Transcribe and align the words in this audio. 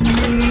Thank 0.00 0.42
you. 0.42 0.47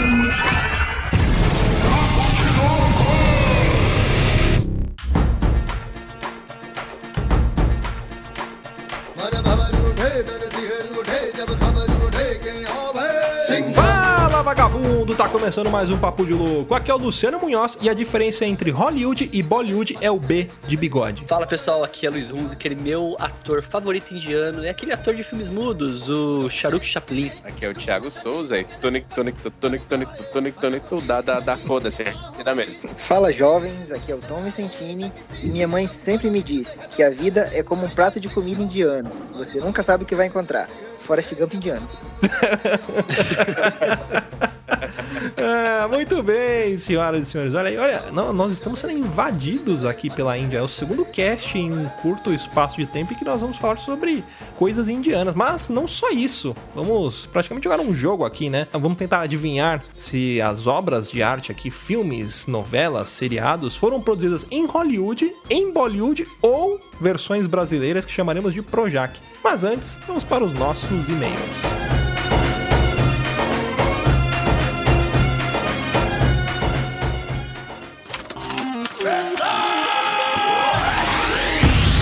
Tá 15.18 15.27
começando 15.27 15.71
mais 15.71 15.89
um 15.89 15.97
Papo 15.97 16.23
de 16.23 16.31
Louco. 16.31 16.75
Aqui 16.75 16.91
é 16.91 16.93
o 16.93 16.97
Luciano 17.00 17.39
Munhoz 17.39 17.75
e 17.81 17.89
a 17.89 17.93
diferença 17.95 18.45
entre 18.45 18.70
Hollywood 18.70 19.27
e 19.33 19.41
Bollywood 19.41 19.97
é 20.00 20.11
o 20.11 20.20
B 20.20 20.47
de 20.68 20.77
bigode. 20.77 21.25
Fala 21.27 21.47
pessoal, 21.47 21.83
aqui 21.83 22.05
é 22.05 22.09
Luiz 22.11 22.29
Hunziker, 22.29 22.77
meu 22.77 23.15
ator 23.18 23.64
favorito 23.64 24.14
indiano 24.14 24.64
é 24.64 24.69
aquele 24.69 24.93
ator 24.93 25.15
de 25.15 25.23
filmes 25.23 25.50
mudos, 25.50 26.07
o 26.07 26.51
Charuk 26.51 26.86
Chaplin. 26.86 27.32
Aqui 27.43 27.65
é 27.65 27.69
o 27.69 27.73
Thiago 27.73 28.11
Souza 28.11 28.59
e 28.59 28.64
tonic, 28.79 29.07
tonic, 29.15 29.39
tonic, 29.59 29.88
tonic, 29.88 30.14
tonic, 30.32 30.59
tonic, 30.61 31.07
da, 31.07 31.21
da, 31.21 31.39
da 31.39 31.57
foda-se, 31.57 32.06
da 32.45 32.53
mesmo. 32.53 32.88
Fala 32.97 33.31
jovens, 33.31 33.92
aqui 33.92 34.11
é 34.11 34.16
o 34.16 34.20
Tom 34.20 34.44
Vicentini 34.44 35.11
e 35.42 35.47
minha 35.47 35.67
mãe 35.67 35.88
sempre 35.88 36.30
me 36.30 36.44
disse 36.44 36.78
que 36.95 37.02
a 37.02 37.09
vida 37.09 37.50
é 37.53 37.64
como 37.64 37.88
um 37.88 37.89
prato 37.89 38.20
de 38.20 38.30
comida 38.30 38.61
indiano, 38.61 39.09
você 39.34 39.59
nunca 39.59 39.81
sabe 39.81 40.03
o 40.03 40.06
que 40.06 40.14
vai 40.14 40.28
encontrar. 40.28 40.70
Forrest 41.08 41.34
Gump 41.36 41.53
indiano. 41.53 41.88
é, 45.38 45.88
muito 45.88 46.22
bem, 46.22 46.75
senhoras 46.75 47.23
e 47.23 47.25
senhores. 47.25 47.53
Olha 47.53 47.70
aí, 47.70 47.78
olha, 47.78 48.11
nós 48.11 48.52
estamos 48.52 48.80
sendo 48.80 48.92
invadidos 48.92 49.86
aqui 49.86 50.09
pela 50.09 50.38
Índia. 50.38 50.58
É 50.58 50.62
o 50.62 50.67
segundo 50.67 51.06
cast 51.06 51.58
em 51.58 51.72
um 51.72 51.88
curto 52.02 52.34
espaço 52.34 52.75
de 52.75 52.86
tempo 52.86 53.14
em 53.14 53.16
que 53.16 53.23
nós 53.23 53.39
vamos 53.39 53.56
falar 53.56 53.78
sobre 53.78 54.22
coisas 54.58 54.89
indianas. 54.89 55.34
Mas 55.34 55.70
não 55.70 55.88
só 55.88 56.12
isso. 56.12 56.53
Vamos 56.75 57.26
praticamente 57.26 57.64
jogar 57.64 57.80
um 57.80 57.94
jogo 57.94 58.26
aqui, 58.26 58.50
né? 58.50 58.67
Vamos 58.73 58.98
tentar 58.98 59.22
adivinhar 59.22 59.81
se 59.95 60.42
as 60.42 60.67
obras 60.67 61.09
de 61.09 61.23
arte 61.23 61.53
aqui, 61.53 61.72
filmes, 61.72 62.48
novelas, 62.48 63.08
seriados, 63.08 63.78
foram 63.78 64.02
produzidas 64.02 64.46
em 64.52 64.66
Hollywood, 64.66 65.34
em 65.50 65.72
Bollywood 65.72 66.28
ou 66.42 66.81
versões 67.00 67.48
brasileiras 67.48 68.03
que 68.03 68.12
chamaremos 68.12 68.53
de 68.53 68.62
Projac. 68.62 69.18
Mas 69.50 69.64
antes, 69.64 69.98
vamos 70.06 70.26
para 70.26 70.44
os 70.44 70.52
nossos 70.52 71.08
e-mails. 71.08 71.40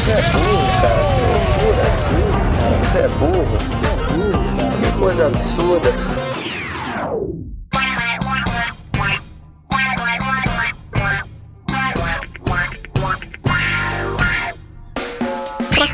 Você 0.02 0.12
é 0.12 0.22
burro, 0.32 0.68
cara. 0.82 1.02
É. 1.62 2.84
Você 2.84 2.98
é 2.98 3.08
burro, 3.10 3.46
cara. 3.84 3.96
Que 4.82 4.98
coisa 4.98 5.28
absurda. 5.28 6.25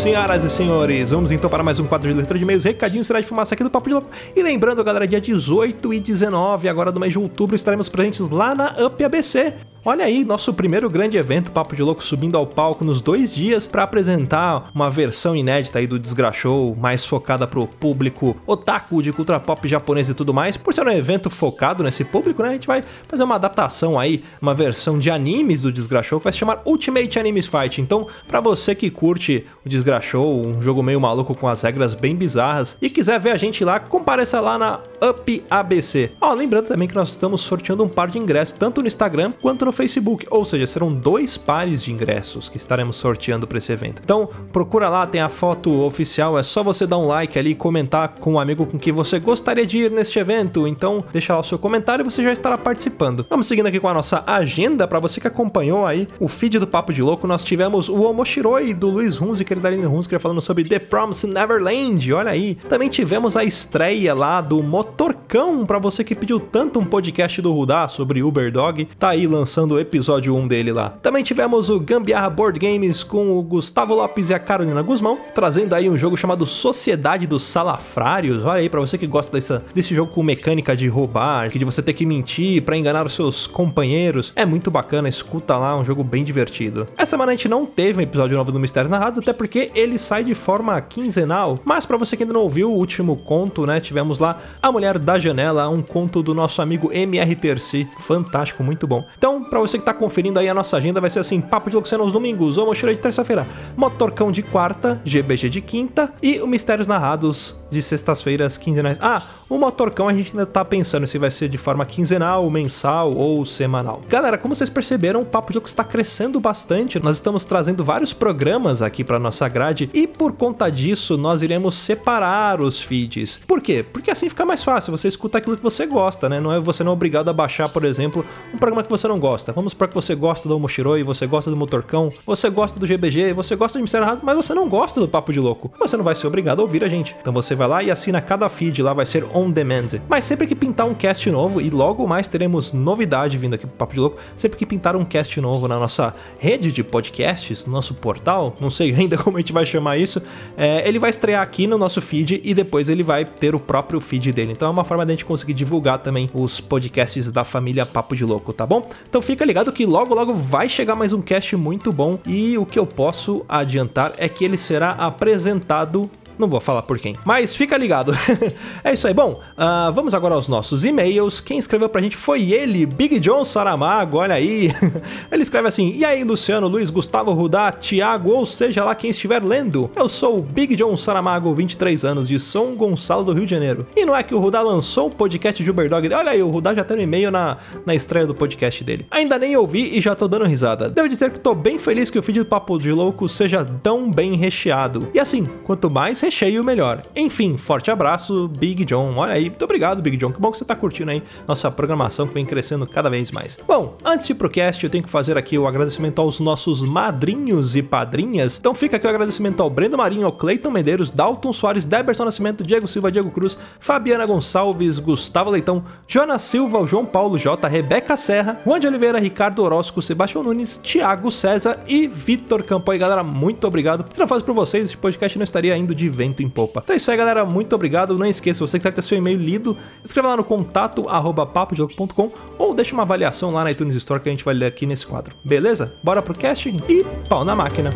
senhoras 0.00 0.42
e 0.44 0.48
senhores, 0.48 1.10
vamos 1.10 1.30
então 1.30 1.50
para 1.50 1.62
mais 1.62 1.78
um 1.78 1.86
quadro 1.86 2.08
de 2.08 2.16
leitura 2.16 2.38
de 2.38 2.42
e-mails, 2.42 2.64
recadinho 2.64 3.04
será 3.04 3.20
de 3.20 3.26
fumaça 3.26 3.54
aqui 3.54 3.62
do 3.62 3.68
Papo 3.68 3.86
de 3.86 3.92
Louco. 3.92 4.08
E 4.34 4.42
lembrando, 4.42 4.82
galera, 4.82 5.06
dia 5.06 5.20
18 5.20 5.92
e 5.92 6.00
19, 6.00 6.70
agora 6.70 6.90
do 6.90 6.98
mês 6.98 7.12
de 7.12 7.18
outubro, 7.18 7.54
estaremos 7.54 7.86
presentes 7.90 8.30
lá 8.30 8.54
na 8.54 8.74
UP 8.86 9.04
ABC, 9.04 9.52
Olha 9.82 10.04
aí, 10.04 10.26
nosso 10.26 10.52
primeiro 10.52 10.90
grande 10.90 11.16
evento, 11.16 11.50
Papo 11.50 11.74
de 11.74 11.82
Louco, 11.82 12.04
subindo 12.04 12.36
ao 12.36 12.46
palco 12.46 12.84
nos 12.84 13.00
dois 13.00 13.34
dias 13.34 13.66
para 13.66 13.82
apresentar 13.82 14.70
uma 14.74 14.90
versão 14.90 15.34
inédita 15.34 15.78
aí 15.78 15.86
do 15.86 15.98
Desgrachou, 15.98 16.76
mais 16.76 17.06
focada 17.06 17.46
pro 17.46 17.66
público 17.66 18.36
otaku 18.46 19.02
de 19.02 19.10
cultura 19.10 19.40
pop 19.40 19.66
japonesa 19.66 20.12
e 20.12 20.14
tudo 20.14 20.34
mais. 20.34 20.58
Por 20.58 20.74
ser 20.74 20.86
um 20.86 20.90
evento 20.90 21.30
focado 21.30 21.82
nesse 21.82 22.04
público, 22.04 22.42
né, 22.42 22.50
a 22.50 22.52
gente 22.52 22.66
vai 22.66 22.84
fazer 23.08 23.24
uma 23.24 23.36
adaptação 23.36 23.98
aí, 23.98 24.22
uma 24.42 24.54
versão 24.54 24.98
de 24.98 25.10
animes 25.10 25.62
do 25.62 25.72
Desgrachou 25.72 26.20
que 26.20 26.24
vai 26.24 26.32
se 26.34 26.40
chamar 26.40 26.60
Ultimate 26.66 27.18
Animes 27.18 27.46
Fight. 27.46 27.80
Então, 27.80 28.06
para 28.28 28.42
você 28.42 28.74
que 28.74 28.90
curte 28.90 29.46
o 29.64 29.68
Desgrachou, 29.68 30.46
um 30.46 30.60
jogo 30.60 30.82
meio 30.82 31.00
maluco 31.00 31.34
com 31.34 31.48
as 31.48 31.62
regras 31.62 31.94
bem 31.94 32.14
bizarras 32.14 32.76
e 32.82 32.90
quiser 32.90 33.18
ver 33.18 33.30
a 33.30 33.38
gente 33.38 33.64
lá, 33.64 33.80
compareça 33.80 34.40
lá 34.40 34.58
na 34.58 34.78
Up 35.02 35.42
ABC. 35.48 36.12
Ó, 36.20 36.34
lembrando 36.34 36.66
também 36.66 36.86
que 36.86 36.94
nós 36.94 37.08
estamos 37.08 37.40
sorteando 37.40 37.82
um 37.82 37.88
par 37.88 38.10
de 38.10 38.18
ingressos 38.18 38.58
tanto 38.58 38.82
no 38.82 38.86
Instagram 38.86 39.32
quanto 39.40 39.64
no 39.64 39.69
Facebook, 39.72 40.26
ou 40.30 40.44
seja, 40.44 40.66
serão 40.66 40.92
dois 40.92 41.36
pares 41.36 41.82
de 41.82 41.92
ingressos 41.92 42.48
que 42.48 42.56
estaremos 42.56 42.96
sorteando 42.96 43.46
para 43.46 43.58
esse 43.58 43.72
evento. 43.72 44.00
Então, 44.04 44.28
procura 44.52 44.88
lá, 44.88 45.06
tem 45.06 45.20
a 45.20 45.28
foto 45.28 45.82
oficial, 45.82 46.38
é 46.38 46.42
só 46.42 46.62
você 46.62 46.86
dar 46.86 46.98
um 46.98 47.06
like 47.06 47.38
ali 47.38 47.50
e 47.50 47.54
comentar 47.54 48.14
com 48.20 48.34
um 48.34 48.40
amigo 48.40 48.66
com 48.66 48.78
quem 48.78 48.92
você 48.92 49.18
gostaria 49.18 49.66
de 49.66 49.78
ir 49.78 49.90
neste 49.90 50.18
evento. 50.18 50.66
Então, 50.66 50.98
deixa 51.12 51.32
lá 51.32 51.40
o 51.40 51.44
seu 51.44 51.58
comentário 51.58 52.02
e 52.02 52.10
você 52.10 52.22
já 52.22 52.32
estará 52.32 52.56
participando. 52.56 53.26
Vamos 53.28 53.46
seguindo 53.46 53.66
aqui 53.66 53.80
com 53.80 53.88
a 53.88 53.94
nossa 53.94 54.22
agenda, 54.26 54.86
para 54.86 54.98
você 54.98 55.20
que 55.20 55.26
acompanhou 55.26 55.86
aí 55.86 56.06
o 56.18 56.28
feed 56.28 56.58
do 56.58 56.66
Papo 56.66 56.92
de 56.92 57.02
Louco, 57.02 57.26
nós 57.26 57.44
tivemos 57.44 57.88
o 57.88 58.00
Omoshiroi 58.02 58.74
do 58.74 58.88
Luiz 58.90 59.20
Hunziker 59.20 59.58
e 59.58 59.60
da 59.60 59.68
Aline 59.68 59.86
Hunziker 59.86 60.18
falando 60.18 60.40
sobre 60.40 60.64
The 60.64 60.78
Promise 60.78 61.26
Neverland, 61.26 62.12
olha 62.12 62.30
aí. 62.30 62.54
Também 62.68 62.88
tivemos 62.88 63.36
a 63.36 63.44
estreia 63.44 64.14
lá 64.14 64.40
do 64.40 64.62
Motorcão, 64.62 65.64
para 65.66 65.78
você 65.78 66.02
que 66.02 66.14
pediu 66.14 66.40
tanto 66.40 66.78
um 66.78 66.84
podcast 66.84 67.40
do 67.40 67.52
Rudá 67.52 67.88
sobre 67.88 68.22
Uber 68.22 68.50
Dog, 68.50 68.86
tá 68.98 69.10
aí 69.10 69.26
lançando 69.26 69.59
lançando 69.60 69.74
o 69.74 69.80
episódio 69.80 70.34
1 70.34 70.48
dele 70.48 70.72
lá. 70.72 70.90
Também 71.02 71.22
tivemos 71.22 71.68
o 71.68 71.78
Gambiarra 71.78 72.30
Board 72.30 72.58
Games 72.58 73.04
com 73.04 73.38
o 73.38 73.42
Gustavo 73.42 73.94
Lopes 73.94 74.30
e 74.30 74.34
a 74.34 74.38
Carolina 74.38 74.80
Guzmão, 74.80 75.18
trazendo 75.34 75.74
aí 75.74 75.88
um 75.88 75.98
jogo 75.98 76.16
chamado 76.16 76.46
Sociedade 76.46 77.26
dos 77.26 77.42
Salafrários. 77.42 78.42
Olha 78.42 78.60
aí, 78.60 78.68
para 78.70 78.80
você 78.80 78.96
que 78.96 79.06
gosta 79.06 79.32
dessa, 79.32 79.62
desse 79.74 79.94
jogo 79.94 80.12
com 80.12 80.22
mecânica 80.22 80.74
de 80.74 80.88
roubar, 80.88 81.50
que 81.50 81.58
de 81.58 81.64
você 81.64 81.82
ter 81.82 81.92
que 81.92 82.06
mentir 82.06 82.62
para 82.62 82.76
enganar 82.76 83.04
os 83.04 83.14
seus 83.14 83.46
companheiros. 83.46 84.32
É 84.34 84.46
muito 84.46 84.70
bacana, 84.70 85.08
escuta 85.08 85.56
lá, 85.58 85.76
um 85.76 85.84
jogo 85.84 86.02
bem 86.02 86.24
divertido. 86.24 86.86
Essa 86.96 87.10
semana 87.10 87.32
a 87.32 87.34
gente 87.34 87.48
não 87.48 87.66
teve 87.66 87.98
um 87.98 88.02
episódio 88.02 88.36
novo 88.36 88.50
do 88.50 88.60
Mistérios 88.60 88.90
Narrados, 88.90 89.18
até 89.18 89.32
porque 89.32 89.70
ele 89.74 89.98
sai 89.98 90.24
de 90.24 90.34
forma 90.34 90.80
quinzenal. 90.80 91.58
Mas 91.64 91.84
para 91.84 91.98
você 91.98 92.16
que 92.16 92.22
ainda 92.22 92.32
não 92.32 92.42
ouviu 92.42 92.72
o 92.72 92.76
último 92.76 93.16
conto, 93.16 93.66
né, 93.66 93.78
tivemos 93.78 94.18
lá 94.18 94.40
A 94.62 94.72
Mulher 94.72 94.98
da 94.98 95.18
Janela, 95.18 95.68
um 95.68 95.82
conto 95.82 96.22
do 96.22 96.34
nosso 96.34 96.62
amigo 96.62 96.90
MR 96.92 97.34
Terci. 97.36 97.86
Fantástico, 97.98 98.64
muito 98.64 98.86
bom. 98.86 99.04
Então, 99.18 99.49
para 99.50 99.60
você 99.60 99.78
que 99.78 99.84
tá 99.84 99.92
conferindo 99.92 100.38
aí 100.38 100.48
a 100.48 100.54
nossa 100.54 100.76
agenda, 100.76 101.00
vai 101.00 101.10
ser 101.10 101.18
assim: 101.18 101.40
Papo 101.40 101.68
de 101.68 101.76
Luciano 101.76 102.04
aos 102.04 102.12
domingos, 102.12 102.56
ou 102.56 102.66
Mochila 102.66 102.94
de 102.94 103.00
terça-feira, 103.00 103.46
Motorcão 103.76 104.30
de 104.30 104.42
quarta, 104.42 105.00
GBG 105.04 105.50
de 105.50 105.60
quinta 105.60 106.12
e 106.22 106.40
o 106.40 106.46
Mistérios 106.46 106.86
Narrados 106.86 107.59
de 107.70 107.80
sextas-feiras 107.80 108.58
quinzenais. 108.58 108.98
Ah, 109.00 109.22
o 109.48 109.56
Motorcão 109.58 110.08
a 110.08 110.12
gente 110.12 110.30
ainda 110.30 110.46
tá 110.46 110.64
pensando 110.64 111.06
se 111.06 111.18
vai 111.18 111.30
ser 111.30 111.48
de 111.48 111.58
forma 111.58 111.86
quinzenal, 111.86 112.48
mensal 112.50 113.14
ou 113.14 113.44
semanal. 113.44 114.00
Galera, 114.08 114.36
como 114.36 114.54
vocês 114.54 114.68
perceberam, 114.68 115.20
o 115.20 115.24
Papo 115.24 115.52
de 115.52 115.58
Louco 115.58 115.68
está 115.68 115.84
crescendo 115.84 116.40
bastante. 116.40 116.98
Nós 117.00 117.16
estamos 117.16 117.44
trazendo 117.44 117.84
vários 117.84 118.12
programas 118.12 118.82
aqui 118.82 119.04
para 119.04 119.18
nossa 119.18 119.48
grade 119.48 119.88
e 119.94 120.06
por 120.06 120.32
conta 120.32 120.70
disso 120.70 121.16
nós 121.16 121.42
iremos 121.42 121.74
separar 121.74 122.60
os 122.60 122.80
feeds. 122.80 123.40
Por 123.46 123.60
quê? 123.60 123.84
Porque 123.84 124.10
assim 124.10 124.28
fica 124.28 124.44
mais 124.44 124.62
fácil. 124.62 124.90
Você 124.90 125.08
escuta 125.08 125.38
aquilo 125.38 125.56
que 125.56 125.62
você 125.62 125.86
gosta, 125.86 126.28
né? 126.28 126.40
Não 126.40 126.52
é 126.52 126.60
você 126.60 126.82
não 126.82 126.92
é 126.92 126.94
obrigado 126.94 127.28
a 127.28 127.32
baixar, 127.32 127.68
por 127.68 127.84
exemplo, 127.84 128.24
um 128.52 128.58
programa 128.58 128.82
que 128.82 128.90
você 128.90 129.06
não 129.06 129.18
gosta. 129.18 129.52
Vamos 129.52 129.74
para 129.74 129.88
que 129.88 129.94
você 129.94 130.14
gosta 130.14 130.48
do 130.48 130.58
Moshiroi, 130.58 131.02
você 131.02 131.26
gosta 131.26 131.50
do 131.50 131.56
Motorcão, 131.56 132.12
você 132.26 132.48
gosta 132.50 132.78
do 132.78 132.86
GBG, 132.86 133.32
você 133.32 133.56
gosta 133.56 133.78
do 133.78 133.82
Mistério 133.82 134.04
Errado, 134.04 134.20
mas 134.22 134.36
você 134.36 134.54
não 134.54 134.68
gosta 134.68 135.00
do 135.00 135.08
Papo 135.08 135.32
de 135.32 135.40
Louco. 135.40 135.72
Você 135.78 135.96
não 135.96 136.04
vai 136.04 136.14
ser 136.14 136.26
obrigado 136.26 136.60
a 136.60 136.62
ouvir 136.62 136.84
a 136.84 136.88
gente. 136.88 137.16
Então 137.20 137.32
você 137.32 137.54
vai 137.60 137.68
lá 137.68 137.82
e 137.82 137.90
assina 137.90 138.22
cada 138.22 138.48
feed, 138.48 138.82
lá 138.82 138.94
vai 138.94 139.04
ser 139.04 139.22
on 139.34 139.50
demand. 139.50 140.00
Mas 140.08 140.24
sempre 140.24 140.46
que 140.46 140.54
pintar 140.54 140.86
um 140.86 140.94
cast 140.94 141.30
novo, 141.30 141.60
e 141.60 141.68
logo 141.68 142.06
mais 142.06 142.26
teremos 142.26 142.72
novidade 142.72 143.36
vindo 143.36 143.52
aqui 143.52 143.66
pro 143.66 143.76
Papo 143.76 143.92
de 143.92 144.00
Louco, 144.00 144.18
sempre 144.34 144.56
que 144.56 144.64
pintar 144.64 144.96
um 144.96 145.04
cast 145.04 145.38
novo 145.42 145.68
na 145.68 145.78
nossa 145.78 146.14
rede 146.38 146.72
de 146.72 146.82
podcasts, 146.82 147.66
no 147.66 147.72
nosso 147.72 147.92
portal, 147.92 148.56
não 148.58 148.70
sei 148.70 148.94
ainda 148.96 149.18
como 149.18 149.36
a 149.36 149.40
gente 149.40 149.52
vai 149.52 149.66
chamar 149.66 149.98
isso, 149.98 150.22
é, 150.56 150.88
ele 150.88 150.98
vai 150.98 151.10
estrear 151.10 151.42
aqui 151.42 151.66
no 151.66 151.76
nosso 151.76 152.00
feed 152.00 152.40
e 152.42 152.54
depois 152.54 152.88
ele 152.88 153.02
vai 153.02 153.26
ter 153.26 153.54
o 153.54 153.60
próprio 153.60 154.00
feed 154.00 154.32
dele. 154.32 154.52
Então 154.52 154.66
é 154.66 154.70
uma 154.70 154.84
forma 154.84 155.04
da 155.04 155.12
gente 155.12 155.26
conseguir 155.26 155.52
divulgar 155.52 155.98
também 155.98 156.30
os 156.32 156.62
podcasts 156.62 157.30
da 157.30 157.44
família 157.44 157.84
Papo 157.84 158.16
de 158.16 158.24
Louco, 158.24 158.54
tá 158.54 158.64
bom? 158.64 158.88
Então 159.06 159.20
fica 159.20 159.44
ligado 159.44 159.70
que 159.70 159.84
logo 159.84 160.14
logo 160.14 160.32
vai 160.32 160.66
chegar 160.66 160.94
mais 160.94 161.12
um 161.12 161.20
cast 161.20 161.54
muito 161.56 161.92
bom 161.92 162.18
e 162.26 162.56
o 162.56 162.64
que 162.64 162.78
eu 162.78 162.86
posso 162.86 163.44
adiantar 163.46 164.14
é 164.16 164.30
que 164.30 164.46
ele 164.46 164.56
será 164.56 164.92
apresentado 164.92 166.10
não 166.40 166.48
vou 166.48 166.60
falar 166.60 166.82
por 166.82 166.98
quem, 166.98 167.14
mas 167.24 167.54
fica 167.54 167.76
ligado. 167.76 168.12
é 168.82 168.92
isso 168.92 169.06
aí. 169.06 169.14
Bom, 169.14 169.40
uh, 169.56 169.92
vamos 169.92 170.14
agora 170.14 170.34
aos 170.34 170.48
nossos 170.48 170.84
e-mails. 170.84 171.40
Quem 171.40 171.58
escreveu 171.58 171.88
pra 171.88 172.00
gente 172.00 172.16
foi 172.16 172.52
ele, 172.52 172.86
Big 172.86 173.20
John 173.20 173.44
Saramago. 173.44 174.18
Olha 174.18 174.34
aí. 174.34 174.72
ele 175.30 175.42
escreve 175.42 175.68
assim: 175.68 175.92
E 175.94 176.04
aí, 176.04 176.24
Luciano, 176.24 176.66
Luiz, 176.66 176.90
Gustavo, 176.90 177.32
Rudá, 177.32 177.70
Thiago, 177.70 178.32
ou 178.32 178.46
seja 178.46 178.84
lá 178.84 178.94
quem 178.94 179.10
estiver 179.10 179.42
lendo. 179.42 179.90
Eu 179.94 180.08
sou 180.08 180.38
o 180.38 180.42
Big 180.42 180.74
John 180.74 180.96
Saramago, 180.96 181.54
23 181.54 182.04
anos, 182.04 182.28
de 182.28 182.40
São 182.40 182.74
Gonçalo 182.74 183.24
do 183.24 183.32
Rio 183.32 183.44
de 183.44 183.50
Janeiro. 183.50 183.86
E 183.94 184.04
não 184.04 184.16
é 184.16 184.22
que 184.22 184.34
o 184.34 184.38
Rudá 184.38 184.62
lançou 184.62 185.08
o 185.08 185.14
podcast 185.14 185.62
de 185.62 185.70
Uberdog? 185.70 186.12
Olha 186.12 186.30
aí, 186.30 186.42
o 186.42 186.50
Rudá 186.50 186.74
já 186.74 186.82
tem 186.82 186.96
um 186.96 187.00
e-mail 187.00 187.30
na, 187.30 187.58
na 187.84 187.94
estreia 187.94 188.26
do 188.26 188.34
podcast 188.34 188.82
dele. 188.82 189.06
Ainda 189.10 189.38
nem 189.38 189.56
ouvi 189.56 189.96
e 189.96 190.00
já 190.00 190.14
tô 190.14 190.26
dando 190.26 190.46
risada. 190.46 190.88
Devo 190.88 191.08
dizer 191.08 191.30
que 191.30 191.38
tô 191.38 191.54
bem 191.54 191.78
feliz 191.78 192.10
que 192.10 192.18
o 192.18 192.22
feed 192.22 192.40
do 192.40 192.46
Papo 192.46 192.78
de 192.78 192.90
Louco 192.90 193.28
seja 193.28 193.64
tão 193.64 194.10
bem 194.10 194.34
recheado. 194.34 195.08
E 195.12 195.20
assim, 195.20 195.44
quanto 195.64 195.90
mais 195.90 196.20
recheio, 196.30 196.62
melhor. 196.62 197.02
Enfim, 197.16 197.56
forte 197.56 197.90
abraço, 197.90 198.46
Big 198.56 198.84
John. 198.84 199.14
Olha 199.16 199.34
aí, 199.34 199.50
muito 199.50 199.64
obrigado, 199.64 200.00
Big 200.00 200.16
John. 200.16 200.30
Que 200.30 200.40
bom 200.40 200.52
que 200.52 200.58
você 200.58 200.64
tá 200.64 200.76
curtindo 200.76 201.10
aí 201.10 201.20
nossa 201.46 201.68
programação 201.72 202.24
que 202.24 202.32
vem 202.32 202.46
crescendo 202.46 202.86
cada 202.86 203.10
vez 203.10 203.32
mais. 203.32 203.58
Bom, 203.66 203.96
antes 204.04 204.28
de 204.28 204.32
ir 204.32 204.36
pro 204.36 204.48
cast, 204.48 204.82
eu 204.84 204.88
tenho 204.88 205.02
que 205.02 205.10
fazer 205.10 205.36
aqui 205.36 205.58
o 205.58 205.66
agradecimento 205.66 206.20
aos 206.20 206.38
nossos 206.38 206.82
madrinhos 206.82 207.74
e 207.74 207.82
padrinhas. 207.82 208.58
Então 208.58 208.76
fica 208.76 208.96
aqui 208.96 209.08
o 209.08 209.10
agradecimento 209.10 209.60
ao 209.60 209.68
Brendo 209.68 209.98
Marinho, 209.98 210.24
ao 210.24 210.30
Cleiton 210.30 210.70
Medeiros, 210.70 211.10
Dalton 211.10 211.52
Soares, 211.52 211.84
Deberson 211.84 212.24
Nascimento, 212.24 212.62
Diego 212.62 212.86
Silva, 212.86 213.10
Diego 213.10 213.30
Cruz, 213.32 213.58
Fabiana 213.80 214.24
Gonçalves, 214.24 215.00
Gustavo 215.00 215.50
Leitão, 215.50 215.84
Jonas 216.06 216.42
Silva, 216.42 216.86
João 216.86 217.04
Paulo 217.04 217.36
J, 217.36 217.66
Rebeca 217.66 218.16
Serra, 218.16 218.60
Juan 218.64 218.78
de 218.78 218.86
Oliveira, 218.86 219.18
Ricardo 219.18 219.64
Orozco, 219.64 220.00
Sebastião 220.00 220.44
Nunes, 220.44 220.76
Thiago 220.76 221.32
César 221.32 221.80
e 221.88 222.06
Vitor 222.06 222.62
Campo. 222.62 222.92
Aí, 222.92 222.98
galera, 222.98 223.24
muito 223.24 223.66
obrigado. 223.66 224.04
Se 224.12 224.20
não 224.20 224.28
fosse 224.28 224.44
por 224.44 224.54
vocês, 224.54 224.84
esse 224.84 224.96
podcast 224.96 225.36
não 225.36 225.44
estaria 225.44 225.76
indo 225.76 225.92
de 225.92 226.08
vento 226.10 226.42
em 226.42 226.48
popa. 226.48 226.80
Então 226.82 226.94
é 226.94 226.96
isso 226.96 227.10
aí, 227.10 227.16
galera. 227.16 227.44
Muito 227.44 227.74
obrigado. 227.74 228.18
Não 228.18 228.26
esqueça, 228.26 228.58
se 228.58 228.60
você 228.60 228.78
quiser 228.78 228.92
ter 228.92 229.02
seu 229.02 229.16
e-mail 229.16 229.38
lido, 229.38 229.76
escreva 230.04 230.28
lá 230.28 230.36
no 230.36 230.44
contato 230.44 231.08
arroba 231.08 231.46
papodelouco.com 231.46 232.32
ou 232.58 232.74
deixa 232.74 232.92
uma 232.92 233.02
avaliação 233.02 233.52
lá 233.52 233.64
na 233.64 233.70
iTunes 233.70 233.96
Store 233.96 234.20
que 234.20 234.28
a 234.28 234.32
gente 234.32 234.44
vai 234.44 234.54
ler 234.54 234.66
aqui 234.66 234.86
nesse 234.86 235.06
quadro. 235.06 235.34
Beleza? 235.44 235.94
Bora 236.02 236.20
pro 236.20 236.34
cast 236.34 236.68
e 236.68 237.04
pau 237.28 237.44
na 237.44 237.54
máquina. 237.54 237.90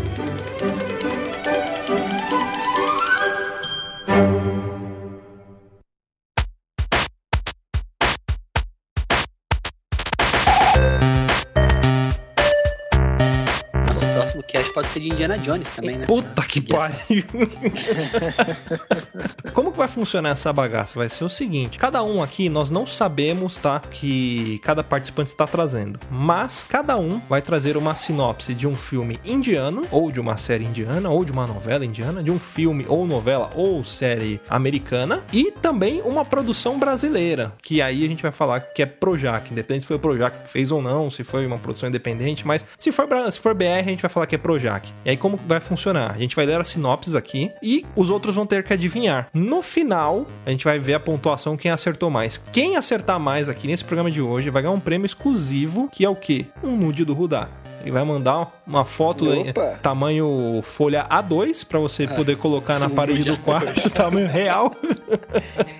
Pode 14.85 14.93
ser 14.93 15.01
de 15.01 15.09
Indiana 15.09 15.39
Jones 15.39 15.69
também, 15.71 15.99
né? 15.99 16.07
Puta 16.07 16.43
que 16.43 16.61
pariu. 16.61 17.25
Como 19.53 19.73
que 19.73 19.79
vai 19.79 19.89
funcionar 19.89 20.31
essa 20.31 20.53
bagaça? 20.53 20.99
Vai 20.99 21.09
ser 21.09 21.25
o 21.25 21.29
seguinte: 21.29 21.79
cada 21.79 22.03
um 22.03 22.23
aqui 22.23 22.49
nós 22.49 22.71
não 22.71 22.87
sabemos, 22.87 23.57
tá? 23.57 23.81
Que 23.81 24.61
cada 24.63 24.85
participante 24.85 25.31
está 25.31 25.47
trazendo. 25.47 25.99
Mas 26.11 26.65
cada 26.69 26.97
um 26.97 27.21
vai 27.29 27.41
trazer 27.41 27.77
uma 27.77 27.95
sinopse 27.95 28.55
de 28.55 28.67
um 28.67 28.75
filme 28.75 29.19
indiano, 29.25 29.83
ou 29.91 30.11
de 30.11 30.21
uma 30.21 30.37
série 30.37 30.65
indiana, 30.65 31.11
ou 31.11 31.25
de 31.25 31.33
uma 31.33 31.47
novela 31.47 31.85
indiana, 31.85 32.23
de 32.23 32.31
um 32.31 32.39
filme 32.39 32.85
ou 32.89 33.07
novela 33.07 33.51
ou 33.55 33.85
série 33.85 34.41
americana, 34.49 35.23
e 35.33 35.51
também 35.51 36.03
uma 36.03 36.25
produção 36.25 36.79
brasileira. 36.79 37.53
Que 37.63 37.81
aí 37.81 38.05
a 38.05 38.09
gente 38.09 38.23
vai 38.23 38.33
falar 38.33 38.61
que 38.61 38.83
é 38.83 38.87
Projac, 38.87 39.51
independente 39.51 39.83
se 39.83 39.89
foi 39.89 39.97
o 39.97 40.01
Projac 40.01 40.45
que 40.45 40.51
fez 40.51 40.71
ou 40.71 40.83
não, 40.83 41.11
se 41.11 41.25
foi 41.25 41.47
uma 41.47 41.59
produção 41.59 41.89
independente, 41.89 42.47
mas 42.47 42.65
se 42.79 42.93
for, 42.93 43.09
se 43.31 43.39
for 43.39 43.55
BR, 43.55 43.65
a 43.65 43.83
gente 43.83 44.03
vai 44.03 44.11
falar 44.11 44.27
que 44.27 44.35
é 44.35 44.39
Projac. 44.39 44.74
E 45.05 45.11
aí 45.11 45.17
como 45.17 45.39
vai 45.47 45.61
funcionar? 45.61 46.13
A 46.13 46.19
gente 46.19 46.35
vai 46.37 46.47
ler 46.47 46.61
as 46.61 46.69
sinopses 46.69 47.15
aqui 47.15 47.51
e 47.63 47.85
os 47.95 48.11
outros 48.11 48.35
vão 48.35 48.47
ter 48.47 48.63
que 48.65 48.73
adivinhar. 48.73 49.29
No 49.33 49.63
final, 49.63 50.27
a 50.45 50.51
gente 50.51 50.65
vai 50.65 50.79
ver 50.79 50.95
a 50.95 51.01
pontuação 51.01 51.57
quem 51.57 51.71
acertou 51.71 52.11
mais. 52.11 52.39
Quem 52.39 52.77
acertar 52.77 53.19
mais 53.21 53.49
aqui 53.49 53.67
nesse 53.67 53.85
programa 53.85 54.11
de 54.11 54.21
hoje 54.21 54.51
vai 54.51 54.63
ganhar 54.63 54.75
um 54.75 54.81
prêmio 54.81 55.07
exclusivo, 55.07 55.89
que 55.91 56.05
é 56.05 56.09
o 56.09 56.17
quê? 56.17 56.47
Um 56.63 56.77
nude 56.77 57.05
do 57.05 57.15
Rudá. 57.15 57.49
Ele 57.83 57.91
vai 57.93 58.03
mandar 58.03 58.51
uma 58.67 58.83
foto 58.87 59.31
aí, 59.31 59.51
Opa! 59.51 59.79
tamanho 59.83 60.63
folha 60.65 61.07
A2 61.07 61.67
para 61.67 61.79
você 61.79 62.07
poder 62.09 62.39
colocar 62.39 62.79
na 62.79 62.89
parede 62.89 63.25
do 63.25 63.37
quarto, 63.37 63.89
tamanho 63.93 64.27
real, 64.27 64.73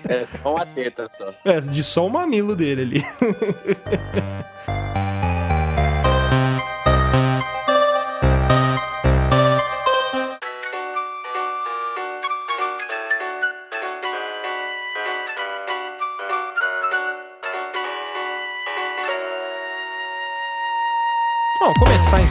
É 0.07 0.23
só 0.25 0.53
uma 0.53 0.65
teta 0.67 1.07
só. 1.09 1.33
é, 1.43 1.59
de 1.59 1.83
só 1.83 2.05
o 2.05 2.09
mamilo 2.09 2.55
dele 2.55 2.81
ali. 2.83 3.05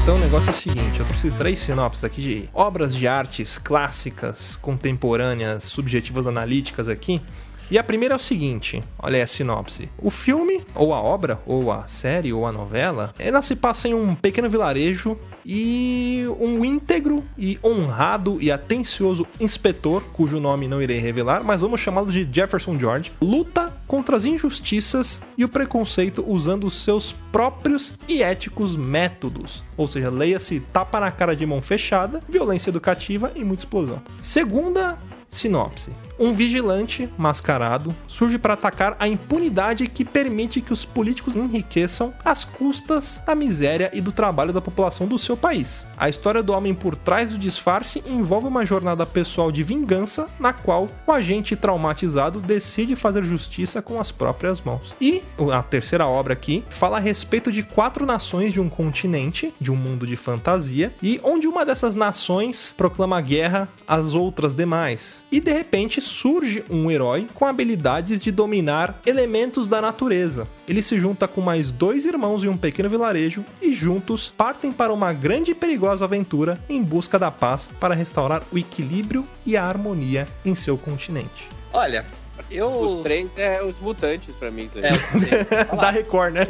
então, 0.05 0.17
o 0.17 0.19
negócio 0.19 0.51
é 0.51 0.53
o 0.53 0.55
seguinte: 0.55 1.01
eu 1.01 1.07
trouxe 1.07 1.31
três 1.31 1.59
sinopses 1.61 2.05
aqui 2.05 2.21
de 2.21 2.49
obras 2.53 2.95
de 2.95 3.09
artes 3.09 3.57
clássicas, 3.57 4.55
contemporâneas, 4.55 5.65
subjetivas, 5.65 6.27
analíticas 6.27 6.91
aqui. 6.91 7.23
E 7.71 7.79
a 7.79 7.83
primeira 7.83 8.15
é 8.15 8.17
o 8.17 8.21
seguinte: 8.21 8.83
olha 8.99 9.17
aí 9.17 9.23
a 9.23 9.27
sinopse. 9.27 9.89
O 9.97 10.11
filme, 10.11 10.61
ou 10.75 10.93
a 10.93 11.01
obra, 11.01 11.41
ou 11.47 11.73
a 11.73 11.87
série, 11.87 12.35
ou 12.35 12.47
a 12.47 12.53
novela, 12.53 13.15
ela 13.19 13.41
se 13.41 13.57
passa 13.57 13.89
em 13.89 13.95
um 13.95 14.15
pequeno 14.15 14.47
vilarejo 14.47 15.19
e 15.43 16.25
um 16.39 16.63
íntegro 16.63 17.25
e 17.39 17.59
honrado 17.65 18.37
e 18.43 18.53
atencioso 18.53 19.27
inspetor, 19.41 20.03
cujo 20.13 20.39
nome 20.39 20.69
não 20.69 20.83
irei 20.83 20.99
revelar, 20.99 21.43
mas 21.43 21.63
vamos 21.63 21.81
chamá-lo 21.81 22.13
de 22.13 22.29
Jefferson 22.31 22.79
George, 22.79 23.11
luta 23.23 23.74
contra 23.95 24.17
as 24.17 24.25
injustiças 24.25 25.23
e 25.39 25.45
o 25.45 25.49
preconceito 25.49 26.25
usando 26.27 26.65
os 26.65 26.83
seus 26.83 27.13
próprios 27.31 27.95
e 28.09 28.25
éticos 28.25 28.77
métodos. 28.77 29.63
Ou 29.77 29.87
seja, 29.87 30.11
leia-se 30.11 30.59
tapa 30.59 30.99
na 30.99 31.13
cara 31.13 31.37
de 31.37 31.47
mão 31.47 31.63
fechada, 31.63 32.21
violência 32.29 32.71
educativa 32.71 33.31
e 33.37 33.45
muita 33.45 33.63
explosão. 33.63 34.03
Segunda 34.21 34.99
Sinopse. 35.31 35.93
Um 36.19 36.33
vigilante 36.33 37.09
mascarado 37.19 37.95
surge 38.07 38.39
para 38.39 38.55
atacar 38.55 38.97
a 39.01 39.09
impunidade 39.09 39.89
que 39.89 40.05
permite 40.05 40.61
que 40.61 40.73
os 40.73 40.85
políticos 40.85 41.35
enriqueçam 41.35 42.15
às 42.25 42.45
custas 42.45 43.21
da 43.27 43.35
miséria 43.35 43.91
e 43.93 44.01
do 44.01 44.13
trabalho 44.13 44.53
da 44.53 44.61
população 44.61 45.09
do 45.09 45.19
seu 45.19 45.37
país. 45.37 45.85
A 45.97 46.09
história 46.09 46.43
do 46.43 46.53
homem 46.53 46.73
por 46.73 46.95
trás 46.95 47.29
do 47.29 47.39
disfarce 47.39 48.03
envolve 48.07 48.47
uma 48.47 48.65
jornada 48.65 49.05
pessoal 49.05 49.51
de 49.51 49.65
vingança 49.65 50.29
na 50.39 50.53
qual 50.53 50.89
o 51.07 51.13
agente 51.13 51.57
traumatizado 51.57 52.41
decide 52.41 52.95
fazer 52.95 53.25
justiça 53.25 53.83
com 53.83 53.99
as 53.99 54.13
próprias 54.13 54.61
mãos. 54.61 54.95
E 55.01 55.21
a 55.53 55.63
terceira 55.63 56.07
obra 56.07 56.35
aqui 56.35 56.63
fala 56.69 56.99
a 56.99 57.01
respeito 57.01 57.51
de 57.51 57.63
quatro 57.63 58.07
nações 58.07 58.53
de 58.53 58.61
um 58.61 58.69
continente, 58.69 59.53
de 59.61 59.73
um 59.73 59.77
mundo 59.77 60.07
de 60.07 60.17
fantasia, 60.17 60.95
e 61.03 61.21
onde 61.25 61.49
uma 61.49 61.67
dessas 61.67 61.95
nações 61.95 62.73
proclama 62.77 63.21
guerra 63.21 63.69
às 63.87 64.15
outras 64.15 64.55
demais. 64.55 65.25
E 65.33 65.41
de 65.41 65.53
repente 65.53 66.04
surge 66.05 66.65
um 66.71 66.91
herói 66.91 67.27
com 67.35 67.47
habilidades 67.47 68.23
de 68.23 68.31
dominar 68.31 69.01
elementos 69.05 69.67
da 69.67 69.81
natureza. 69.81 70.47
Ele 70.69 70.83
se 70.83 70.99
junta 70.99 71.27
com 71.27 71.41
mais 71.41 71.71
dois 71.71 72.05
irmãos 72.05 72.45
em 72.45 72.49
um 72.49 72.57
pequeno 72.57 72.89
vilarejo 72.89 73.45
e 73.61 73.75
juntos 73.75 74.33
partem 74.37 74.71
para 74.71 74.93
uma 74.93 75.13
grande 75.13 75.51
e 75.51 75.55
perigosa 75.55 76.05
aventura 76.05 76.61
em 76.69 76.83
busca 76.83 77.19
da 77.19 77.31
paz 77.31 77.69
para 77.81 77.95
restaurar 77.95 78.43
o 78.53 78.59
equilíbrio 78.59 79.27
e 79.45 79.57
a 79.57 79.65
harmonia 79.65 80.29
em 80.45 80.55
seu 80.55 80.77
continente. 80.77 81.49
Olha, 81.73 82.05
eu. 82.51 82.69
Os 82.81 82.97
três 82.97 83.33
é 83.37 83.63
os 83.63 83.79
mutantes 83.79 84.35
pra 84.35 84.51
mim, 84.51 84.65
isso 84.65 84.79
aí. 84.79 84.85
É, 84.85 85.73
eu 85.73 85.77
da 85.81 85.91
Record, 85.91 86.35
né? 86.35 86.47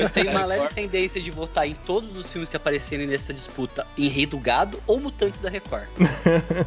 Eu 0.00 0.08
tenho 0.10 0.30
uma 0.30 0.44
leve 0.44 0.68
tendência 0.74 1.20
de 1.20 1.30
votar 1.30 1.66
em 1.68 1.74
todos 1.86 2.16
os 2.18 2.28
filmes 2.30 2.48
que 2.48 2.56
aparecerem 2.56 3.06
nessa 3.06 3.32
disputa 3.32 3.86
em 3.96 4.08
Rei 4.08 4.26
do 4.26 4.38
Gado 4.38 4.80
ou 4.86 4.98
Mutantes 5.00 5.40
da 5.40 5.48
Record. 5.50 5.84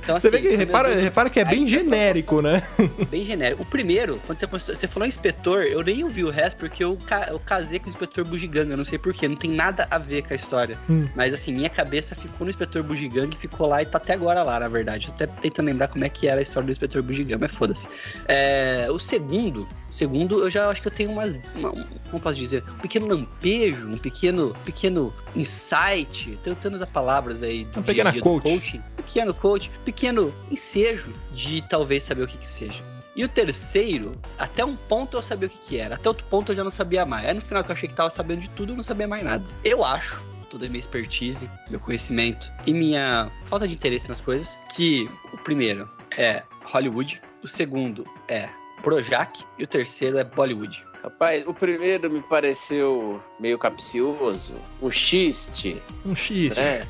Então, 0.04 0.20
Você 0.20 0.30
vê 0.30 0.38
assim, 0.38 0.48
que 0.50 0.56
repara, 0.56 0.90
dois- 0.90 1.02
repara 1.02 1.30
que 1.30 1.40
é 1.40 1.46
bem 1.46 1.64
Aí, 1.64 1.68
genérico, 1.70 2.42
né? 2.42 2.62
bem 3.10 3.26
genérico. 3.26 3.64
O 3.64 3.66
primeiro, 3.66 4.20
quando 4.26 4.40
você, 4.40 4.48
começou- 4.48 4.76
você 4.76 4.88
falou 4.88 5.08
inspetor, 5.08 5.64
eu 5.64 5.82
nem 5.84 6.04
ouvi 6.04 6.24
o 6.24 6.30
resto 6.30 6.58
porque 6.58 6.84
eu, 6.84 6.98
ca- 7.06 7.28
eu 7.30 7.40
casei 7.40 7.80
com 7.80 7.88
o 7.88 7.90
inspetor 7.90 8.24
Bugiganga, 8.24 8.78
não 8.78 8.86
sei 8.86 8.98
porquê, 8.98 9.28
não 9.28 9.36
tem 9.36 9.52
nada 9.52 9.88
a 9.90 9.98
ver 9.98 10.24
com 10.24 10.34
a 10.34 10.36
história. 10.36 10.78
Hum. 10.90 11.08
Mas 11.16 11.34
assim, 11.34 11.52
minha 11.54 11.70
cabeça 11.70 12.16
ficou 12.16 12.46
no 12.46 12.50
inspetor 12.50 12.84
Bugiganga 12.84 13.36
e 13.36 13.38
ficou 13.38 13.68
lá 13.68 13.82
e 13.82 13.86
tá 13.86 13.98
até 13.98 14.14
agora 14.14 14.44
lá, 14.44 14.60
na 14.60 14.68
verdade. 14.68 15.08
Tô 15.08 15.24
até 15.24 15.28
tentando 15.28 15.66
lembrar 15.68 15.88
como 15.90 16.06
é 16.06 16.10
que 16.10 16.28
era 16.28 16.40
a 16.40 16.44
história 16.44 16.66
do 16.66 16.72
inspetor 16.72 17.02
Bugiganga, 17.02 17.38
mas 17.42 17.52
foda-se. 17.52 17.88
É, 18.28 18.88
o 18.92 19.00
segundo, 19.00 19.66
segundo, 19.90 20.40
eu 20.44 20.50
já 20.50 20.70
acho 20.70 20.82
que 20.82 20.88
eu 20.88 20.92
tenho 20.92 21.12
umas. 21.12 21.42
Uma, 21.56 21.70
um- 21.72 21.86
como 22.12 22.22
posso 22.22 22.36
dizer? 22.36 22.64
Um 22.70 22.78
pequeno 22.80 23.08
lampejo, 23.08 23.88
um 23.88 23.98
pequeno, 23.98 24.56
pequeno 24.66 25.14
insight, 25.36 26.38
tentando 26.44 26.76
usar 26.76 26.88
palavras 26.88 27.42
aí 27.44 27.64
do 27.66 27.82
dia 27.82 28.04
dia 28.12 28.22
coach. 28.22 28.44
do 28.44 28.50
coaching. 28.50 28.82
Pequeno 28.98 29.34
coach, 29.34 29.72
pequeno 29.86 30.34
ensejo 30.52 31.14
de 31.34 31.62
talvez 31.70 32.04
saber 32.04 32.24
o 32.24 32.28
que 32.28 32.38
que 32.38 32.50
seja. 32.50 32.82
E 33.16 33.24
o 33.24 33.30
terceiro, 33.30 34.16
até 34.38 34.64
um 34.64 34.76
ponto 34.76 35.18
eu 35.18 35.24
sabia 35.24 35.48
o 35.48 35.50
que, 35.52 35.58
que 35.58 35.78
era, 35.78 35.96
até 35.96 36.08
outro 36.08 36.26
ponto 36.30 36.52
eu 36.52 36.56
já 36.56 36.64
não 36.64 36.70
sabia 36.70 37.04
mais. 37.06 37.26
Aí 37.26 37.34
no 37.34 37.42
final 37.42 37.64
que 37.64 37.72
eu 37.72 37.76
achei 37.76 37.90
que 37.90 37.96
tava 37.96 38.10
sabendo 38.12 38.42
de 38.42 38.50
tudo, 38.50 38.74
eu 38.74 38.78
não 38.78 38.84
sabia 38.84 39.08
mais 39.08 39.24
nada. 39.24 39.44
Eu 39.64 39.84
acho, 39.84 40.22
toda 40.52 40.66
a 40.68 40.70
minha 40.70 40.80
expertise, 40.80 41.50
meu 41.70 41.80
conhecimento 41.80 42.48
e 42.68 42.74
minha 42.74 43.28
falta 43.46 43.68
de 43.68 43.74
interesse 43.74 44.08
nas 44.08 44.22
coisas, 44.22 44.56
que 44.76 45.10
o 45.34 45.38
primeiro 45.40 45.90
é 46.16 46.44
Hollywood, 46.66 47.20
o 47.44 47.48
segundo 47.48 48.06
é 48.28 48.50
Projac 48.82 49.44
e 49.58 49.64
o 49.64 49.68
terceiro 49.68 50.18
é 50.18 50.24
Bollywood. 50.24 50.86
Rapaz, 51.04 51.44
o 51.48 51.54
primeiro 51.54 52.12
me 52.12 52.22
pareceu 52.22 53.22
meio 53.40 53.58
capcioso, 53.58 54.54
um 54.82 54.92
xiste, 54.92 55.82
Um 56.06 56.16
X, 56.16 56.56
né? 56.56 56.86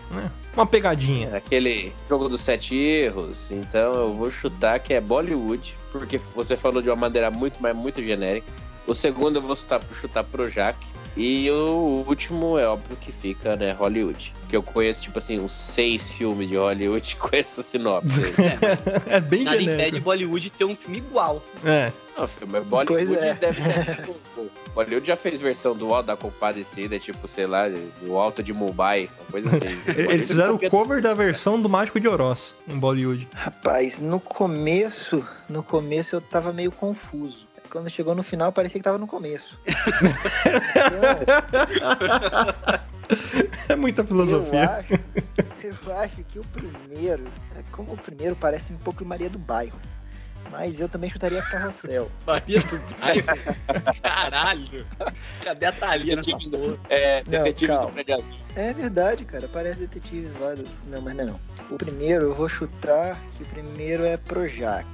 uma 0.55 0.65
pegadinha. 0.65 1.37
Aquele 1.37 1.93
jogo 2.07 2.29
dos 2.29 2.41
sete 2.41 2.75
erros. 2.75 3.51
Então 3.51 3.93
eu 3.93 4.13
vou 4.13 4.31
chutar 4.31 4.79
que 4.79 4.93
é 4.93 5.01
Bollywood, 5.01 5.75
porque 5.91 6.17
você 6.17 6.55
falou 6.57 6.81
de 6.81 6.89
uma 6.89 6.95
maneira 6.95 7.29
muito, 7.29 7.57
mas 7.59 7.75
muito 7.75 8.01
genérica. 8.01 8.47
O 8.87 8.95
segundo 8.95 9.37
eu 9.37 9.41
vou 9.41 9.55
chutar, 9.55 9.81
chutar 9.93 10.23
Projac. 10.23 10.77
E 11.19 11.50
o 11.50 12.05
último 12.07 12.59
é 12.59 12.67
óbvio 12.67 12.95
que 13.01 13.12
fica, 13.12 13.55
né, 13.55 13.71
Hollywood. 13.71 14.33
Que 14.47 14.55
eu 14.55 14.62
conheço, 14.62 15.01
tipo 15.01 15.17
assim, 15.17 15.39
uns 15.39 15.51
seis 15.51 16.12
filmes 16.12 16.47
de 16.47 16.55
Hollywood 16.55 17.15
com 17.19 17.36
essa 17.36 17.63
sinopse. 17.63 18.21
É, 19.09 19.15
É 19.17 19.19
bem 19.19 19.43
nada 19.43 19.57
impede 19.57 19.71
genérico. 19.71 20.03
Bollywood 20.03 20.50
ter 20.51 20.65
um 20.65 20.75
filme 20.75 21.00
igual. 21.00 21.41
É. 21.65 21.91
Não, 22.15 22.25
o 22.25 22.27
filme 22.27 22.59
Bollywood 22.62 23.07
Pois 23.07 23.24
é. 23.24 23.33
deve 23.33 23.62
ter. 23.62 23.95
tipo, 23.95 24.15
Bollywood 24.75 25.07
já 25.07 25.15
fez 25.15 25.41
versão 25.41 25.75
do 25.75 25.91
Alto 25.93 26.05
da 26.05 26.15
Compadecida, 26.15 27.00
tipo, 27.00 27.27
sei 27.27 27.47
lá, 27.47 27.65
do 28.01 28.15
Alto 28.15 28.43
de 28.43 28.53
Mumbai, 28.53 29.09
uma 29.19 29.31
coisa 29.31 29.50
assim. 29.57 29.75
Eles 29.97 30.27
fizeram 30.27 30.53
o 30.55 30.69
cover 30.69 31.01
da 31.01 31.15
versão 31.15 31.59
do 31.59 31.67
Mágico 31.67 32.00
de 32.00 32.07
Oroz 32.07 32.53
em 32.67 32.77
Bollywood. 32.77 33.27
Rapaz, 33.33 34.00
no 34.01 34.19
começo, 34.19 35.25
no 35.50 35.63
começo 35.63 36.15
eu 36.15 36.21
tava 36.21 36.53
meio 36.53 36.71
confuso. 36.71 37.46
Quando 37.69 37.89
chegou 37.89 38.15
no 38.15 38.24
final, 38.24 38.51
parecia 38.51 38.79
que 38.79 38.83
tava 38.83 38.97
no 38.97 39.07
começo. 39.07 39.59
É 43.69 43.75
muita 43.75 44.01
eu 44.01 44.07
filosofia. 44.07 44.69
acho, 44.69 44.93
eu 45.63 45.95
acho 45.97 46.24
que 46.25 46.39
o 46.39 46.43
primeiro, 46.43 47.24
é, 47.57 47.63
como 47.71 47.93
o 47.93 47.97
primeiro 47.97 48.36
parece 48.36 48.74
um 48.74 48.77
pouco 48.77 49.05
Maria 49.05 49.29
do 49.29 49.39
Bairro, 49.39 49.79
mas 50.51 50.81
eu 50.81 50.89
também 50.89 51.09
chutaria 51.09 51.41
Carrossel. 51.41 52.12
Maria 52.27 52.59
do 52.59 52.79
Bairro. 53.00 53.25
Caralho. 54.01 54.86
Cadê 55.43 55.65
a 55.65 55.71
Thalia 55.71 56.15
nessa 56.17 56.31
porra? 56.31 56.77
É, 56.89 57.24
Não, 57.24 57.43
Detetive 57.43 57.71
do. 57.71 57.88
Prédio 57.88 58.15
Azul. 58.15 58.38
É 58.55 58.74
verdade, 58.74 59.25
cara, 59.25 59.47
parece 59.47 59.79
detetives 59.79 60.38
lá 60.39 60.53
do... 60.55 60.65
Não, 60.88 61.01
mas 61.01 61.15
não 61.15 61.24
é 61.24 61.27
não. 61.27 61.39
O 61.69 61.77
primeiro, 61.77 62.25
eu 62.25 62.33
vou 62.33 62.50
chutar 62.50 63.17
que 63.38 63.43
o 63.43 63.45
primeiro 63.47 64.05
é 64.05 64.17
Projac. 64.17 64.86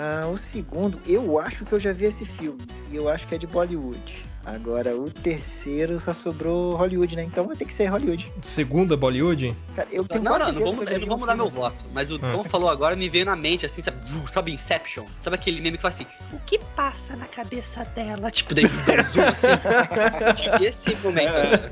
Ah, 0.00 0.28
o 0.28 0.36
segundo, 0.36 1.00
eu 1.04 1.40
acho 1.40 1.64
que 1.64 1.72
eu 1.72 1.80
já 1.80 1.92
vi 1.92 2.04
esse 2.04 2.24
filme, 2.24 2.62
e 2.88 2.94
eu 2.94 3.08
acho 3.08 3.26
que 3.26 3.34
é 3.34 3.38
de 3.38 3.48
Bollywood. 3.48 4.27
Agora, 4.54 4.96
o 4.96 5.10
terceiro 5.10 6.00
só 6.00 6.14
sobrou 6.14 6.74
Hollywood, 6.74 7.14
né? 7.16 7.22
Então 7.22 7.46
vai 7.46 7.54
ter 7.54 7.66
que 7.66 7.74
ser 7.74 7.84
Hollywood. 7.86 8.32
Segunda 8.44 8.96
Bollywood? 8.96 9.54
Cara, 9.76 9.88
eu 9.92 10.04
tenho 10.04 10.24
Não, 10.24 10.38
não, 10.38 10.46
não 10.46 10.54
que 10.86 10.94
eu 10.94 11.00
não 11.00 11.06
vou 11.06 11.18
mudar 11.18 11.36
meu 11.36 11.50
voto. 11.50 11.76
Mas 11.92 12.10
o 12.10 12.16
Ah. 12.16 12.32
Tom 12.32 12.44
falou 12.44 12.70
agora, 12.70 12.96
me 12.96 13.10
veio 13.10 13.26
na 13.26 13.36
mente, 13.36 13.66
assim, 13.66 13.82
sabe, 13.82 13.98
sabe 14.30 14.52
Inception? 14.52 15.04
Sabe 15.20 15.36
aquele 15.36 15.60
meme 15.60 15.76
que 15.76 15.82
fala 15.82 15.92
assim, 15.94 16.06
o 16.32 16.38
que 16.46 16.58
passa 16.74 17.14
na 17.14 17.26
cabeça 17.26 17.84
dela? 17.94 18.30
Tipo, 18.30 18.54
daí 18.54 18.66
dá 18.66 19.02
um 19.02 19.12
zoom, 19.12 19.22
assim. 19.28 19.46
Tipo, 20.42 20.64
Esse 20.64 20.96
momento, 20.96 21.32
né? 21.32 21.70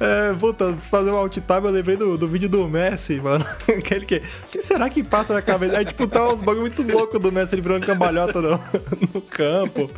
É, 0.00 0.32
voltando, 0.32 0.80
fazer 0.80 1.10
um 1.10 1.16
alt 1.16 1.36
tab, 1.38 1.64
eu 1.64 1.70
lembrei 1.70 1.96
do, 1.96 2.18
do 2.18 2.26
vídeo 2.26 2.48
do 2.48 2.66
Messi, 2.68 3.20
mano. 3.20 3.44
Aquele 3.68 4.04
que. 4.04 4.16
O 4.16 4.48
que 4.50 4.62
será 4.62 4.88
que 4.90 5.02
passa 5.04 5.32
na 5.34 5.42
cabeça? 5.42 5.78
Aí, 5.78 5.84
tipo, 5.84 6.06
tá 6.08 6.28
uns 6.28 6.40
bagulho 6.40 6.62
muito 6.62 6.82
louco 6.82 7.18
do 7.18 7.30
Messi 7.30 7.54
ele 7.54 7.62
virando 7.62 7.86
cambalhota 7.86 8.40
no, 8.40 8.60
no 9.14 9.20
campo. 9.22 9.90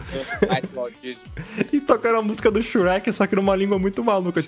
E 1.77 1.81
tocando 1.81 2.17
a 2.19 2.23
música 2.23 2.51
do 2.51 2.63
Shrek, 2.63 3.13
só 3.13 3.27
que 3.27 3.37
numa 3.37 3.55
língua 3.55 3.79
muito 3.79 4.03
maluca. 4.03 4.43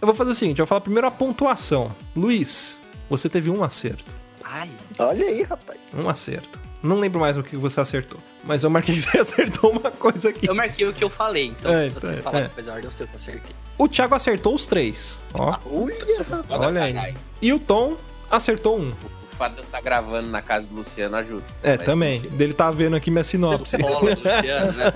Eu 0.00 0.06
vou 0.06 0.14
fazer 0.14 0.32
o 0.32 0.34
seguinte: 0.34 0.58
eu 0.58 0.64
vou 0.64 0.68
falar 0.68 0.80
primeiro 0.82 1.06
a 1.06 1.10
pontuação. 1.10 1.90
Luiz, 2.14 2.80
você 3.08 3.28
teve 3.28 3.50
um 3.50 3.64
acerto. 3.64 4.04
Ai, 4.44 4.70
Olha 4.98 5.26
aí, 5.26 5.42
rapaz. 5.42 5.78
Um 5.94 6.08
acerto. 6.08 6.58
Não 6.82 6.96
lembro 7.00 7.20
mais 7.20 7.36
o 7.36 7.42
que 7.42 7.56
você 7.56 7.80
acertou. 7.80 8.18
Mas 8.44 8.62
eu 8.64 8.70
marquei 8.70 8.94
que 8.94 9.00
você 9.00 9.18
acertou 9.18 9.72
uma 9.72 9.90
coisa 9.90 10.28
aqui. 10.28 10.48
eu 10.48 10.54
marquei 10.54 10.86
o 10.86 10.92
que 10.92 11.02
eu 11.02 11.10
falei, 11.10 11.46
então 11.46 11.72
É, 11.72 11.88
se 11.88 11.94
você 11.94 12.06
é, 12.06 12.16
falar 12.18 12.38
é. 12.38 12.42
depois 12.42 12.68
a 12.68 12.72
ordem, 12.72 12.86
eu 12.86 12.92
sei 12.92 13.04
o 13.04 13.08
que 13.08 13.14
eu 13.14 13.18
acertei. 13.18 13.56
O 13.76 13.88
Thiago 13.88 14.14
acertou 14.14 14.54
os 14.54 14.66
três. 14.66 15.18
Ó. 15.34 15.58
Olha, 15.66 15.94
rapaz. 16.30 16.44
Olha 16.50 16.82
aí. 16.82 17.14
E 17.42 17.52
o 17.52 17.58
Tom 17.58 17.96
acertou 18.30 18.78
um. 18.78 18.92
O 19.38 19.44
fato 19.46 19.52
de 19.52 19.58
eu 19.60 19.64
estar 19.66 19.80
gravando 19.80 20.28
na 20.30 20.42
casa 20.42 20.66
do 20.66 20.74
Luciano 20.74 21.14
ajuda. 21.14 21.44
É, 21.62 21.76
Mas 21.76 21.86
também. 21.86 22.14
mentira. 22.14 22.34
Dele 22.34 22.52
tá 22.52 22.72
vendo 22.72 22.96
aqui 22.96 23.08
minha 23.08 23.22
sinopse. 23.22 23.78
Polo, 23.78 24.08
Luciano, 24.08 24.72
né? 24.72 24.92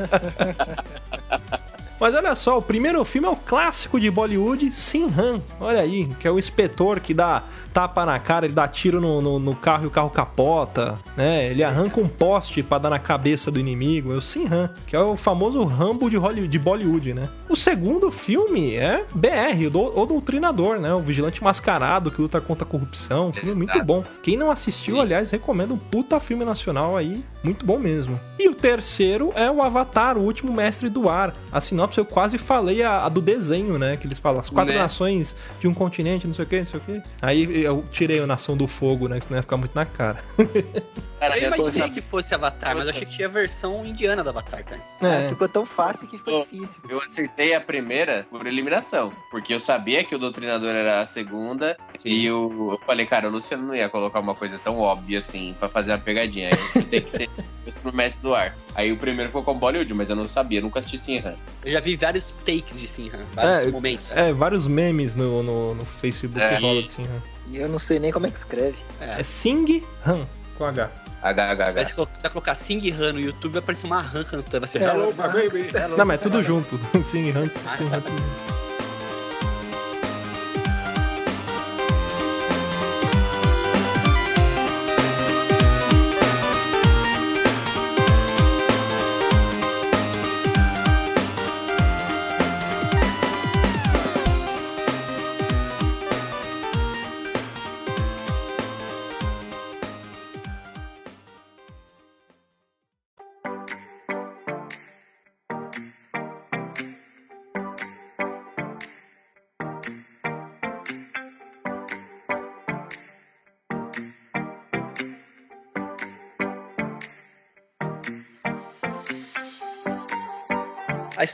Mas 2.03 2.17
olha 2.17 2.35
só, 2.35 2.59
o 2.59 2.63
primeiro 2.63 3.05
filme 3.05 3.29
é 3.29 3.31
o 3.31 3.37
clássico 3.37 4.01
de 4.01 4.11
Bollywood, 4.11 4.73
Sinhan. 4.73 5.41
Olha 5.61 5.83
aí, 5.83 6.07
que 6.19 6.27
é 6.27 6.31
o 6.33 6.37
inspetor 6.37 6.99
que 6.99 7.15
dá 7.15 7.45
tapa 7.73 8.05
na 8.05 8.19
cara, 8.19 8.45
ele 8.45 8.53
dá 8.53 8.67
tiro 8.67 9.01
no, 9.01 9.23
no, 9.23 9.39
no 9.39 9.55
carro 9.55 9.85
e 9.85 9.87
o 9.87 9.91
carro 9.91 10.11
capota, 10.11 10.99
né? 11.17 11.47
Ele 11.47 11.63
arranca 11.63 12.01
um 12.01 12.09
poste 12.09 12.61
pra 12.61 12.79
dar 12.79 12.91
na 12.91 12.99
cabeça 12.99 13.53
do 13.53 13.61
inimigo. 13.61 14.13
É 14.13 14.17
o 14.17 14.21
Sinhan, 14.21 14.71
que 14.85 14.97
é 14.97 14.99
o 14.99 15.17
famoso 15.17 15.63
Rambo 15.63 16.11
de, 16.11 16.17
Hollywood, 16.17 16.49
de 16.49 16.59
Bollywood, 16.59 17.15
né? 17.15 17.29
O 17.49 17.55
segundo 17.55 18.11
filme 18.11 18.75
é 18.75 19.05
BR, 19.15 19.67
o, 19.69 19.71
do, 19.71 20.01
o 20.01 20.05
Doutrinador, 20.05 20.81
né? 20.81 20.93
O 20.93 21.01
vigilante 21.01 21.41
mascarado 21.41 22.11
que 22.11 22.21
luta 22.21 22.41
contra 22.41 22.65
a 22.65 22.69
corrupção. 22.69 23.29
Um 23.29 23.33
filme 23.33 23.55
muito 23.55 23.81
bom. 23.85 24.03
Quem 24.25 24.37
não 24.37 24.51
assistiu, 24.51 25.01
aliás, 25.01 25.31
recomendo 25.31 25.75
um 25.75 25.79
puta 25.79 26.19
filme 26.19 26.45
nacional 26.45 26.97
aí. 26.97 27.23
Muito 27.43 27.67
bom 27.67 27.79
mesmo. 27.79 28.19
E 28.39 28.49
o 28.49 28.55
terceiro 28.55 29.33
é 29.35 29.51
o 29.51 29.61
Avatar, 29.63 30.17
o 30.17 30.21
último 30.23 30.53
mestre 30.53 30.89
do 30.89 31.09
ar. 31.09 31.35
A 31.51 31.61
sinopse 31.61 31.99
eu 31.99 32.05
quase 32.05 32.39
falei 32.39 32.83
a, 32.83 33.05
a 33.05 33.09
do 33.09 33.21
desenho, 33.21 33.79
né? 33.79 33.97
Que 33.97 34.07
eles 34.07 34.19
falam 34.19 34.41
as 34.41 34.49
quatro 34.49 34.73
Né? 34.73 34.79
nações 34.81 35.35
de 35.61 35.67
um 35.67 35.75
continente, 35.75 36.27
não 36.27 36.35
sei 36.35 36.45
o 36.45 36.49
que, 36.49 36.59
não 36.61 36.67
sei 36.67 36.79
o 36.81 36.83
que. 36.83 37.03
Aí 37.21 37.63
eu 37.65 37.85
tirei 37.91 38.21
a 38.21 38.27
Nação 38.27 38.57
do 38.57 38.67
Fogo, 38.69 39.09
né? 39.09 39.19
Que 39.19 39.25
senão 39.25 39.39
ia 39.39 39.43
ficar 39.43 39.57
muito 39.57 39.75
na 39.75 39.85
cara. 39.85 40.23
Cara, 41.23 41.39
Eu 41.39 41.51
eu 41.51 41.57
imaginei 41.57 41.91
que 41.91 42.01
fosse 42.01 42.35
Avatar, 42.35 42.75
mas 42.75 42.85
eu 42.85 42.91
achei 42.91 43.07
que 43.07 43.15
tinha 43.15 43.29
a 43.29 43.31
versão 43.31 43.85
indiana 43.85 44.25
do 44.25 44.31
Avatar, 44.31 44.65
cara. 44.65 44.81
É. 45.01 45.29
Ficou 45.29 45.49
tão 45.49 45.65
fácil 45.65 46.09
que 46.09 46.19
ficou 46.19 46.41
difícil. 46.43 46.69
Eu 46.89 47.01
acertei 47.01 47.55
a 47.55 47.61
primeira 47.61 48.27
por 48.29 48.45
eliminação, 48.45 49.13
porque 49.31 49.55
eu 49.55 49.61
sabia 49.61 50.03
que 50.03 50.15
o 50.15 50.19
Doutrinador 50.19 50.75
era 50.75 51.01
a 51.01 51.07
segunda, 51.07 51.77
e 52.05 52.27
eu, 52.27 52.71
eu 52.73 52.79
falei, 52.85 53.07
cara, 53.07 53.29
o 53.29 53.31
Luciano 53.31 53.65
não 53.69 53.75
ia 53.75 53.89
colocar 53.89 54.19
uma 54.19 54.35
coisa 54.35 54.59
tão 54.59 54.79
óbvia 54.81 55.19
assim 55.19 55.55
pra 55.61 55.69
fazer 55.69 55.93
uma 55.93 55.99
pegadinha. 55.99 56.49
Aí 56.49 56.59
eu 56.75 56.85
tem 56.85 57.01
que 57.01 57.13
ser 57.13 57.31
o 57.85 57.93
mestre 57.97 58.21
do 58.21 58.35
ar. 58.35 58.57
Aí 58.75 58.91
o 58.91 58.97
primeiro 58.97 59.29
ficou 59.31 59.45
com 59.45 59.55
Bollywood, 59.57 59.95
mas 59.95 60.11
eu 60.11 60.17
não 60.17 60.27
sabia, 60.27 60.61
nunca 60.61 60.81
assisti 60.81 60.99
Sinhan. 60.99 61.35
Eu 61.65 61.73
já 61.73 61.79
vi 61.81 61.95
vários 61.97 62.33
takes 62.45 62.77
de 62.79 62.89
Sinhan, 62.89 63.21
vários 63.35 63.69
É, 63.69 63.71
momentos. 63.71 64.11
É, 64.11 64.33
vários 64.33 64.67
memes 64.67 65.15
no, 65.15 65.43
no, 65.43 65.75
no 65.77 65.85
Facebook 65.85 66.41
É. 66.41 66.57
que 66.57 66.63
rola 66.63 66.83
de 66.83 66.91
Sinhan. 66.91 67.23
Eu 67.53 67.69
não 67.69 67.79
sei 67.79 67.99
nem 67.99 68.11
como 68.11 68.27
é 68.27 68.31
que 68.31 68.39
escreve. 68.39 68.77
É. 69.01 69.21
É 69.21 69.23
Sing 69.23 69.83
Han, 70.07 70.27
com 70.57 70.65
H. 70.65 70.89
HHH. 71.23 71.87
se 71.87 71.95
colo- 71.95 72.09
se 72.15 72.21
você 72.23 72.29
colocar 72.29 72.55
Sing 72.55 72.91
Han 72.93 73.13
no 73.13 73.21
YouTube, 73.21 73.53
vai 73.53 73.61
aparecer 73.63 73.87
uma 73.87 74.01
Han 74.01 74.25
cantando. 74.25 74.61
Vai 74.61 74.69
ser 74.69 74.83
Hello, 74.83 75.07
my 75.13 75.17
baby. 75.51 75.71
Hello. 75.77 75.97
Não, 75.97 76.05
mas 76.05 76.21
é 76.21 76.23
tudo 76.23 76.43
junto. 76.43 76.79
Sing 77.05 77.31
Han, 77.31 77.47
Sing 77.77 77.87
Han, 77.95 78.03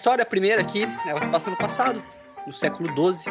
história 0.09 0.25
primeira 0.25 0.62
aqui, 0.62 0.85
ela 1.07 1.23
se 1.23 1.29
passa 1.29 1.50
no 1.50 1.57
passado, 1.59 2.03
no 2.47 2.50
século 2.50 2.88
XII, 2.88 3.31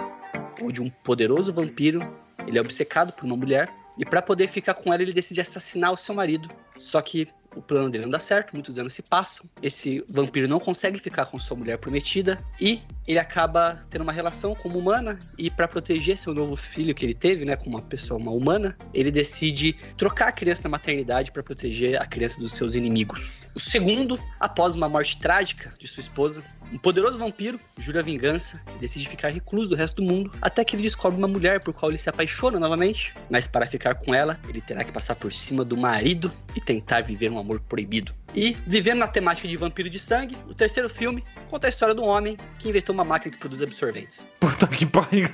onde 0.62 0.80
um 0.80 0.92
poderoso 0.92 1.52
vampiro, 1.52 2.00
ele 2.46 2.56
é 2.56 2.62
obcecado 2.62 3.12
por 3.14 3.26
uma 3.26 3.36
mulher, 3.36 3.68
e 3.98 4.06
para 4.06 4.22
poder 4.22 4.48
ficar 4.48 4.76
com 4.76 4.94
ela, 4.94 5.02
ele 5.02 5.12
decide 5.12 5.42
assassinar 5.42 5.92
o 5.92 5.98
seu 5.98 6.14
marido. 6.14 6.48
Só 6.78 7.02
que 7.02 7.28
o 7.56 7.64
plano 7.64 7.90
dele 7.90 8.04
não 8.04 8.12
dá 8.12 8.20
certo, 8.20 8.54
muitos 8.54 8.78
anos 8.78 8.94
se 8.94 9.02
passam. 9.02 9.44
Esse 9.60 10.06
vampiro 10.08 10.48
não 10.48 10.60
consegue 10.60 11.00
ficar 11.00 11.26
com 11.26 11.40
sua 11.40 11.58
mulher 11.58 11.80
prometida 11.80 12.40
e 12.62 12.80
ele 13.08 13.20
acaba 13.20 13.80
tendo 13.90 14.02
uma 14.02 14.12
relação 14.12 14.54
com 14.54 14.68
uma 14.68 14.78
humana 14.78 15.20
e 15.38 15.50
para 15.50 15.68
proteger 15.68 16.18
seu 16.18 16.34
novo 16.34 16.56
filho 16.56 16.94
que 16.94 17.06
ele 17.06 17.16
teve, 17.16 17.46
né, 17.46 17.56
com 17.56 17.70
uma 17.70 17.82
pessoa 17.82 18.20
uma 18.20 18.32
humana, 18.32 18.76
ele 18.94 19.10
decide 19.10 19.74
trocar 19.98 20.28
a 20.28 20.32
criança 20.32 20.64
na 20.64 20.70
maternidade 20.70 21.32
para 21.32 21.42
proteger 21.42 22.02
a 22.02 22.06
criança 22.06 22.40
dos 22.40 22.52
seus 22.52 22.76
inimigos. 22.76 23.48
O 23.56 23.60
segundo, 23.60 24.20
após 24.40 24.76
uma 24.76 24.90
morte 24.90 25.20
trágica 25.20 25.74
de 25.80 25.88
sua 25.88 26.02
esposa, 26.02 26.44
um 26.72 26.78
poderoso 26.78 27.18
vampiro 27.18 27.60
jura 27.80 28.04
vingança 28.04 28.62
e 28.76 28.80
decide 28.80 29.08
ficar 29.08 29.30
recluso 29.30 29.70
do 29.70 29.76
resto 29.76 30.02
do 30.02 30.04
mundo 30.04 30.32
até 30.42 30.66
que 30.66 30.76
ele 30.76 30.84
descobre 30.84 31.18
uma 31.18 31.28
mulher 31.28 31.64
por 31.64 31.74
qual 31.74 31.92
ele 31.92 32.00
se 32.00 32.10
apaixona 32.10 32.60
novamente, 32.60 33.14
mas 33.30 33.48
para 33.48 33.66
ficar 33.66 33.96
com 33.96 34.14
ela, 34.14 34.38
ele 34.50 34.60
terá 34.62 34.84
que 34.84 34.92
passar 34.92 35.16
por 35.16 35.32
cima 35.32 35.64
do 35.64 35.78
marido 35.78 36.32
e 36.56 36.62
tentar 36.62 37.02
viver 37.02 37.32
um 37.32 37.40
amor 37.40 37.62
proibido. 37.62 38.14
E, 38.38 38.56
vivendo 38.68 39.00
na 39.00 39.08
temática 39.08 39.48
de 39.48 39.58
vampiro 39.58 39.90
de 39.90 39.98
sangue, 39.98 40.38
o 40.48 40.54
terceiro 40.54 40.88
filme 40.88 41.24
conta 41.50 41.66
a 41.66 41.70
história 41.72 41.96
de 41.96 42.00
um 42.02 42.06
homem 42.06 42.38
que 42.60 42.70
inventou 42.70 42.94
uma 42.94 43.04
máquina 43.04 43.32
que 43.34 43.40
produz 43.40 43.64
absorventes. 43.64 44.24
Puta 44.40 44.68
que 44.68 44.86
pariu. 44.86 45.28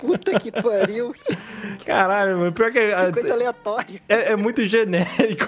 Puta 0.00 0.40
que 0.40 0.50
pariu. 0.50 1.14
Caralho, 1.86 2.38
mano. 2.38 2.52
Pior 2.52 2.72
que, 2.72 2.80
Que 2.80 3.12
coisa 3.12 3.34
aleatória. 3.34 4.02
é, 4.08 4.32
é 4.32 4.36
muito 4.36 4.66
genérico. 4.66 5.46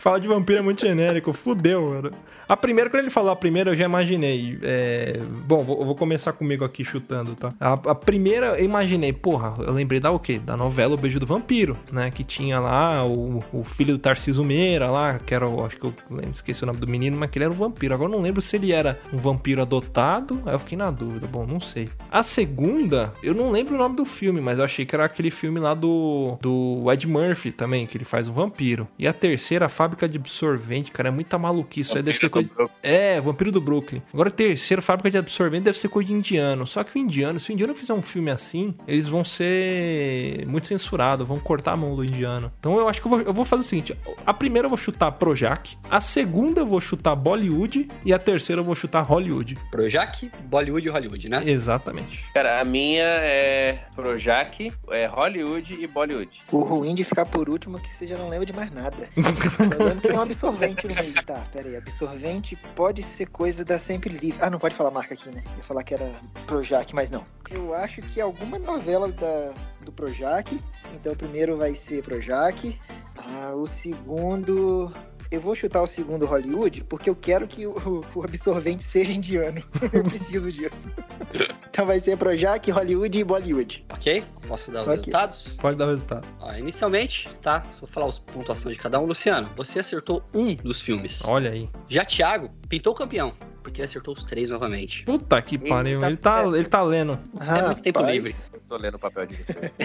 Falar 0.00 0.18
de 0.18 0.26
vampiro 0.26 0.60
é 0.60 0.62
muito 0.62 0.80
genérico. 0.80 1.30
Fudeu, 1.34 1.90
mano. 1.90 2.10
A 2.48 2.56
primeira, 2.56 2.88
quando 2.88 3.02
ele 3.02 3.10
falou 3.10 3.30
a 3.30 3.36
primeira, 3.36 3.70
eu 3.70 3.76
já 3.76 3.84
imaginei. 3.84 4.58
é, 4.62 5.20
Bom, 5.46 5.62
vou, 5.62 5.84
vou 5.84 5.94
começar 5.94 6.32
comigo 6.32 6.64
aqui 6.64 6.82
chutando, 6.82 7.34
tá? 7.36 7.52
A, 7.60 7.74
a 7.74 7.94
primeira, 7.94 8.58
eu 8.58 8.64
imaginei, 8.64 9.12
porra, 9.12 9.54
eu 9.58 9.72
lembrei 9.74 10.00
da 10.00 10.10
o 10.10 10.18
quê? 10.18 10.38
Da 10.38 10.56
novela 10.56 10.94
O 10.94 10.96
Beijo 10.96 11.20
do 11.20 11.26
Vampiro, 11.26 11.76
né? 11.92 12.10
Que 12.10 12.24
tinha 12.24 12.58
lá 12.58 13.04
o, 13.04 13.44
o 13.52 13.62
filho 13.62 13.92
do 13.92 13.98
Tarcísio 13.98 14.42
Meira 14.42 14.88
lá, 14.88 15.18
que 15.18 15.34
era, 15.34 15.46
acho 15.66 15.76
que 15.76 15.84
eu 15.84 15.94
lembro, 16.10 16.30
esqueci 16.32 16.62
o 16.62 16.66
nome 16.66 16.78
do 16.78 16.88
menino, 16.88 17.14
mas 17.18 17.30
que 17.30 17.36
ele 17.36 17.44
era 17.44 17.52
um 17.52 17.56
vampiro. 17.56 17.92
Agora 17.92 18.10
eu 18.10 18.16
não 18.16 18.22
lembro 18.22 18.40
se 18.40 18.56
ele 18.56 18.72
era 18.72 18.98
um 19.12 19.18
vampiro 19.18 19.60
adotado, 19.60 20.40
aí 20.46 20.54
eu 20.54 20.58
fiquei 20.58 20.78
na 20.78 20.90
dúvida. 20.90 21.26
Bom, 21.26 21.46
não 21.46 21.60
sei. 21.60 21.90
A 22.10 22.22
segunda, 22.22 23.12
eu 23.22 23.34
não 23.34 23.50
lembro 23.50 23.74
o 23.74 23.78
nome 23.78 23.96
do 23.96 24.06
filme, 24.06 24.40
mas 24.40 24.56
eu 24.56 24.64
achei 24.64 24.86
que 24.86 24.94
era 24.94 25.04
aquele 25.04 25.30
filme 25.30 25.60
lá 25.60 25.74
do, 25.74 26.38
do 26.40 26.90
Ed 26.90 27.06
Murphy 27.06 27.52
também, 27.52 27.86
que 27.86 27.98
ele 27.98 28.06
faz 28.06 28.28
um 28.28 28.32
vampiro. 28.32 28.88
E 28.98 29.06
a 29.06 29.12
terceira, 29.12 29.66
a 29.66 29.68
fábrica 29.90 30.08
de 30.08 30.18
absorvente, 30.18 30.90
cara, 30.90 31.08
é 31.08 31.12
muita 31.12 31.36
maluquice. 31.36 31.90
Isso 31.90 31.96
aí 31.96 32.02
deve 32.02 32.18
ser 32.18 32.28
coisa. 32.28 32.48
É, 32.82 33.20
Vampiro 33.20 33.50
do 33.50 33.60
Brooklyn. 33.60 34.00
Agora, 34.12 34.28
o 34.28 34.32
terceiro, 34.32 34.80
Fábrica 34.80 35.10
de 35.10 35.18
Absorvente, 35.18 35.64
deve 35.64 35.78
ser 35.78 35.88
coisa 35.88 36.08
de 36.08 36.14
indiano. 36.14 36.66
Só 36.66 36.84
que 36.84 36.96
o 36.96 36.98
indiano, 36.98 37.40
se 37.40 37.50
o 37.50 37.52
indiano 37.52 37.74
fizer 37.74 37.92
um 37.92 38.02
filme 38.02 38.30
assim, 38.30 38.74
eles 38.86 39.08
vão 39.08 39.24
ser 39.24 40.46
muito 40.46 40.66
censurados, 40.66 41.26
vão 41.26 41.38
cortar 41.38 41.72
a 41.72 41.76
mão 41.76 41.96
do 41.96 42.04
indiano. 42.04 42.52
Então 42.58 42.78
eu 42.78 42.88
acho 42.88 43.00
que 43.00 43.06
eu 43.06 43.10
vou, 43.10 43.20
eu 43.22 43.32
vou 43.32 43.44
fazer 43.44 43.60
o 43.60 43.64
seguinte: 43.64 43.96
a 44.24 44.32
primeira 44.32 44.66
eu 44.66 44.70
vou 44.70 44.78
chutar 44.78 45.10
Projac, 45.12 45.76
a 45.90 46.00
segunda 46.00 46.60
eu 46.60 46.66
vou 46.66 46.80
chutar 46.80 47.16
Bollywood 47.16 47.88
e 48.04 48.12
a 48.12 48.18
terceira 48.18 48.60
eu 48.60 48.64
vou 48.64 48.74
chutar 48.74 49.02
Hollywood. 49.02 49.58
Projac, 49.70 50.30
Bollywood 50.44 50.86
e 50.86 50.90
Hollywood, 50.90 51.28
né? 51.28 51.42
Exatamente. 51.46 52.24
Cara, 52.32 52.60
a 52.60 52.64
minha 52.64 53.04
é 53.04 53.80
Projac, 53.94 54.72
é 54.90 55.06
Hollywood 55.06 55.74
e 55.74 55.86
Bollywood. 55.86 56.42
O 56.52 56.60
ruim 56.60 56.94
de 56.94 57.04
ficar 57.04 57.26
por 57.26 57.48
último 57.48 57.78
é 57.78 57.80
que 57.80 57.90
você 57.90 58.06
já 58.06 58.16
não 58.16 58.28
lembra 58.28 58.46
de 58.46 58.52
mais 58.52 58.70
nada. 58.70 58.96
Lembro 59.84 60.00
que 60.00 60.08
tem 60.08 60.16
um 60.16 60.22
absorvente 60.22 60.86
no 60.86 60.94
meio. 60.94 61.14
Tá, 61.24 61.46
pera 61.52 61.68
aí. 61.68 61.76
Absorvente 61.76 62.56
pode 62.74 63.02
ser 63.02 63.26
coisa 63.26 63.64
da 63.64 63.78
Sempre 63.78 64.10
Livre. 64.10 64.38
Ah, 64.40 64.50
não 64.50 64.58
pode 64.58 64.74
falar 64.74 64.90
marca 64.90 65.14
aqui, 65.14 65.28
né? 65.30 65.42
Ia 65.56 65.62
falar 65.62 65.82
que 65.82 65.94
era 65.94 66.14
Projac, 66.46 66.94
mas 66.94 67.10
não. 67.10 67.24
Eu 67.50 67.74
acho 67.74 68.00
que 68.02 68.20
alguma 68.20 68.58
novela 68.58 69.10
da, 69.10 69.54
do 69.84 69.92
Projac. 69.92 70.60
Então 70.94 71.12
o 71.12 71.16
primeiro 71.16 71.56
vai 71.56 71.74
ser 71.74 72.02
Projac. 72.02 72.78
Ah, 73.16 73.52
o 73.54 73.66
segundo. 73.66 74.92
Eu 75.30 75.40
vou 75.40 75.54
chutar 75.54 75.80
o 75.80 75.86
segundo 75.86 76.26
Hollywood 76.26 76.82
porque 76.84 77.08
eu 77.08 77.14
quero 77.14 77.46
que 77.46 77.64
o, 77.66 78.02
o 78.14 78.24
absorvente 78.24 78.84
seja 78.84 79.12
indiano. 79.12 79.62
eu 79.92 80.02
preciso 80.02 80.50
disso. 80.50 80.90
então 81.70 81.86
vai 81.86 82.00
ser 82.00 82.16
Projac, 82.16 82.68
Hollywood 82.70 83.18
e 83.18 83.22
Bollywood. 83.22 83.84
Ok? 83.92 84.24
Posso 84.48 84.72
dar 84.72 84.82
os 84.82 84.88
Ok. 84.88 84.96
resultados? 84.96 85.54
Pode 85.60 85.76
dar 85.76 85.86
o 85.86 85.90
resultado. 85.90 86.26
Ó, 86.40 86.52
inicialmente, 86.54 87.28
tá? 87.40 87.64
Só 87.74 87.80
vou 87.80 87.88
falar 87.88 88.06
as 88.08 88.18
pontuações 88.18 88.74
de 88.76 88.82
cada 88.82 88.98
um. 88.98 89.04
Luciano, 89.06 89.48
você 89.56 89.78
acertou 89.78 90.22
um 90.34 90.54
dos 90.56 90.80
filmes. 90.80 91.22
Olha 91.24 91.50
aí. 91.50 91.68
Já 91.88 92.04
Thiago 92.04 92.50
pintou 92.70 92.92
o 92.92 92.96
campeão, 92.96 93.34
porque 93.62 93.80
ele 93.80 93.86
acertou 93.86 94.14
os 94.14 94.22
três 94.22 94.48
novamente. 94.48 95.02
Puta 95.04 95.42
que 95.42 95.58
pariu. 95.58 96.02
Ele 96.02 96.16
tá, 96.16 96.44
ele 96.46 96.64
tá 96.64 96.82
lendo. 96.82 97.18
É 97.40 97.62
muito 97.62 97.82
tempo 97.82 97.98
Rapaz, 97.98 98.14
livre. 98.14 98.34
Eu 98.52 98.60
tô 98.60 98.76
lendo 98.76 98.94
o 98.94 98.98
papel 98.98 99.26
de 99.26 99.36
vocês. 99.36 99.78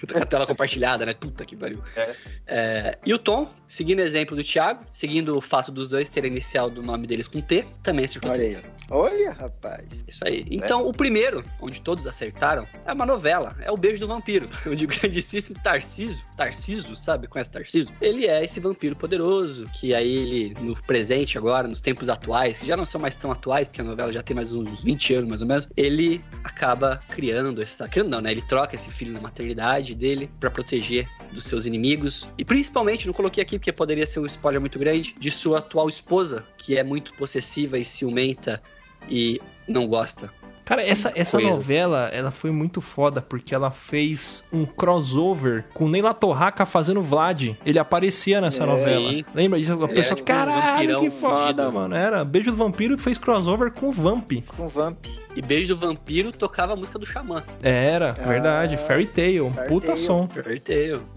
Eu 0.00 0.06
tô 0.06 0.14
com 0.14 0.22
a 0.22 0.26
tela 0.26 0.46
compartilhada, 0.46 1.04
né? 1.04 1.12
Puta 1.12 1.44
que 1.44 1.56
pariu. 1.56 1.82
É. 1.96 2.16
É, 2.46 2.98
e 3.04 3.12
o 3.12 3.18
Tom, 3.18 3.50
seguindo 3.66 3.98
o 3.98 4.02
exemplo 4.02 4.36
do 4.36 4.44
Thiago, 4.44 4.84
seguindo 4.92 5.36
o 5.36 5.40
fato 5.40 5.72
dos 5.72 5.88
dois 5.88 6.08
terem 6.08 6.30
inicial 6.30 6.70
do 6.70 6.82
nome 6.82 7.08
deles 7.08 7.26
com 7.26 7.40
T, 7.40 7.66
também 7.82 8.04
acertou 8.04 8.30
Olha 8.30 8.42
aí. 8.42 8.56
Olha, 8.88 9.32
rapaz. 9.32 10.04
Isso 10.06 10.24
aí. 10.24 10.46
Então, 10.48 10.86
o 10.86 10.92
primeiro, 10.92 11.44
onde 11.60 11.80
todos 11.80 12.06
acertaram, 12.06 12.66
é 12.84 12.92
uma 12.92 13.04
novela. 13.04 13.56
É 13.60 13.70
o 13.70 13.76
Beijo 13.76 14.00
do 14.00 14.06
Vampiro. 14.06 14.48
Onde 14.66 14.84
o 14.84 14.88
grandíssimo 14.88 15.58
Tarciso, 15.62 16.22
Tarciso, 16.36 16.94
sabe? 16.96 17.26
Conhece 17.26 17.50
Tarciso? 17.50 17.92
Ele 18.00 18.26
é 18.26 18.44
esse 18.44 18.60
vampiro 18.60 18.94
poderoso, 18.94 19.68
que 19.72 19.94
aí 19.94 20.14
ele, 20.14 20.56
no 20.60 20.76
presente 20.82 21.38
agora, 21.38 21.66
nos 21.66 21.80
tempos 21.80 21.95
atuais, 22.08 22.58
que 22.58 22.66
já 22.66 22.76
não 22.76 22.86
são 22.86 23.00
mais 23.00 23.14
tão 23.16 23.30
atuais, 23.30 23.68
porque 23.68 23.80
a 23.80 23.84
novela 23.84 24.12
já 24.12 24.22
tem 24.22 24.34
mais 24.34 24.52
uns 24.52 24.82
20 24.82 25.14
anos, 25.14 25.28
mais 25.28 25.42
ou 25.42 25.48
menos, 25.48 25.68
ele 25.76 26.24
acaba 26.44 27.02
criando 27.08 27.62
essa... 27.62 27.88
Criando 27.88 28.10
não, 28.10 28.20
né? 28.20 28.30
Ele 28.30 28.42
troca 28.42 28.74
esse 28.74 28.90
filho 28.90 29.12
na 29.12 29.20
maternidade 29.20 29.94
dele 29.94 30.30
pra 30.38 30.50
proteger 30.50 31.08
dos 31.32 31.44
seus 31.44 31.66
inimigos. 31.66 32.28
E 32.38 32.44
principalmente, 32.44 33.06
não 33.06 33.14
coloquei 33.14 33.42
aqui 33.42 33.58
porque 33.58 33.72
poderia 33.72 34.06
ser 34.06 34.20
um 34.20 34.26
spoiler 34.26 34.60
muito 34.60 34.78
grande, 34.78 35.14
de 35.18 35.30
sua 35.30 35.58
atual 35.58 35.88
esposa, 35.88 36.46
que 36.56 36.76
é 36.76 36.82
muito 36.82 37.12
possessiva 37.14 37.78
e 37.78 37.84
ciumenta 37.84 38.62
e 39.08 39.40
não 39.68 39.86
gosta 39.86 40.32
Cara, 40.66 40.82
essa, 40.82 41.12
essa 41.14 41.38
Coisas. 41.38 41.56
novela, 41.56 42.08
ela 42.12 42.30
foi 42.32 42.50
muito 42.50 42.80
foda, 42.80 43.22
porque 43.22 43.54
ela 43.54 43.70
fez 43.70 44.42
um 44.52 44.66
crossover 44.66 45.64
com 45.72 45.88
Neila 45.88 46.12
Torraca 46.12 46.66
fazendo 46.66 47.00
Vlad. 47.00 47.54
Ele 47.64 47.78
aparecia 47.78 48.40
nessa 48.40 48.64
É. 48.64 48.66
novela. 48.66 49.08
Sim. 49.10 49.24
Lembra 49.32 49.58
disso? 49.60 49.72
A 49.80 49.84
É, 49.84 49.88
pessoa, 49.94 50.20
um 50.20 50.24
caralho, 50.24 50.72
vampirão 50.72 51.00
que 51.02 51.10
foda, 51.10 51.62
fudido." 51.64 51.72
mano. 51.72 51.94
Era 51.94 52.24
Beijo 52.24 52.50
do 52.50 52.56
Vampiro 52.56 52.94
e 52.94 52.98
fez 52.98 53.16
crossover 53.16 53.70
com 53.70 53.88
o 53.88 53.92
Vamp. 53.92 54.32
Com 54.56 54.66
Vamp. 54.68 55.06
E 55.36 55.40
Beijo 55.42 55.76
do 55.76 55.86
Vampiro 55.86 56.32
tocava 56.32 56.72
a 56.72 56.76
música 56.76 56.98
do 56.98 57.06
Xamã. 57.06 57.44
Era, 57.62 58.10
Ah, 58.18 58.26
verdade. 58.26 58.76
Fairy 58.76 59.06
Tail, 59.06 59.46
um 59.46 59.52
Fairy 59.52 59.68
puta 59.68 59.86
Tail. 59.88 59.98
som. 59.98 60.26
Perfeito. 60.26 60.72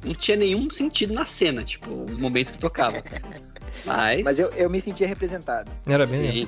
Não 0.06 0.14
tinha 0.14 0.38
nenhum 0.38 0.70
sentido 0.70 1.12
na 1.14 1.26
cena, 1.26 1.64
tipo, 1.64 2.06
os 2.08 2.20
momentos 2.20 2.52
que 2.52 2.58
tocava. 2.60 3.02
Mas. 3.86 4.24
Mas 4.24 4.40
eu, 4.40 4.50
eu 4.52 4.70
me 4.70 4.80
sentia 4.80 5.08
representado. 5.08 5.72
Era 5.86 6.06
bem. 6.06 6.46
Sim. 6.46 6.48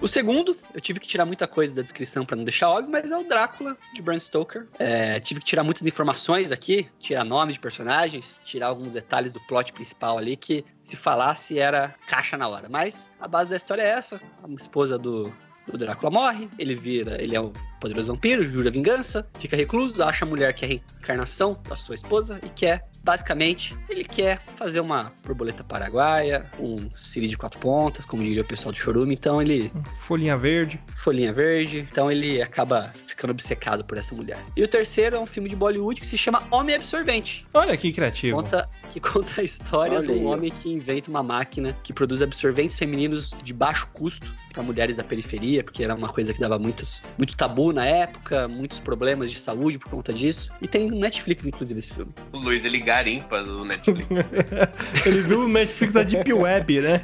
O 0.00 0.08
segundo, 0.08 0.56
eu 0.74 0.80
tive 0.80 1.00
que 1.00 1.06
tirar 1.06 1.24
muita 1.24 1.46
coisa 1.46 1.74
da 1.74 1.82
descrição 1.82 2.24
pra 2.24 2.36
não 2.36 2.44
deixar 2.44 2.70
óbvio, 2.70 2.90
mas 2.90 3.10
é 3.10 3.16
o 3.16 3.24
Drácula 3.24 3.76
de 3.94 4.02
Bram 4.02 4.18
Stoker. 4.18 4.66
É, 4.78 5.20
tive 5.20 5.40
que 5.40 5.46
tirar 5.46 5.64
muitas 5.64 5.86
informações 5.86 6.52
aqui, 6.52 6.88
tirar 6.98 7.24
nomes 7.24 7.54
de 7.54 7.60
personagens, 7.60 8.40
tirar 8.44 8.68
alguns 8.68 8.94
detalhes 8.94 9.32
do 9.32 9.40
plot 9.40 9.72
principal 9.72 10.18
ali 10.18 10.36
que 10.36 10.64
se 10.82 10.96
falasse 10.96 11.58
era 11.58 11.94
caixa 12.06 12.36
na 12.36 12.48
hora. 12.48 12.68
Mas 12.68 13.08
a 13.20 13.28
base 13.28 13.50
da 13.50 13.56
história 13.56 13.82
é 13.82 13.88
essa: 13.88 14.20
a 14.42 14.52
esposa 14.54 14.98
do, 14.98 15.32
do 15.66 15.78
Drácula 15.78 16.10
morre, 16.10 16.48
ele 16.58 16.74
vira, 16.74 17.20
ele 17.22 17.34
é 17.36 17.40
um 17.40 17.52
poderoso 17.80 18.12
vampiro, 18.12 18.46
jura 18.48 18.70
vingança, 18.70 19.26
fica 19.38 19.56
recluso, 19.56 20.02
acha 20.02 20.24
a 20.24 20.28
mulher 20.28 20.52
que 20.52 20.64
é 20.64 20.68
a 20.68 20.70
reencarnação 20.70 21.58
da 21.68 21.76
sua 21.76 21.94
esposa 21.94 22.38
e 22.44 22.48
quer, 22.50 22.82
basicamente, 23.02 23.74
ele 23.88 24.04
quer 24.04 24.42
fazer 24.56 24.80
uma 24.80 25.12
borboleta 25.24 25.64
paraguaia, 25.64 26.44
um 26.58 26.90
siri 26.94 27.28
de 27.28 27.36
quatro 27.36 27.58
pontas, 27.60 28.04
como 28.04 28.22
diria 28.22 28.42
o 28.42 28.44
pessoal 28.44 28.72
do 28.72 28.78
Chorume, 28.78 29.14
então 29.14 29.40
ele 29.40 29.72
Folhinha 29.96 30.36
verde. 30.36 30.78
folhinha 30.96 31.32
verde, 31.32 31.86
então 31.90 32.10
ele 32.12 32.40
acaba 32.42 32.92
ficando 33.06 33.30
obcecado 33.30 33.84
por 33.84 33.96
essa 33.98 34.14
mulher. 34.14 34.38
E 34.56 34.62
o 34.62 34.68
terceiro 34.68 35.16
é 35.16 35.18
um 35.20 35.26
filme 35.26 35.48
de 35.48 35.56
Bollywood 35.56 36.00
que 36.00 36.06
se 36.08 36.18
chama 36.18 36.42
Homem 36.50 36.76
Absorvente, 36.76 37.46
Olha 37.54 37.76
que 37.76 37.92
criativo. 37.92 38.36
conta, 38.42 38.68
que 38.90 39.00
conta 39.00 39.40
a 39.40 39.44
história 39.44 39.98
Olha 39.98 40.06
de 40.06 40.12
aí, 40.12 40.18
um 40.20 40.26
ó. 40.26 40.34
homem 40.34 40.50
que 40.50 40.68
inventa 40.68 41.10
uma 41.10 41.22
máquina 41.22 41.76
que 41.82 41.92
produz 41.92 42.22
absorventes 42.22 42.78
femininos 42.78 43.30
de 43.42 43.52
baixo 43.52 43.88
custo 43.92 44.32
para 44.52 44.62
mulheres 44.62 44.96
da 44.96 45.04
periferia, 45.04 45.62
porque 45.62 45.82
era 45.82 45.94
uma 45.94 46.08
coisa 46.08 46.34
que 46.34 46.40
dava 46.40 46.58
muitos, 46.58 47.00
muito 47.16 47.36
tabu 47.36 47.72
na 47.72 47.86
época, 47.86 48.48
muitos 48.48 48.80
problemas 48.80 49.30
de 49.30 49.38
saúde 49.38 49.78
por 49.78 49.88
conta 49.90 50.12
disso. 50.12 50.52
E 50.60 50.68
tem 50.68 50.88
no 50.88 50.98
Netflix, 50.98 51.46
inclusive, 51.46 51.78
esse 51.78 51.94
filme. 51.94 52.12
O 52.32 52.38
Luiz, 52.38 52.64
ele 52.64 52.78
garimpa 52.78 53.42
do 53.42 53.64
Netflix. 53.64 54.08
Ele 55.06 55.20
viu 55.22 55.44
o 55.44 55.48
Netflix 55.48 55.92
da 55.92 56.02
Deep 56.02 56.32
Web, 56.32 56.80
né? 56.80 57.00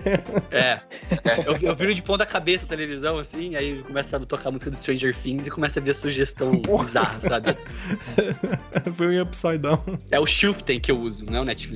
É. 0.51 0.81
Eu, 1.47 1.57
eu 1.71 1.77
viro 1.77 1.95
de 1.95 2.03
ponta 2.03 2.27
cabeça 2.27 2.65
a 2.65 2.69
televisão, 2.69 3.19
assim, 3.19 3.55
aí 3.55 3.83
começa 3.83 4.17
a 4.17 4.21
tocar 4.21 4.49
a 4.49 4.53
música 4.53 4.71
do 4.71 4.77
Stranger 4.77 5.15
Things 5.17 5.47
e 5.47 5.51
começa 5.51 5.81
a 5.81 5.83
ver 5.83 5.93
a 5.93 5.95
sugestão 5.95 6.61
Porra. 6.61 6.85
bizarra, 6.85 7.21
sabe? 7.21 7.57
Foi 8.95 9.19
um 9.19 9.23
Upside 9.23 9.59
Down. 9.59 9.83
É 10.11 10.19
o 10.19 10.27
Shiften 10.27 10.81
que 10.81 10.91
eu 10.91 10.99
uso, 10.99 11.25
não 11.25 11.39
é 11.39 11.41
o 11.41 11.45
Netflix. 11.45 11.76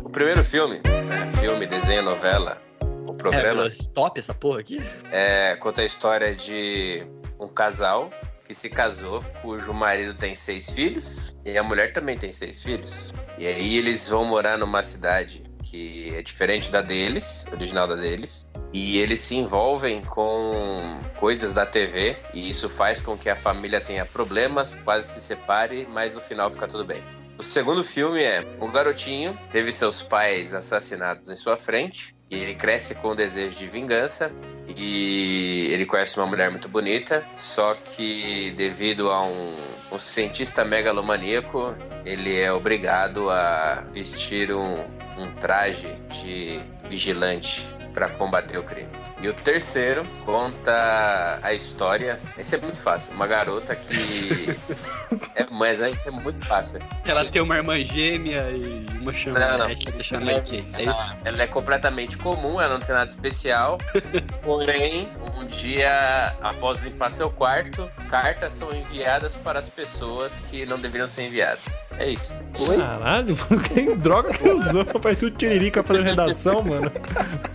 É, 3.27 3.31
programa, 3.31 3.69
top 3.93 4.19
essa 4.19 4.33
porra 4.33 4.59
aqui? 4.59 4.81
é, 5.11 5.55
conta 5.59 5.81
a 5.81 5.85
história 5.85 6.35
de 6.35 7.03
um 7.39 7.47
casal 7.47 8.11
que 8.47 8.53
se 8.53 8.69
casou, 8.69 9.23
cujo 9.41 9.73
marido 9.73 10.13
tem 10.13 10.35
seis 10.35 10.69
filhos 10.69 11.33
e 11.45 11.57
a 11.57 11.63
mulher 11.63 11.93
também 11.93 12.17
tem 12.17 12.31
seis 12.31 12.61
filhos. 12.61 13.13
E 13.37 13.47
aí 13.47 13.77
eles 13.77 14.09
vão 14.09 14.25
morar 14.25 14.57
numa 14.57 14.83
cidade 14.83 15.41
que 15.63 16.13
é 16.13 16.21
diferente 16.21 16.69
da 16.69 16.81
deles, 16.81 17.45
original 17.51 17.87
da 17.87 17.95
deles. 17.95 18.45
E 18.73 18.99
eles 18.99 19.19
se 19.21 19.35
envolvem 19.35 20.01
com 20.01 20.99
coisas 21.17 21.53
da 21.53 21.65
TV 21.65 22.15
e 22.33 22.49
isso 22.49 22.69
faz 22.69 22.99
com 23.01 23.17
que 23.17 23.29
a 23.29 23.35
família 23.35 23.79
tenha 23.79 24.05
problemas, 24.05 24.75
quase 24.75 25.13
se 25.13 25.21
separe, 25.21 25.87
mas 25.89 26.15
no 26.15 26.21
final 26.21 26.49
fica 26.49 26.67
tudo 26.67 26.83
bem. 26.83 27.01
O 27.37 27.43
segundo 27.43 27.83
filme 27.83 28.21
é 28.21 28.45
um 28.59 28.71
garotinho 28.71 29.37
teve 29.49 29.71
seus 29.71 30.01
pais 30.01 30.53
assassinados 30.53 31.29
em 31.29 31.35
sua 31.35 31.55
frente 31.55 32.13
e 32.31 32.37
ele 32.37 32.55
cresce 32.55 32.95
com 32.95 33.09
o 33.09 33.15
desejo 33.15 33.59
de 33.59 33.67
vingança 33.67 34.31
e 34.77 35.67
ele 35.71 35.85
conhece 35.85 36.17
uma 36.17 36.25
mulher 36.25 36.49
muito 36.49 36.69
bonita, 36.69 37.25
só 37.35 37.75
que 37.75 38.51
devido 38.55 39.11
a 39.11 39.21
um, 39.23 39.53
um 39.91 39.97
cientista 39.97 40.63
megalomaníaco, 40.63 41.75
ele 42.05 42.39
é 42.39 42.51
obrigado 42.53 43.29
a 43.29 43.83
vestir 43.91 44.53
um, 44.53 44.79
um 45.17 45.29
traje 45.39 45.93
de 46.09 46.61
vigilante 46.87 47.67
para 47.93 48.07
combater 48.07 48.57
o 48.57 48.63
crime. 48.63 49.10
E 49.21 49.27
o 49.29 49.33
terceiro 49.33 50.03
conta 50.25 51.39
a 51.43 51.53
história. 51.53 52.19
Esse 52.37 52.55
é 52.55 52.57
muito 52.59 52.81
fácil. 52.81 53.13
Uma 53.13 53.27
garota 53.27 53.75
que. 53.75 54.57
é, 55.35 55.45
mas 55.51 55.79
isso 55.79 56.09
é 56.09 56.11
muito 56.11 56.43
fácil. 56.47 56.79
Ela 57.05 57.25
tem 57.25 57.39
uma 57.39 57.55
irmã 57.57 57.79
gêmea 57.79 58.49
e 58.51 58.83
uma 58.99 59.13
chama 59.13 59.39
Não, 59.39 59.57
não. 59.59 59.69
outra 59.69 60.03
chama 60.03 60.41
Kay. 60.41 60.65
É 60.73 60.81
isso? 60.81 60.89
Ela, 60.89 61.17
ela 61.23 61.43
é 61.43 61.47
completamente 61.47 62.17
comum, 62.17 62.59
ela 62.59 62.73
não 62.73 62.79
tem 62.79 62.95
nada 62.95 63.09
especial. 63.09 63.77
Porém, 64.41 65.07
um 65.37 65.45
dia, 65.45 66.35
após 66.41 66.81
limpar 66.81 67.11
seu 67.11 67.29
quarto, 67.29 67.89
cartas 68.09 68.55
são 68.55 68.73
enviadas 68.73 69.37
para 69.37 69.59
as 69.59 69.69
pessoas 69.69 70.39
que 70.39 70.65
não 70.65 70.79
deveriam 70.79 71.07
ser 71.07 71.27
enviadas. 71.27 71.79
É 71.99 72.09
isso. 72.09 72.41
Caralho, 72.75 73.37
que 73.71 73.95
droga 73.97 74.33
que 74.33 74.49
usou? 74.49 74.83
Parece 74.85 75.25
o 75.25 75.31
Tiririca 75.31 75.83
fazendo 75.83 76.05
redação, 76.05 76.63
mano. 76.63 76.91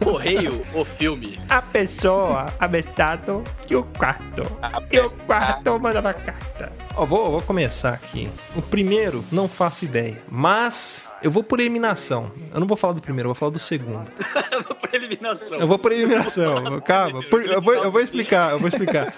Correio, 0.03 0.65
o 0.73 0.85
filme. 0.85 1.41
A 1.57 1.63
pessoa 1.63 2.53
abestado 2.59 3.43
e 3.71 3.75
o 3.75 3.83
quarto. 3.83 4.43
E 4.93 5.01
o 5.01 5.11
quarto 5.27 5.81
mandava 5.81 6.13
carta. 6.13 6.71
Ó, 6.95 7.07
vou, 7.07 7.31
vou 7.31 7.41
começar 7.41 7.95
aqui. 7.95 8.29
O 8.55 8.61
primeiro, 8.61 9.25
não 9.33 9.49
faço 9.49 9.87
ideia. 9.87 10.19
Mas 10.31 11.11
eu 11.23 11.31
vou 11.31 11.43
por 11.43 11.59
eliminação. 11.59 12.31
Eu 12.53 12.61
não 12.61 12.67
vou 12.67 12.77
falar 12.77 12.93
do 12.93 13.01
primeiro, 13.01 13.29
eu 13.29 13.33
vou 13.33 13.39
falar 13.39 13.53
do 13.53 13.59
segundo. 13.59 14.07
Por 14.81 14.95
eliminação. 14.95 15.55
Eu 15.59 15.67
vou 15.67 15.79
por 15.79 15.93
eliminação. 15.93 16.81
Calma. 16.85 17.23
Por- 17.31 17.43
eu, 17.45 17.61
vou, 17.61 17.75
eu 17.75 17.91
vou 17.91 18.01
explicar, 18.01 18.53
eu 18.53 18.59
vou 18.59 18.69
explicar. 18.69 19.13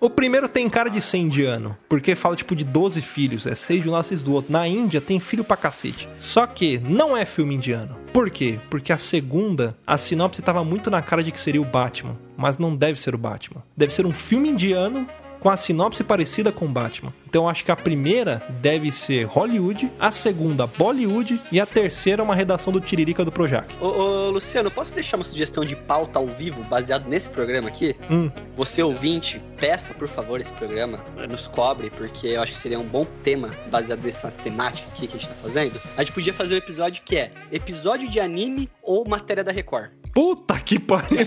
O 0.00 0.10
primeiro 0.10 0.48
tem 0.48 0.68
cara 0.68 0.88
de 0.90 1.00
100 1.00 1.28
de 1.28 1.44
ano, 1.44 1.76
porque 1.88 2.14
fala 2.14 2.36
tipo 2.36 2.54
de 2.54 2.64
12 2.64 3.00
filhos, 3.00 3.46
é 3.46 3.54
6 3.54 3.82
de 3.82 3.88
um 3.88 3.92
lado, 3.92 4.04
6 4.04 4.22
do 4.22 4.32
outro. 4.32 4.52
Na 4.52 4.66
Índia 4.68 5.00
tem 5.00 5.18
filho 5.18 5.42
pra 5.44 5.56
cacete. 5.56 6.08
Só 6.18 6.46
que 6.46 6.78
não 6.78 7.16
é 7.16 7.24
filme 7.24 7.54
indiano. 7.54 7.96
Por 8.14 8.30
quê? 8.30 8.60
Porque 8.70 8.92
a 8.92 8.96
segunda, 8.96 9.76
a 9.84 9.98
sinopse 9.98 10.40
tava 10.40 10.62
muito 10.62 10.88
na 10.88 11.02
cara 11.02 11.20
de 11.20 11.32
que 11.32 11.40
seria 11.40 11.60
o 11.60 11.64
Batman, 11.64 12.16
mas 12.36 12.56
não 12.56 12.76
deve 12.76 13.00
ser 13.00 13.12
o 13.12 13.18
Batman. 13.18 13.60
Deve 13.76 13.92
ser 13.92 14.06
um 14.06 14.12
filme 14.12 14.50
indiano 14.50 15.04
com 15.44 15.50
a 15.50 15.58
sinopse 15.58 16.02
parecida 16.02 16.50
com 16.50 16.66
Batman. 16.66 17.12
Então 17.28 17.46
acho 17.46 17.66
que 17.66 17.70
a 17.70 17.76
primeira 17.76 18.42
deve 18.62 18.90
ser 18.90 19.24
Hollywood, 19.24 19.92
a 20.00 20.10
segunda 20.10 20.66
Bollywood 20.66 21.38
e 21.52 21.60
a 21.60 21.66
terceira 21.66 22.22
uma 22.22 22.34
redação 22.34 22.72
do 22.72 22.80
Tiririca 22.80 23.26
do 23.26 23.30
Projac. 23.30 23.68
Ô, 23.78 23.88
ô, 23.88 24.30
Luciano, 24.30 24.70
posso 24.70 24.94
deixar 24.94 25.18
uma 25.18 25.24
sugestão 25.24 25.62
de 25.62 25.76
pauta 25.76 26.18
ao 26.18 26.26
vivo 26.28 26.64
baseado 26.64 27.06
nesse 27.06 27.28
programa 27.28 27.68
aqui? 27.68 27.94
Hum. 28.10 28.30
Você 28.56 28.82
ouvinte, 28.82 29.38
peça 29.58 29.92
por 29.92 30.08
favor 30.08 30.40
esse 30.40 30.52
programa, 30.54 31.04
nos 31.28 31.46
cobre, 31.46 31.90
porque 31.90 32.28
eu 32.28 32.40
acho 32.40 32.52
que 32.52 32.58
seria 32.58 32.80
um 32.80 32.88
bom 32.88 33.04
tema 33.22 33.50
baseado 33.70 34.00
nessas 34.02 34.38
temáticas 34.38 34.90
aqui 34.94 35.06
que 35.06 35.18
a 35.18 35.20
gente 35.20 35.28
tá 35.28 35.34
fazendo. 35.42 35.78
A 35.98 36.02
gente 36.02 36.14
podia 36.14 36.32
fazer 36.32 36.54
um 36.54 36.58
episódio 36.58 37.02
que 37.04 37.18
é 37.18 37.30
episódio 37.52 38.08
de 38.08 38.18
anime 38.18 38.70
ou 38.82 39.06
matéria 39.06 39.44
da 39.44 39.52
Record. 39.52 39.90
Puta 40.14 40.60
que 40.60 40.78
pariu! 40.78 41.26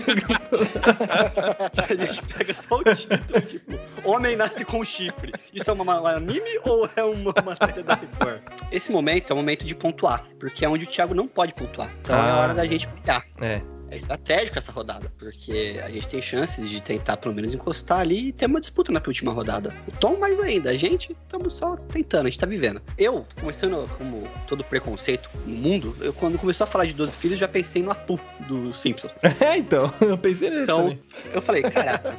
A 1.76 1.94
gente 1.94 2.22
pega 2.34 2.54
só 2.54 2.76
o 2.76 2.82
título, 2.84 3.40
tipo, 3.42 3.78
Homem 4.02 4.34
nasce 4.36 4.64
com 4.64 4.82
chifre. 4.82 5.32
Isso 5.52 5.68
é 5.70 5.72
uma, 5.74 6.00
um 6.00 6.06
anime 6.06 6.58
ou 6.64 6.88
é 6.96 7.02
uma 7.04 7.34
matéria 7.44 7.82
da 7.82 7.94
Record? 7.94 8.40
Esse 8.72 8.90
momento 8.90 9.30
é 9.30 9.34
o 9.34 9.36
momento 9.36 9.64
de 9.64 9.74
pontuar, 9.74 10.24
porque 10.40 10.64
é 10.64 10.68
onde 10.68 10.84
o 10.84 10.88
Thiago 10.88 11.14
não 11.14 11.28
pode 11.28 11.52
pontuar. 11.54 11.90
Então 12.00 12.16
é 12.16 12.30
Ah. 12.30 12.36
hora 12.38 12.54
da 12.54 12.64
gente 12.66 12.86
brilhar. 12.86 13.24
É. 13.40 13.60
É 13.90 13.96
estratégico 13.96 14.58
essa 14.58 14.70
rodada, 14.70 15.10
porque 15.18 15.80
a 15.84 15.88
gente 15.88 16.06
tem 16.08 16.20
chances 16.20 16.68
de 16.68 16.80
tentar 16.80 17.16
pelo 17.16 17.34
menos 17.34 17.54
encostar 17.54 18.00
ali 18.00 18.28
e 18.28 18.32
ter 18.32 18.46
uma 18.46 18.60
disputa 18.60 18.92
na 18.92 19.00
última 19.06 19.32
rodada. 19.32 19.74
O 19.86 19.92
Tom 19.92 20.18
mais 20.18 20.38
ainda, 20.40 20.70
a 20.70 20.76
gente 20.76 21.12
estamos 21.12 21.54
só 21.54 21.74
tentando, 21.76 22.26
a 22.26 22.30
gente 22.30 22.38
tá 22.38 22.46
vivendo. 22.46 22.82
Eu, 22.98 23.24
começando 23.40 23.88
como 23.96 24.28
todo 24.46 24.62
preconceito 24.62 25.30
no 25.46 25.54
mundo, 25.54 25.96
eu 26.00 26.12
quando 26.12 26.38
começou 26.38 26.64
a 26.64 26.66
falar 26.66 26.84
de 26.84 26.92
12 26.92 27.16
filhos, 27.16 27.38
já 27.38 27.48
pensei 27.48 27.82
no 27.82 27.90
Apu 27.90 28.20
do 28.46 28.74
Simpsons. 28.74 29.12
É, 29.40 29.56
então, 29.56 29.92
eu 30.00 30.18
pensei 30.18 30.50
nele 30.50 30.62
Então, 30.64 30.80
também. 30.82 31.00
eu 31.32 31.40
falei, 31.40 31.62
caraca, 31.62 32.18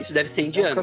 isso 0.00 0.12
deve 0.12 0.28
ser 0.28 0.42
indiano. 0.42 0.74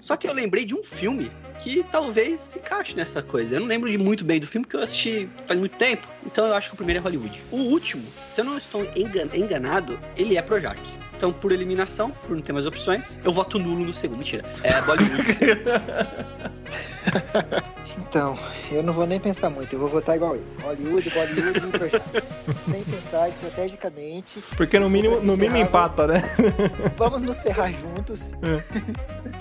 Só 0.00 0.16
que 0.16 0.26
eu 0.26 0.32
lembrei 0.32 0.64
de 0.64 0.74
um 0.74 0.82
filme 0.82 1.30
que 1.60 1.84
talvez 1.92 2.40
se 2.40 2.58
encaixe 2.58 2.96
nessa 2.96 3.22
coisa. 3.22 3.56
Eu 3.56 3.60
não 3.60 3.66
lembro 3.66 3.90
de 3.90 3.96
muito 3.98 4.24
bem 4.24 4.40
do 4.40 4.46
filme, 4.46 4.64
porque 4.66 4.76
eu 4.76 4.80
assisti 4.82 5.28
faz 5.46 5.58
muito 5.58 5.76
tempo. 5.76 6.06
Então 6.26 6.46
eu 6.46 6.54
acho 6.54 6.68
que 6.70 6.74
o 6.74 6.76
primeiro 6.76 7.00
é 7.00 7.02
Hollywood. 7.02 7.40
O 7.50 7.56
último, 7.56 8.02
se 8.28 8.40
eu 8.40 8.44
não 8.44 8.56
estou 8.56 8.84
engan- 8.96 9.28
enganado, 9.34 9.98
ele 10.16 10.36
é 10.36 10.42
Projac. 10.42 10.80
Então, 11.22 11.32
por 11.32 11.52
eliminação, 11.52 12.10
por 12.10 12.34
não 12.34 12.42
ter 12.42 12.52
mais 12.52 12.66
opções, 12.66 13.16
eu 13.24 13.32
voto 13.32 13.56
nulo 13.56 13.84
no 13.84 13.94
segundo. 13.94 14.18
Mentira. 14.18 14.44
É 14.64 14.82
Bollywood. 14.82 15.22
Então, 18.08 18.38
eu 18.70 18.82
não 18.82 18.92
vou 18.92 19.06
nem 19.06 19.20
pensar 19.20 19.48
muito, 19.48 19.74
eu 19.74 19.78
vou 19.78 19.88
votar 19.88 20.16
igual 20.16 20.34
eles. 20.34 20.58
Hollywood, 20.62 21.10
Bollywood 21.10 21.58
e 21.58 21.78
projeto. 21.78 22.22
Sem 22.60 22.82
pensar 22.84 23.28
estrategicamente. 23.28 24.42
Porque 24.56 24.78
no 24.78 24.90
mínimo, 24.90 25.20
no 25.22 25.36
mínimo 25.36 25.58
empata, 25.58 26.06
né? 26.06 26.22
Vamos 26.96 27.22
nos 27.22 27.40
ferrar 27.40 27.72
juntos. 27.72 28.32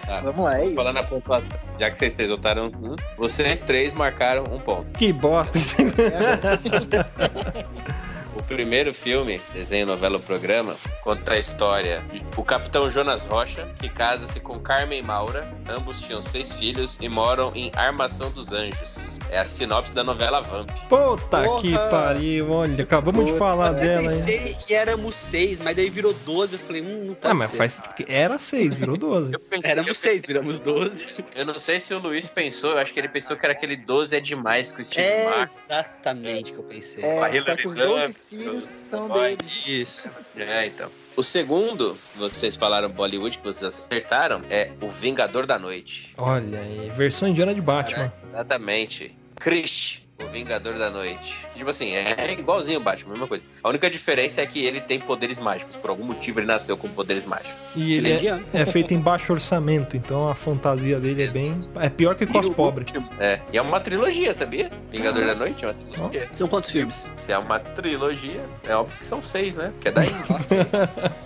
Tá. 0.05 0.19
Vamos 0.23 0.45
lá, 0.45 0.59
é 0.59 0.67
isso. 0.67 0.75
Falando 0.75 0.95
na 0.95 1.03
pontuação, 1.03 1.49
já 1.79 1.91
que 1.91 1.97
vocês 1.97 2.13
três 2.13 2.29
votaram, 2.29 2.67
um, 2.67 2.95
vocês 3.17 3.61
três 3.61 3.91
marcaram 3.93 4.43
um 4.51 4.59
ponto. 4.59 4.85
Que 4.97 5.11
bosta. 5.11 5.59
O 8.35 8.41
primeiro 8.43 8.93
filme, 8.93 9.41
desenho, 9.53 9.85
novela 9.85 10.15
ou 10.15 10.21
programa, 10.21 10.75
conta 11.03 11.33
a 11.33 11.37
história 11.37 12.01
de 12.13 12.21
o 12.37 12.43
capitão 12.43 12.89
Jonas 12.89 13.25
Rocha, 13.25 13.67
que 13.79 13.89
casa-se 13.89 14.39
com 14.39 14.57
Carmen 14.59 15.01
Maura. 15.01 15.51
Ambos 15.67 15.99
tinham 16.01 16.21
seis 16.21 16.53
filhos 16.55 16.97
e 17.01 17.09
moram 17.09 17.51
em 17.53 17.71
Armação 17.75 18.31
dos 18.31 18.53
Anjos. 18.53 19.17
É 19.29 19.39
a 19.39 19.45
sinopse 19.45 19.93
da 19.93 20.03
novela 20.03 20.39
Vamp. 20.41 20.69
Puta 20.89 21.43
Porra. 21.43 21.61
que 21.61 21.71
pariu. 21.73 22.51
Olha, 22.51 22.83
acabamos 22.83 23.25
de 23.25 23.37
falar 23.37 23.69
Eu 23.69 23.73
dela, 23.75 24.13
hein? 24.13 24.19
pensei 24.25 24.57
que 24.65 24.73
éramos 24.73 25.15
seis, 25.15 25.59
mas 25.61 25.75
daí 25.75 25.89
virou 25.89 26.13
12. 26.25 26.53
Eu 26.53 26.59
falei, 26.59 26.81
hum, 26.81 27.05
não 27.07 27.13
pode 27.13 27.31
Ah, 27.31 27.33
mas 27.33 27.51
ser. 27.51 27.57
faz 27.57 27.75
porque 27.75 28.05
era 28.09 28.37
6, 28.39 28.73
virou 28.75 28.97
12. 28.97 29.33
Eu 29.33 29.39
pensei, 29.39 29.71
Éramos 29.71 29.97
seis, 29.97 30.23
viramos 30.25 30.59
12. 30.59 31.05
eu 31.35 31.45
não 31.45 31.57
sei 31.59 31.79
se 31.79 31.93
o 31.93 31.99
Luiz 31.99 32.27
pensou, 32.29 32.71
eu 32.71 32.77
acho 32.79 32.93
que 32.93 32.99
ele 32.99 33.07
pensou 33.09 33.37
que 33.37 33.45
era 33.45 33.53
aquele 33.53 33.75
12 33.77 34.15
é 34.15 34.19
demais 34.19 34.71
com 34.71 34.81
o 34.81 34.85
Steve 34.85 35.05
É 35.07 35.25
Martin. 35.29 35.53
exatamente 35.65 36.51
o 36.51 36.55
que 36.55 36.59
eu 36.59 36.63
pensei. 36.63 37.03
É, 37.03 37.15
Com 37.17 37.23
a 37.23 37.29
só 37.29 37.35
Hilary 37.37 37.61
que 37.61 37.67
os 37.67 37.75
Duff, 37.75 37.87
12 37.89 38.15
filhos 38.31 38.63
são 38.63 39.09
dele. 39.09 39.37
Isso. 39.67 40.09
É, 40.37 40.65
então. 40.65 40.89
O 41.15 41.21
segundo, 41.21 41.97
vocês 42.15 42.55
falaram 42.55 42.89
Bollywood, 42.89 43.37
que 43.37 43.43
vocês 43.43 43.63
acertaram, 43.65 44.41
é 44.49 44.71
O 44.81 44.87
Vingador 44.87 45.45
da 45.45 45.59
Noite. 45.59 46.13
Olha 46.17 46.61
aí, 46.61 46.89
versão 46.91 47.27
indiana 47.27 47.53
de 47.53 47.61
Batman. 47.61 48.11
Exatamente. 48.25 49.13
Krish, 49.35 50.00
o 50.23 50.27
Vingador 50.27 50.77
da 50.77 50.89
Noite. 50.89 51.47
Tipo 51.55 51.69
assim, 51.69 51.93
é 51.93 52.31
igualzinho 52.31 52.79
o 52.79 52.83
Batman, 52.83 53.11
mesma 53.11 53.27
coisa. 53.27 53.45
A 53.63 53.69
única 53.69 53.89
diferença 53.89 54.41
é 54.41 54.45
que 54.45 54.65
ele 54.65 54.81
tem 54.81 54.99
poderes 54.99 55.39
mágicos. 55.39 55.75
Por 55.75 55.89
algum 55.89 56.05
motivo 56.05 56.39
ele 56.39 56.47
nasceu 56.47 56.77
com 56.77 56.87
poderes 56.89 57.25
mágicos. 57.25 57.53
E 57.75 57.93
Ele 57.93 58.11
ele 58.11 58.27
é 58.27 58.39
é, 58.53 58.61
é 58.61 58.65
feito 58.65 58.93
em 58.93 58.99
baixo 58.99 59.33
orçamento, 59.33 59.95
então 59.95 60.27
a 60.27 60.35
fantasia 60.35 60.99
dele 60.99 61.23
é 61.23 61.27
bem. 61.27 61.61
É 61.75 61.89
pior 61.89 62.15
que 62.15 62.25
com 62.25 62.39
as 62.39 62.47
o 62.47 62.53
pobres. 62.53 62.93
É, 63.19 63.39
e 63.51 63.57
é 63.57 63.61
uma 63.61 63.79
trilogia, 63.79 64.33
sabia? 64.33 64.71
Vingador 64.91 65.25
da 65.25 65.35
Noite 65.35 65.63
é 65.63 65.67
uma 65.67 65.73
trilogia. 65.73 66.29
São 66.33 66.47
quantos 66.47 66.71
filmes? 66.71 67.07
Se 67.15 67.31
é 67.31 67.37
uma 67.37 67.59
trilogia, 67.59 68.41
é 68.67 68.75
óbvio 68.75 68.97
que 68.97 69.05
são 69.05 69.21
seis, 69.21 69.57
né? 69.57 69.71
Que 69.79 69.89
é 69.89 69.91
da 69.91 70.05
Índia. 70.05 70.21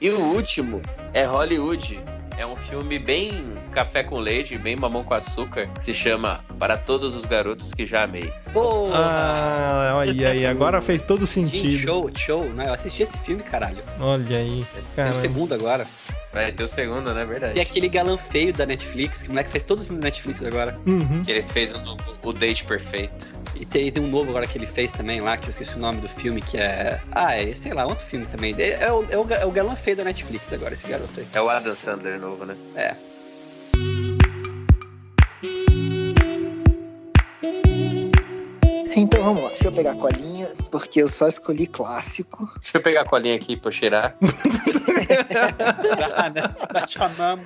e 0.00 0.10
o 0.10 0.20
último 0.20 0.80
é 1.12 1.24
Hollywood. 1.24 2.00
É 2.38 2.44
um 2.46 2.54
filme 2.54 2.98
bem 2.98 3.54
café 3.72 4.02
com 4.02 4.18
leite, 4.18 4.58
bem 4.58 4.76
mamão 4.76 5.02
com 5.02 5.14
açúcar, 5.14 5.68
que 5.68 5.82
se 5.82 5.94
chama 5.94 6.44
Para 6.58 6.76
Todos 6.76 7.14
os 7.14 7.24
Garotos 7.24 7.72
que 7.72 7.86
Já 7.86 8.02
Amei. 8.04 8.30
Porra! 8.52 8.92
Ah, 8.98 9.92
olha 9.96 10.28
aí, 10.30 10.44
agora 10.46 10.82
fez 10.82 11.00
todo 11.00 11.26
sentido. 11.26 11.78
show, 11.78 12.10
show. 12.14 12.44
Né? 12.44 12.66
Eu 12.68 12.74
assisti 12.74 13.02
esse 13.04 13.16
filme, 13.18 13.42
caralho. 13.42 13.82
Olha 13.98 14.36
aí, 14.38 14.66
Tem 14.94 15.10
o 15.10 15.16
segundo 15.16 15.54
agora. 15.54 15.86
Vai 16.32 16.52
ter 16.52 16.64
o 16.64 16.68
segundo, 16.68 17.14
né? 17.14 17.24
Verdade. 17.24 17.54
Tem 17.54 17.62
aquele 17.62 17.88
galã 17.88 18.18
feio 18.18 18.52
da 18.52 18.66
Netflix, 18.66 19.22
que 19.22 19.28
o 19.28 19.30
moleque 19.30 19.50
faz 19.50 19.64
todos 19.64 19.82
os 19.84 19.86
filmes 19.86 20.02
da 20.02 20.06
Netflix 20.08 20.42
agora. 20.44 20.78
Uhum. 20.84 21.22
Que 21.24 21.30
ele 21.30 21.42
fez 21.42 21.72
o, 21.72 21.78
novo- 21.80 22.02
o 22.22 22.32
Date 22.34 22.64
Perfeito. 22.66 23.34
E 23.58 23.64
tem, 23.64 23.90
tem 23.90 24.02
um 24.02 24.08
novo 24.08 24.30
agora 24.30 24.46
que 24.46 24.58
ele 24.58 24.66
fez 24.66 24.92
também 24.92 25.20
lá, 25.20 25.36
que 25.36 25.46
eu 25.46 25.50
esqueci 25.50 25.74
o 25.74 25.78
nome 25.78 26.00
do 26.00 26.08
filme, 26.08 26.42
que 26.42 26.58
é. 26.58 27.00
Ah, 27.10 27.34
é, 27.34 27.54
sei 27.54 27.72
lá, 27.72 27.86
outro 27.86 28.04
filme 28.06 28.26
também. 28.26 28.54
É, 28.58 28.84
é 28.84 28.92
o, 28.92 29.04
é, 29.10 29.16
o, 29.16 29.26
é 29.32 29.46
o 29.46 29.50
galã 29.50 29.74
feio 29.74 29.96
da 29.96 30.04
Netflix 30.04 30.52
agora, 30.52 30.74
esse 30.74 30.86
garoto 30.86 31.20
aí. 31.20 31.26
É 31.32 31.40
o 31.40 31.48
Adam 31.48 31.74
Sandler 31.74 32.20
novo, 32.20 32.44
né? 32.44 32.54
É. 32.74 32.94
Então 38.94 39.22
vamos 39.22 39.42
lá, 39.42 39.48
deixa 39.50 39.68
eu 39.68 39.72
pegar 39.72 39.92
a 39.92 39.94
colinha, 39.94 40.54
porque 40.70 41.02
eu 41.02 41.08
só 41.08 41.28
escolhi 41.28 41.66
clássico. 41.66 42.50
Deixa 42.60 42.78
eu 42.78 42.82
pegar 42.82 43.02
a 43.02 43.04
colinha 43.04 43.36
aqui 43.36 43.56
pra 43.56 43.68
eu 43.68 43.72
cheirar. 43.72 44.16
Ah, 46.16 46.30
né? 46.30 46.42
Chamar. 46.88 47.38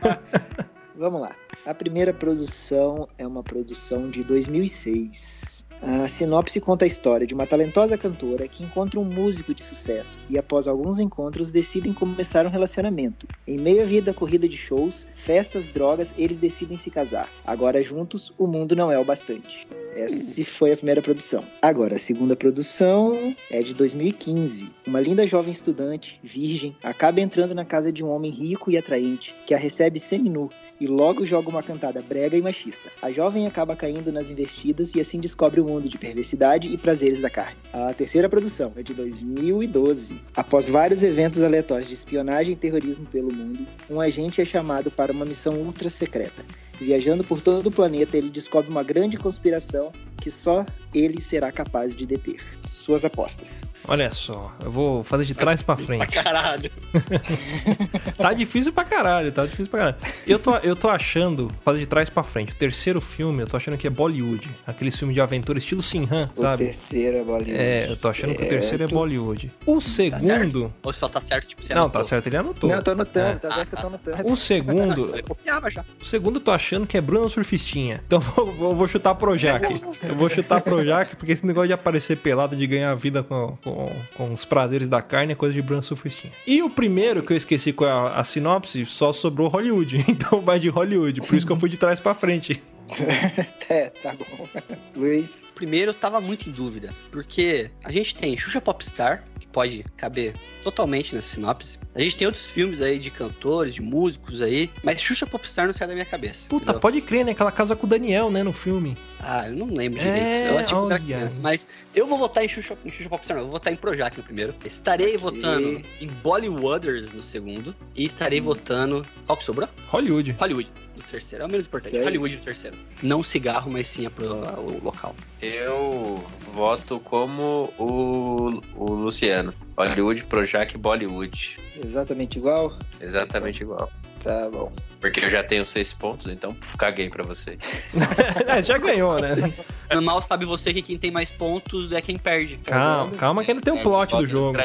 Vamos 0.97 1.21
lá. 1.21 1.37
A 1.67 1.75
primeira 1.75 2.15
produção 2.15 3.07
é 3.19 3.27
uma 3.27 3.43
produção 3.43 4.09
de 4.09 4.25
2006. 4.25 5.67
A 5.83 6.07
sinopse 6.09 6.61
conta 6.61 6.85
a 6.85 6.89
história 6.89 7.27
de 7.27 7.33
uma 7.33 7.47
talentosa 7.47 7.97
cantora 7.97 8.47
que 8.47 8.63
encontra 8.63 9.01
um 9.01 9.05
músico 9.05 9.55
de 9.55 9.65
sucesso 9.65 10.19
e, 10.29 10.39
após 10.39 10.69
alguns 10.69 10.99
encontros, 10.99 11.51
decidem 11.51 11.95
começar 11.95 12.45
um 12.45 12.51
relacionamento. 12.51 13.27
Em 13.47 13.59
meio 13.59 13.83
à 13.83 13.87
vida 13.87 14.13
corrida 14.13 14.47
de 14.47 14.59
shows, 14.59 15.07
festas, 15.15 15.71
drogas, 15.71 16.13
eles 16.19 16.39
decidem 16.39 16.77
se 16.77 16.91
casar. 16.91 17.31
Agora, 17.47 17.83
juntos, 17.83 18.31
o 18.37 18.47
mundo 18.47 18.77
não 18.77 18.93
é 18.93 18.99
o 18.99 19.05
bastante. 19.05 19.67
Essa 19.95 20.45
foi 20.45 20.73
a 20.73 20.77
primeira 20.77 21.03
produção. 21.03 21.45
Agora, 21.61 21.97
a 21.97 21.99
segunda 21.99 22.37
produção 22.37 23.35
é 23.51 23.63
de 23.63 23.75
2015. 23.75 24.71
Uma 24.87 25.01
linda 25.01 25.27
jovem 25.27 25.53
estudante, 25.53 26.19
virgem, 26.23 26.77
acaba 26.83 27.21
entrando 27.21 27.55
na 27.55 27.65
casa 27.65 27.93
de 27.93 28.05
um 28.05 28.09
homem 28.09 28.31
rico 28.31 28.71
e 28.71 28.79
atraente, 28.79 29.35
que 29.47 29.55
a 29.55 29.59
recebe 29.59 29.99
seminu 29.99 30.49
e 30.81 30.87
logo 30.87 31.27
joga 31.27 31.49
uma 31.49 31.63
cantada 31.63 32.01
brega 32.01 32.37
e 32.37 32.43
machista. 32.43 32.91
A 33.03 33.11
jovem 33.11 33.47
acaba 33.47 33.77
caindo 33.77 34.13
nas 34.13 34.31
investidas 34.31 34.95
e 34.95 35.01
assim 35.01 35.21
descobre 35.21 35.61
o 35.61 35.65
mundo 35.65 35.89
de 35.89 35.99
perversidade 35.99 36.69
e 36.69 36.79
prazeres 36.79 37.21
da 37.21 37.29
carne. 37.29 37.59
A 37.73 37.93
terceira 37.93 38.29
produção 38.29 38.73
é 38.77 38.83
de 38.83 38.95
2012. 38.95 40.21
Após 40.35 40.69
vários 40.69 41.03
eventos 41.03 41.43
aleatórios 41.43 41.89
de 41.89 41.95
espionagem 41.95 42.55
e 42.55 42.57
terrorismo 42.57 43.07
pelo 43.07 43.33
mundo, 43.33 43.67
um 43.89 44.01
agente 44.01 44.41
é 44.41 44.45
chamado 44.45 44.91
para 44.91 45.13
uma 45.13 45.25
missão 45.25 45.55
ultra 45.55 45.91
secreta. 45.91 46.45
Viajando 46.81 47.23
por 47.23 47.41
todo 47.41 47.67
o 47.67 47.71
planeta, 47.71 48.17
ele 48.17 48.31
descobre 48.31 48.71
uma 48.71 48.83
grande 48.83 49.17
conspiração 49.19 49.93
que 50.17 50.31
só 50.31 50.65
ele 50.95 51.21
será 51.21 51.51
capaz 51.53 51.95
de 51.97 52.07
deter. 52.07 52.37
Suas 52.67 53.05
apostas. 53.05 53.71
Olha 53.87 54.11
só, 54.13 54.55
eu 54.63 54.71
vou 54.71 55.03
fazer 55.05 55.25
de 55.25 55.35
trás 55.35 55.63
pra 55.63 55.77
Pra 55.77 55.85
frente. 55.85 56.07
caralho. 56.13 56.71
Tá 58.17 58.33
difícil 58.33 58.73
pra 58.73 58.85
caralho, 58.85 59.33
tá 59.33 59.45
difícil 59.45 59.69
pra 59.69 59.79
caralho. 59.81 59.97
Eu 60.27 60.39
tô, 60.39 60.57
eu 60.59 60.77
tô 60.77 60.89
achando, 60.89 61.51
fazer 61.65 61.79
de 61.81 61.87
trás 61.87 62.11
pra 62.11 62.23
frente. 62.23 62.53
O 62.53 62.55
terceiro 62.55 63.01
filme, 63.01 63.43
eu 63.43 63.47
tô 63.47 63.57
achando 63.57 63.77
que 63.79 63.87
é 63.87 63.91
Bollywood. 63.91 64.49
Aquele 64.67 64.91
filme 64.91 65.15
de 65.15 65.21
aventura 65.21 65.59
estilo 65.59 65.83
Sinhan, 65.83 66.31
O 66.37 66.43
sabe? 66.43 66.65
terceiro 66.67 67.17
é 67.19 67.25
Bollywood. 67.25 67.55
É, 67.57 67.91
eu 67.91 67.97
tô 67.97 68.09
achando 68.09 68.35
que 68.35 68.43
o 68.45 68.49
terceiro 68.49 68.77
é 68.85 68.87
certo. 68.87 68.93
Bollywood. 68.95 69.53
O 69.67 69.81
segundo. 69.81 70.73
Ou 70.83 70.93
só 70.93 71.09
tá 71.09 71.21
certo, 71.21 71.47
tipo, 71.49 71.63
você 71.65 71.73
Não, 71.75 71.83
anotou. 71.83 72.01
tá 72.03 72.09
certo, 72.09 72.27
ele 72.27 72.37
anotou. 72.37 72.69
Não, 72.69 72.77
eu 72.77 72.83
tô 72.83 72.91
anotando, 72.91 73.27
É. 73.29 73.35
tá 73.37 73.51
certo 73.55 73.69
que 73.69 73.75
eu 73.77 73.81
tô 73.81 73.87
anotando. 73.87 74.33
O 74.33 74.37
segundo, 74.37 75.17
Eu 75.17 75.25
copiava 75.25 75.71
já. 75.71 75.85
o 76.01 76.05
segundo 76.05 76.37
eu 76.37 76.45
tô 76.45 76.51
achando 76.51 76.70
que 76.87 76.97
é 76.97 77.01
Bruno 77.01 77.29
Surfistinha. 77.29 78.03
Então 78.07 78.23
eu 78.37 78.75
vou, 78.75 78.87
chutar 78.87 79.15
Projac. 79.15 79.65
Eu 80.03 80.15
vou 80.15 80.29
chutar 80.29 80.61
Projac, 80.61 81.17
porque 81.17 81.33
esse 81.33 81.47
negócio 81.47 81.69
de 81.69 81.73
aparecer 81.73 82.17
pelado, 82.17 82.57
de 82.57 82.67
ganhar 82.67 82.95
vida 82.95 83.23
com, 83.23 83.57
com, 83.63 83.93
com 84.17 84.35
os 84.35 84.45
prazeres 84.45 84.89
da 84.89 85.03
carne 85.03 85.33
é 85.33 85.37
coisa 85.37 85.55
de 85.55 85.63
Bruno 85.63 85.83
Surfistinha. 85.83 86.33
E 86.47 86.63
o 86.63 86.71
primeiro, 86.71 87.23
que 87.23 87.33
eu 87.33 87.37
esqueci 87.37 87.73
qual 87.73 87.91
é 87.91 87.93
a, 87.93 88.21
a 88.21 88.25
sinopse, 88.25 88.85
só 88.85 89.13
sobrou 89.13 89.49
Hollywood. 89.49 90.05
Então 90.21 90.41
vai 90.41 90.59
de 90.59 90.69
Hollywood. 90.69 91.21
Por 91.21 91.35
isso 91.35 91.47
que 91.47 91.53
eu 91.53 91.57
fui 91.57 91.69
de 91.69 91.77
trás 91.77 91.99
pra 91.99 92.15
frente. 92.15 92.61
É, 93.71 93.89
tá 93.89 94.13
bom. 94.15 94.49
Luiz, 94.97 95.41
Primeiro, 95.61 95.91
eu 95.91 95.95
tava 95.95 96.23
muito 96.23 96.49
em 96.49 96.53
dúvida, 96.53 96.89
porque 97.11 97.71
a 97.85 97.93
gente 97.93 98.15
tem 98.15 98.35
Xuxa 98.35 98.63
Popstar, 98.63 99.23
que 99.39 99.47
pode 99.47 99.85
caber 99.95 100.33
totalmente 100.65 101.15
nessa 101.15 101.29
sinopse. 101.29 101.79
A 101.95 102.01
gente 102.01 102.17
tem 102.17 102.27
outros 102.27 102.47
filmes 102.47 102.81
aí 102.81 102.99
de 102.99 103.11
cantores, 103.11 103.75
de 103.75 103.83
músicos 103.83 104.41
aí, 104.41 104.71
mas 104.83 104.99
Xuxa 105.03 105.27
Popstar 105.27 105.67
não 105.67 105.75
sai 105.75 105.87
da 105.87 105.93
minha 105.93 106.07
cabeça. 106.07 106.49
Puta, 106.49 106.65
entendeu? 106.65 106.81
pode 106.81 107.03
crer, 107.03 107.27
né? 107.27 107.33
Aquela 107.33 107.53
casa 107.53 107.77
com 107.77 107.87
o 107.87 107.91
Daniel, 107.91 108.31
né, 108.31 108.43
no 108.43 108.55
filme. 108.55 108.97
Ah, 109.23 109.49
eu 109.49 109.55
não 109.55 109.67
lembro 109.67 110.01
É, 110.01 110.03
direito. 110.03 110.49
Eu 110.53 110.59
acho 110.59 110.69
que 110.71 110.75
eu 110.75 110.87
era 110.91 110.99
criança, 110.99 111.41
mas 111.43 111.69
eu 111.95 112.07
vou 112.07 112.17
votar 112.19 112.45
em 112.45 112.49
Xuxa, 112.49 112.77
em 112.85 112.91
Xuxa 112.91 113.09
Popstar, 113.09 113.37
não. 113.37 113.43
Eu 113.45 113.49
vou 113.49 113.53
votar 113.59 113.73
em 113.73 113.77
Projac 113.77 114.17
no 114.17 114.23
primeiro. 114.23 114.55
Estarei 114.65 115.17
Ok. 115.17 115.19
votando 115.19 115.83
em 116.01 116.07
Bollywooders 116.07 117.11
no 117.13 117.21
segundo. 117.23 117.75
E 117.95 118.05
estarei 118.07 118.41
Hum. 118.41 118.45
votando. 118.45 119.05
Qual 119.27 119.37
que 119.37 119.45
sobrou? 119.45 119.69
Hollywood. 119.89 120.33
Hollywood 120.39 120.71
no 120.97 121.03
terceiro. 121.03 121.45
É 121.45 121.47
o 121.47 121.51
menos 121.51 121.67
importante. 121.67 121.93
Sério? 121.93 122.07
Hollywood 122.07 122.37
no 122.37 122.43
terceiro. 122.43 122.77
Não 123.03 123.23
cigarro, 123.23 123.71
mas 123.71 123.89
sim 123.89 124.07
a 124.07 124.11
pro- 124.11 124.27
o 124.33 124.81
local. 124.83 125.15
Eu 125.43 126.25
voto 126.53 126.99
como 127.01 127.73
o, 127.79 128.61
o 128.75 128.93
Luciano. 128.95 129.53
Hollywood, 129.77 130.25
Projac, 130.25 130.77
Bollywood. 130.77 131.59
exatamente 131.85 132.39
igual? 132.39 132.77
Exatamente 133.01 133.63
igual. 133.63 133.91
Tá 134.23 134.49
bom. 134.51 134.73
Porque 135.01 135.21
eu 135.21 135.31
já 135.31 135.43
tenho 135.43 135.65
seis 135.65 135.95
pontos, 135.95 136.27
então 136.27 136.53
puf, 136.53 136.77
caguei 136.77 137.09
pra 137.09 137.25
você. 137.25 137.59
é, 138.47 138.63
já 138.63 138.77
ganhou, 138.77 139.19
né? 139.19 139.35
Mal 140.03 140.21
sabe 140.21 140.45
você 140.45 140.75
que 140.75 140.83
quem 140.83 140.99
tem 140.99 141.11
mais 141.11 141.31
pontos 141.31 141.91
é 141.91 142.03
quem 142.03 142.19
perde. 142.19 142.59
Calma, 142.59 143.17
calma 143.17 143.45
que 143.45 143.51
ainda 143.51 143.63
tem 143.63 143.73
um 143.73 143.83
plot 143.83 144.15
do 144.15 144.27
jogo. 144.27 144.59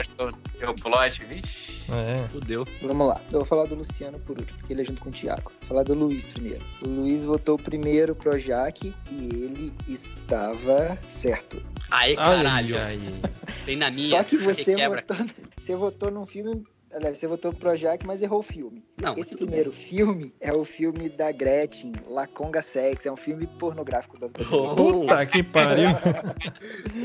Tem 0.59 0.69
um 0.69 0.75
plot, 0.75 1.23
vixe. 1.23 1.83
É. 1.89 2.27
Fudeu. 2.29 2.67
Vamos 2.81 3.07
lá. 3.07 3.21
Eu 3.31 3.39
vou 3.39 3.45
falar 3.45 3.65
do 3.65 3.75
Luciano 3.75 4.19
por 4.19 4.37
último, 4.37 4.57
porque 4.59 4.73
ele 4.73 4.81
é 4.81 4.85
junto 4.85 5.01
com 5.01 5.09
o 5.09 5.11
Thiago. 5.11 5.51
Vou 5.61 5.69
falar 5.69 5.83
do 5.83 5.93
Luiz 5.93 6.27
primeiro. 6.27 6.61
O 6.85 6.89
Luiz 6.89 7.23
votou 7.23 7.57
primeiro 7.57 8.13
pro 8.13 8.37
Jaque 8.37 8.93
e 9.09 9.29
ele 9.29 9.73
estava 9.87 10.97
certo. 11.11 11.63
Aê, 11.89 12.15
caralho. 12.15 12.77
Ai, 12.77 12.99
ai. 12.99 13.21
Tem 13.65 13.77
na 13.77 13.89
minha. 13.89 14.17
Só 14.17 14.23
que 14.23 14.37
você 14.37 14.75
quebra. 14.75 15.03
votou, 15.07 15.27
você 15.57 15.75
votou 15.75 16.11
num 16.11 16.25
filme. 16.25 16.63
Aliás, 16.95 17.17
você 17.17 17.27
votou 17.27 17.51
pro 17.51 17.75
Jaque, 17.75 18.07
mas 18.07 18.21
errou 18.23 18.39
o 18.39 18.43
filme. 18.43 18.81
Não, 19.01 19.17
Esse 19.17 19.35
primeiro 19.35 19.71
filme 19.73 20.33
é 20.39 20.53
o 20.53 20.63
filme 20.63 21.09
da 21.09 21.29
Gretchen, 21.29 21.91
La 22.07 22.25
Conga 22.25 22.61
Sex. 22.61 23.05
É 23.05 23.11
um 23.11 23.17
filme 23.17 23.45
pornográfico 23.59 24.17
das 24.17 24.31
brasileiras. 24.31 24.71
Oh. 24.79 25.01
Puta 25.01 25.25
que 25.25 25.43
pariu. 25.43 25.89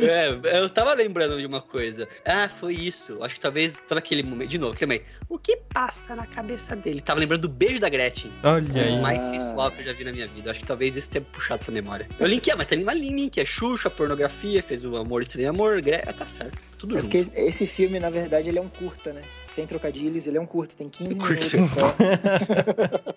É, 0.00 0.58
eu 0.60 0.70
tava 0.70 0.94
lembrando 0.94 1.38
de 1.38 1.44
uma 1.46 1.60
coisa. 1.60 2.08
Ah, 2.24 2.48
foi 2.48 2.74
isso. 2.74 3.22
Acho 3.22 3.34
que 3.34 3.40
talvez. 3.40 3.72
Sabe 3.86 3.98
aquele 3.98 4.22
momento. 4.22 4.48
De 4.48 4.58
novo, 4.58 4.72
aquele 4.72 4.92
momento. 4.92 5.06
O 5.28 5.38
que 5.38 5.56
passa 5.72 6.14
na 6.14 6.26
cabeça 6.26 6.74
dele? 6.76 7.00
Tava 7.00 7.20
lembrando 7.20 7.42
do 7.42 7.48
beijo 7.48 7.80
da 7.80 7.88
Gretchen. 7.88 8.32
Olha 8.42 8.82
aí. 8.82 8.92
O 8.98 9.02
mais 9.02 9.18
Ah. 9.20 9.32
sensual 9.32 9.70
que 9.72 9.80
eu 9.80 9.86
já 9.86 9.92
vi 9.92 10.04
na 10.04 10.12
minha 10.12 10.28
vida. 10.28 10.50
Acho 10.50 10.60
que 10.60 10.66
talvez 10.66 10.96
isso 10.96 11.10
tenha 11.10 11.24
puxado 11.24 11.62
essa 11.62 11.72
memória. 11.72 12.08
Eu 12.18 12.26
linkei, 12.26 12.54
mas 12.54 12.66
tem 12.66 12.82
uma 12.82 12.94
linha 12.94 13.28
que 13.28 13.40
é 13.40 13.44
Xuxa, 13.44 13.90
pornografia, 13.90 14.62
fez 14.62 14.84
o 14.84 14.96
Amor 14.96 15.26
e 15.36 15.44
Amor, 15.46 15.82
Gre... 15.82 15.96
ah, 16.06 16.12
tá 16.12 16.26
certo. 16.26 16.56
Tudo 16.78 16.94
É 16.96 17.00
junto. 17.02 17.10
porque 17.10 17.18
esse 17.40 17.66
filme, 17.66 17.98
na 18.00 18.08
verdade, 18.10 18.48
ele 18.48 18.58
é 18.58 18.62
um 18.62 18.68
curta, 18.68 19.12
né? 19.12 19.20
Sem 19.54 19.66
trocadilhos, 19.66 20.26
ele 20.26 20.38
é 20.38 20.40
um 20.40 20.46
curta, 20.46 20.74
tem 20.78 20.88
15 20.88 21.18
Curta. 21.18 21.56
minutos 21.56 21.78
só. 21.78 21.94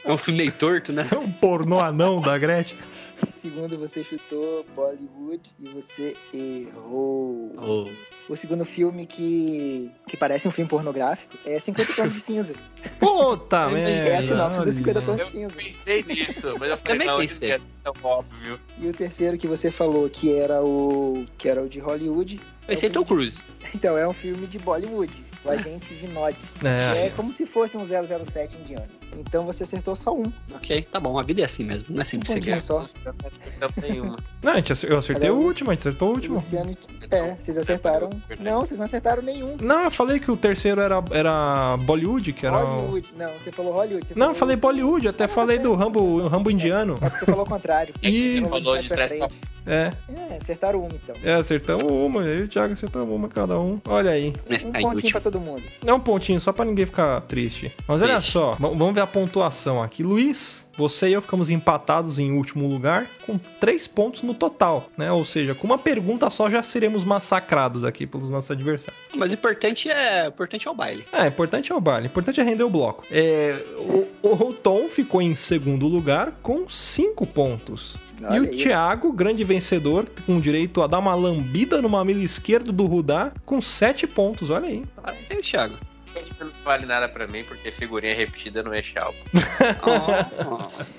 É 0.09 0.11
um 0.11 0.17
filme 0.17 0.39
meio 0.39 0.51
torto, 0.51 0.91
né? 0.91 1.07
É 1.11 1.17
um 1.17 1.31
pornô 1.31 1.79
anão 1.79 2.19
da 2.19 2.37
Gretchen. 2.37 2.77
Segundo, 3.35 3.77
você 3.77 4.03
chutou 4.03 4.65
Bollywood 4.75 5.49
e 5.59 5.67
você 5.69 6.15
errou. 6.33 7.55
Oh. 8.27 8.31
O 8.31 8.35
segundo 8.35 8.65
filme 8.65 9.05
que, 9.05 9.91
que 10.07 10.17
parece 10.17 10.47
um 10.47 10.51
filme 10.51 10.67
pornográfico 10.69 11.37
é 11.45 11.59
50 11.59 11.93
Tons 11.93 12.13
de 12.13 12.19
Cinza. 12.19 12.53
Puta 12.99 13.63
Eu 13.63 13.71
merda. 13.71 14.09
É 14.09 14.17
a 14.17 14.21
sinopse 14.23 14.63
dos 14.63 14.73
50 14.75 15.01
Tons 15.01 15.17
de 15.17 15.31
Cinza. 15.31 15.55
Pensei 15.55 16.03
nisso, 16.03 16.55
mas 16.59 16.69
eu 16.69 16.77
falei, 16.77 16.97
Também 16.97 17.07
não, 17.07 17.17
pensei. 17.19 17.53
isso 17.55 17.63
é 17.63 17.67
tão 17.83 17.93
óbvio. 18.03 18.59
E 18.77 18.87
o 18.87 18.93
terceiro 18.93 19.37
que 19.37 19.47
você 19.47 19.69
falou 19.71 20.09
que 20.09 20.33
era 20.35 20.61
o 20.63 21.25
que 21.37 21.47
era 21.47 21.61
o 21.61 21.69
de 21.69 21.79
Hollywood. 21.79 22.39
Pensei 22.65 22.89
em 22.89 22.91
Tom 22.91 23.05
Cruise. 23.05 23.39
Então, 23.73 23.97
é 23.97 24.07
um 24.07 24.13
filme 24.13 24.45
de 24.45 24.59
Bollywood. 24.59 25.11
O 25.45 25.51
agente 25.51 25.93
Vinod. 25.93 26.37
É, 26.63 27.07
É 27.07 27.09
como 27.15 27.33
se 27.33 27.45
fosse 27.45 27.75
um 27.77 27.85
007 27.85 28.55
indiano. 28.55 28.87
Então 29.17 29.45
você 29.45 29.63
acertou 29.63 29.95
só 29.95 30.13
um. 30.15 30.23
Ok, 30.55 30.83
tá 30.91 30.99
bom. 30.99 31.17
A 31.17 31.23
vida 31.23 31.41
é 31.41 31.45
assim 31.45 31.63
mesmo. 31.63 31.87
Não 31.89 32.01
é 32.01 32.03
Um 32.03 32.05
sempre 32.05 32.25
que 32.27 32.31
você 32.33 32.39
pontinho 32.39 32.55
quer. 32.55 32.61
só. 32.61 32.85
Não, 34.41 34.51
a 34.51 34.55
gente 34.55 34.73
acer- 34.73 34.91
eu 34.91 34.97
acertei 34.97 35.29
o 35.29 35.33
Agora 35.33 35.47
último, 35.47 35.69
a 35.71 35.73
gente 35.73 35.81
acertou 35.87 36.07
o 36.09 36.11
O 36.11 36.15
último. 36.15 36.35
Luciano. 36.35 36.75
É, 37.11 37.35
vocês 37.39 37.57
acertaram. 37.57 38.09
Não, 38.39 38.59
vocês 38.61 38.79
não 38.79 38.85
acertaram 38.85 39.21
nenhum. 39.21 39.55
Não, 39.61 39.83
eu 39.85 39.91
falei 39.91 40.19
que 40.19 40.31
o 40.31 40.37
terceiro 40.37 40.81
era, 40.81 41.03
era 41.11 41.77
Bollywood, 41.77 42.33
que 42.33 42.45
era. 42.45 42.57
o- 42.63 42.75
Hollywood. 42.81 43.07
Não, 43.17 43.29
você 43.29 43.51
falou 43.51 43.73
Hollywood. 43.73 44.07
Você 44.07 44.13
Não, 44.15 44.27
eu 44.29 44.35
falou... 44.35 44.39
falei 44.39 44.55
Bollywood, 44.55 45.07
até 45.07 45.25
Ah, 45.25 45.27
falei 45.27 45.57
tá 45.57 45.63
do. 45.63 45.73
Rambo, 45.75 46.27
Rambo 46.27 46.51
indiano. 46.51 46.97
É 47.01 47.09
que 47.09 47.19
você 47.19 47.25
falou 47.25 47.45
o 47.45 47.49
contrário. 47.49 47.93
É 48.03 48.09
Você 48.41 48.49
falou 48.49 48.77
de 48.77 48.89
trás 48.89 49.11
pra. 49.11 49.29
É, 49.65 49.91
É, 50.29 50.37
acertaram 50.41 50.79
uma 50.81 50.89
então. 50.93 51.15
é, 51.23 51.35
acertamos 51.35 51.83
uma, 51.83 52.21
eu 52.23 52.39
e 52.39 52.41
o 52.43 52.47
Thiago 52.49 52.73
acertamos 52.73 53.15
uma 53.15 53.29
cada 53.29 53.57
um. 53.57 53.79
Olha 53.87 54.11
aí. 54.11 54.33
Vai 54.45 54.57
Um 54.57 54.59
ficar 54.59 54.71
pontinho 54.71 54.91
inútil. 54.91 55.11
pra 55.11 55.21
todo 55.21 55.39
mundo. 55.39 55.63
É 55.85 55.93
um 55.93 55.99
pontinho, 56.01 56.39
só 56.41 56.51
pra 56.51 56.65
ninguém 56.65 56.85
ficar 56.85 57.21
triste. 57.21 57.71
Mas 57.87 58.01
olha 58.01 58.15
Triste. 58.15 58.31
só, 58.33 58.51
v- 58.53 58.57
vamos 58.59 58.93
ver 58.93 58.99
a 59.03 59.07
pontuação 59.07 59.81
aqui. 59.81 60.03
Luiz, 60.03 60.67
você 60.75 61.09
e 61.09 61.13
eu 61.13 61.21
ficamos 61.21 61.49
empatados 61.49 62.17
em 62.17 62.31
último 62.31 62.67
lugar 62.67 63.07
com 63.25 63.37
três 63.37 63.87
pontos 63.87 64.23
no 64.23 64.33
total, 64.33 64.89
né? 64.97 65.11
Ou 65.11 65.23
seja, 65.23 65.53
com 65.53 65.67
uma 65.67 65.77
pergunta 65.77 66.29
só 66.29 66.49
já 66.49 66.63
seremos 66.63 67.03
massacrados 67.03 67.85
aqui 67.85 68.07
pelos 68.07 68.29
nossos 68.29 68.49
adversários. 68.51 68.99
Mas 69.15 69.31
o 69.31 69.33
importante 69.33 69.89
é, 69.89 70.25
o 70.25 70.29
importante 70.29 70.67
é 70.67 70.71
o 70.71 70.73
baile. 70.73 71.05
É, 71.11 71.27
importante 71.27 71.71
é 71.71 71.75
o 71.75 71.81
baile, 71.81 72.07
importante 72.07 72.41
é 72.41 72.43
render 72.43 72.63
o 72.63 72.69
bloco. 72.69 73.03
É, 73.11 73.55
o, 73.77 74.07
o 74.23 74.53
Tom 74.53 74.89
ficou 74.89 75.21
em 75.21 75.35
segundo 75.35 75.87
lugar 75.87 76.33
com 76.41 76.67
cinco 76.67 77.27
pontos. 77.27 77.95
e 78.19 78.25
Olha 78.25 78.41
o 78.41 78.45
aí. 78.45 78.57
Thiago, 78.57 79.11
grande 79.13 79.43
vencedor, 79.43 80.07
com 80.25 80.39
direito 80.39 80.81
a 80.81 80.87
dar 80.87 80.99
uma 80.99 81.13
lambida 81.13 81.81
no 81.81 81.89
mamilo 81.89 82.21
esquerdo 82.21 82.71
do 82.71 82.85
Rudá, 82.85 83.31
com 83.45 83.61
sete 83.61 84.07
pontos. 84.07 84.49
Olha 84.49 84.67
aí. 84.67 84.83
Parabéns, 84.95 85.29
Thiago. 85.47 85.75
Não 86.39 86.51
vale 86.63 86.85
nada 86.85 87.09
pra 87.09 87.27
mim, 87.27 87.43
porque 87.43 87.71
figurinha 87.71 88.15
repetida 88.15 88.61
não 88.61 88.73
é 88.73 88.81
álbum. 88.99 89.17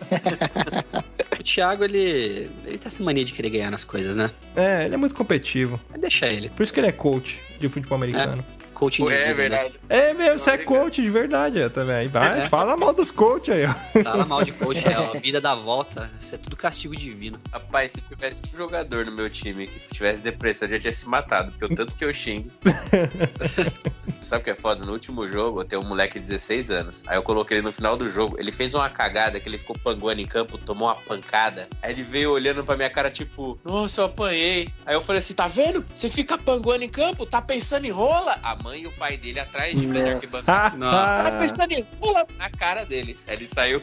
o 1.39 1.43
Thiago, 1.43 1.85
ele, 1.85 2.51
ele 2.65 2.79
tá 2.79 2.89
essa 2.89 3.03
mania 3.03 3.25
de 3.25 3.33
querer 3.33 3.51
ganhar 3.51 3.71
nas 3.71 3.85
coisas, 3.85 4.17
né? 4.17 4.31
É, 4.57 4.87
ele 4.87 4.95
é 4.95 4.97
muito 4.97 5.15
competitivo. 5.15 5.81
Mas 5.91 6.01
deixa 6.01 6.27
ele. 6.27 6.49
Por 6.51 6.63
isso 6.63 6.73
que 6.73 6.81
ele 6.81 6.89
é 6.89 6.93
coach 6.93 7.41
de 7.59 7.69
futebol 7.69 7.97
americano. 7.97 8.45
Coaching 8.75 9.05
de 9.07 9.13
É 9.13 9.17
vida, 9.17 9.29
né? 9.29 9.35
verdade. 9.35 9.75
É, 9.89 10.13
mesmo, 10.15 10.39
você 10.39 10.51
é 10.51 10.59
coach 10.59 11.01
de 11.03 11.09
verdade 11.11 11.61
é, 11.61 11.69
também. 11.69 12.09
Vai, 12.09 12.41
É. 12.41 12.49
fala 12.49 12.77
mal 12.77 12.93
dos 12.93 13.11
coach 13.11 13.51
aí, 13.51 13.65
ó. 13.67 13.75
Fala 14.03 14.25
mal 14.27 14.45
de 14.45 14.53
coach, 14.53 14.83
é 14.87 14.95
a 14.95 15.19
vida 15.19 15.41
da 15.41 15.55
volta. 15.55 16.11
Isso 16.21 16.35
é 16.35 16.39
tudo 16.39 16.57
castigo 16.57 16.95
divino. 16.97 17.41
Rapaz, 17.53 17.93
se 17.93 18.01
tivesse 18.01 18.45
um 18.53 18.57
jogador 18.57 19.07
no 19.07 19.13
meu 19.13 19.31
time 19.31 19.67
que 19.67 19.79
tivesse 19.89 20.21
depressão, 20.21 20.67
eu 20.69 20.73
já 20.75 20.81
tinha 20.81 20.93
se 20.93 21.09
matado, 21.09 21.53
porque 21.53 21.73
o 21.73 21.77
tanto 21.77 21.97
que 21.97 22.05
eu 22.05 22.13
xingo. 22.13 22.51
Sabe 24.21 24.41
o 24.41 24.45
que 24.45 24.51
é 24.51 24.55
foda? 24.55 24.85
No 24.87 24.93
último 24.93 25.27
jogo, 25.29 25.61
eu 25.61 25.65
tenho 25.67 25.83
um 25.83 25.87
moleque 25.87 26.15
de 26.15 26.21
16 26.27 26.71
anos. 26.71 27.03
Aí 27.07 27.17
eu 27.17 27.23
coloquei 27.23 27.59
ele 27.59 27.65
no 27.67 27.73
final 27.73 27.95
do 27.97 28.07
jogo. 28.07 28.37
Ele 28.39 28.51
fez 28.51 28.73
uma 28.75 28.89
cagada 28.89 29.39
que 29.39 29.47
ele 29.49 29.59
ficou 29.59 29.77
panguando 29.79 30.23
em 30.23 30.27
campo, 30.27 30.57
tomou 30.57 30.89
uma 30.89 30.95
pancada. 30.95 31.69
Aí 31.83 31.93
ele 31.93 32.03
veio 32.03 32.33
olhando 32.33 32.65
pra 32.65 32.75
minha 32.75 32.89
cara, 32.89 33.11
tipo, 33.11 33.59
nossa, 33.63 34.01
eu 34.01 34.07
apanhei. 34.07 34.69
Aí 34.87 34.95
eu 34.95 35.01
falei 35.03 35.19
assim: 35.19 35.35
tá 35.35 35.47
vendo? 35.47 35.85
Você 35.93 36.09
fica 36.09 36.39
panguando 36.39 36.85
em 36.85 36.89
campo, 36.89 37.27
tá 37.27 37.43
pensando 37.43 37.85
em 37.85 37.91
rola? 37.91 38.39
A 38.43 38.57
mãe 38.65 38.81
e 38.81 38.87
o 38.87 38.93
pai 38.93 39.19
dele 39.19 39.39
atrás 39.39 39.79
de 39.79 39.87
mim 39.87 39.99
na 39.99 40.01
Nossa. 40.01 40.15
arquibancada. 40.15 40.87
Ah, 40.87 41.39
pensando 41.39 41.73
em 41.73 41.87
rola 42.01 42.27
na 42.39 42.49
cara 42.49 42.87
dele. 42.87 43.19
Ele 43.29 43.47
saiu. 43.47 43.83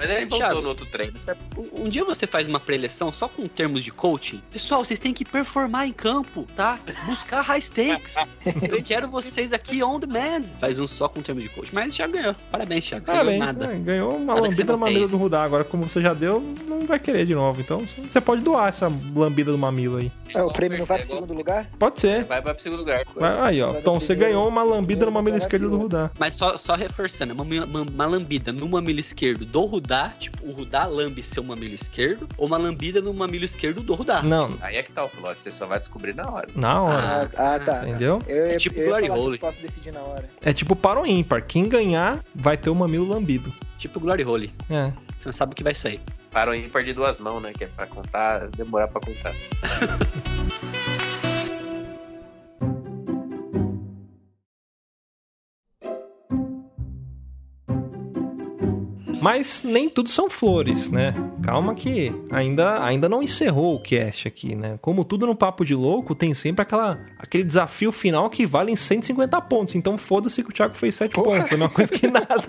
Mas 0.00 0.10
ele 0.10 0.26
voltou 0.26 0.38
Thiago. 0.46 0.60
no 0.62 0.68
outro 0.68 0.86
treino. 0.86 1.20
sabe? 1.20 1.40
Um, 1.72 1.88
dia 1.88 2.04
você 2.04 2.26
faz 2.26 2.46
uma 2.46 2.60
preleção 2.60 3.12
só 3.12 3.28
com 3.28 3.46
termos 3.48 3.82
de 3.84 3.90
coaching. 3.90 4.40
Pessoal, 4.50 4.84
vocês 4.84 5.00
têm 5.00 5.12
que 5.12 5.24
performar 5.24 5.86
em 5.86 5.92
campo, 5.92 6.46
tá? 6.56 6.78
Buscar 7.06 7.40
high 7.42 7.60
stakes. 7.60 8.14
Eu 8.70 8.82
quero 8.82 9.08
vocês 9.08 9.52
aqui 9.52 9.84
on 9.84 9.98
demand. 9.98 10.44
Faz 10.60 10.78
um 10.78 10.86
só 10.86 11.08
com 11.08 11.20
termos 11.20 11.42
de 11.42 11.50
coaching. 11.50 11.70
Mas 11.72 11.94
já 11.94 12.06
ganhou. 12.06 12.34
Parabéns, 12.50 12.84
Thiago. 12.86 13.06
Você 13.06 13.12
Parabéns, 13.12 13.38
ganhou 13.38 13.46
nada. 13.54 13.66
né? 13.66 13.80
ganhou 13.84 14.16
uma 14.16 14.34
Nada 14.34 14.40
lambida 14.46 14.76
mamilo 14.76 15.00
tem. 15.00 15.08
do 15.08 15.16
Rudá. 15.16 15.42
Agora, 15.42 15.64
como 15.64 15.88
você 15.88 16.00
já 16.00 16.14
deu, 16.14 16.40
não 16.66 16.80
vai 16.86 16.98
querer 16.98 17.26
de 17.26 17.34
novo. 17.34 17.60
Então, 17.60 17.80
você 17.80 18.20
pode 18.20 18.42
doar 18.42 18.68
essa 18.68 18.92
lambida 19.14 19.50
do 19.50 19.58
mamilo 19.58 19.96
aí. 19.96 20.12
Ah, 20.34 20.44
o 20.44 20.52
prêmio 20.52 20.78
não 20.78 20.86
vai 20.86 20.98
pro 20.98 21.06
segundo 21.08 21.34
lugar? 21.34 21.68
Pode 21.78 22.00
ser. 22.00 22.24
Vai 22.24 22.40
pra 22.42 22.56
segundo 22.58 22.80
lugar. 22.80 23.04
Vai, 23.16 23.48
aí, 23.48 23.62
ó. 23.62 23.70
Vai 23.70 23.80
Então, 23.80 23.98
você 23.98 24.14
ganhou 24.14 24.46
uma 24.46 24.62
lambida 24.62 25.06
no 25.06 25.12
mamilo 25.12 25.36
esquerdo 25.38 25.68
do. 25.70 25.78
Rudá. 25.78 26.10
Mas 26.18 26.34
só, 26.34 26.56
só 26.56 26.74
reforçando, 26.74 27.34
uma, 27.34 27.42
uma, 27.44 27.82
uma 27.82 28.06
lambida 28.06 28.52
no 28.52 28.68
mamilo 28.68 29.00
esquerdo 29.00 29.44
do 29.44 29.64
Rudá, 29.64 29.87
tipo, 30.18 30.46
o 30.46 30.52
Rudá 30.52 30.84
lambe 30.84 31.22
seu 31.22 31.42
mamilo 31.42 31.74
esquerdo, 31.74 32.28
ou 32.36 32.46
uma 32.46 32.56
lambida 32.58 33.00
no 33.00 33.12
mamilo 33.14 33.44
esquerdo 33.44 33.80
do 33.82 33.94
Rudá. 33.94 34.22
Não, 34.22 34.56
Aí 34.60 34.76
é 34.76 34.82
que 34.82 34.92
tá 34.92 35.04
o 35.04 35.08
plot, 35.08 35.42
você 35.42 35.50
só 35.50 35.66
vai 35.66 35.78
descobrir 35.78 36.14
na 36.14 36.30
hora. 36.30 36.48
na 36.54 36.82
hora. 36.82 37.30
Ah, 37.36 37.54
ah, 37.54 37.58
tá. 37.58 37.88
Entendeu? 37.88 38.18
Eu, 38.26 38.46
É 38.46 38.56
tipo 38.58 38.78
eu 38.78 38.88
Glory 38.88 39.10
Hole. 39.10 39.38
posso 39.38 39.60
decidir 39.62 39.92
na 39.92 40.00
hora. 40.00 40.28
É 40.42 40.52
tipo 40.52 40.76
para 40.76 41.00
o 41.00 41.06
ímpar. 41.06 41.42
Quem 41.46 41.68
ganhar 41.68 42.22
vai 42.34 42.56
ter 42.56 42.70
o 42.70 42.74
mamilo 42.74 43.08
lambido. 43.08 43.52
Tipo 43.78 43.98
Glory 44.00 44.24
Hole. 44.24 44.52
É. 44.68 44.92
Você 45.18 45.26
não 45.26 45.32
sabe 45.32 45.52
o 45.52 45.54
que 45.56 45.62
vai 45.64 45.74
sair. 45.74 46.00
Para 46.30 46.50
o 46.50 46.54
ímpar 46.54 46.84
de 46.84 46.92
duas 46.92 47.18
mãos, 47.18 47.40
né? 47.42 47.52
Que 47.56 47.64
é 47.64 47.66
pra 47.68 47.86
contar, 47.86 48.48
demorar 48.48 48.88
pra 48.88 49.00
contar. 49.00 49.32
Mas 59.30 59.62
nem 59.62 59.90
tudo 59.90 60.08
são 60.08 60.30
flores, 60.30 60.88
né? 60.88 61.14
Calma 61.42 61.74
que 61.74 62.10
ainda, 62.30 62.82
ainda 62.82 63.10
não 63.10 63.22
encerrou 63.22 63.74
o 63.74 63.78
cast 63.78 64.26
aqui, 64.26 64.54
né? 64.54 64.78
Como 64.80 65.04
tudo 65.04 65.26
no 65.26 65.36
Papo 65.36 65.66
de 65.66 65.74
Louco, 65.74 66.14
tem 66.14 66.32
sempre 66.32 66.62
aquela, 66.62 66.98
aquele 67.18 67.44
desafio 67.44 67.92
final 67.92 68.30
que 68.30 68.46
vale 68.46 68.72
em 68.72 68.76
150 68.76 69.38
pontos. 69.42 69.74
Então 69.74 69.98
foda-se 69.98 70.42
que 70.42 70.48
o 70.48 70.52
Thiago 70.52 70.74
fez 70.74 70.94
7 70.94 71.12
Porra. 71.12 71.26
pontos, 71.26 71.52
é 71.52 71.54
a 71.56 71.58
mesma 71.58 71.68
coisa 71.68 71.92
que 71.92 72.06
nada. 72.06 72.42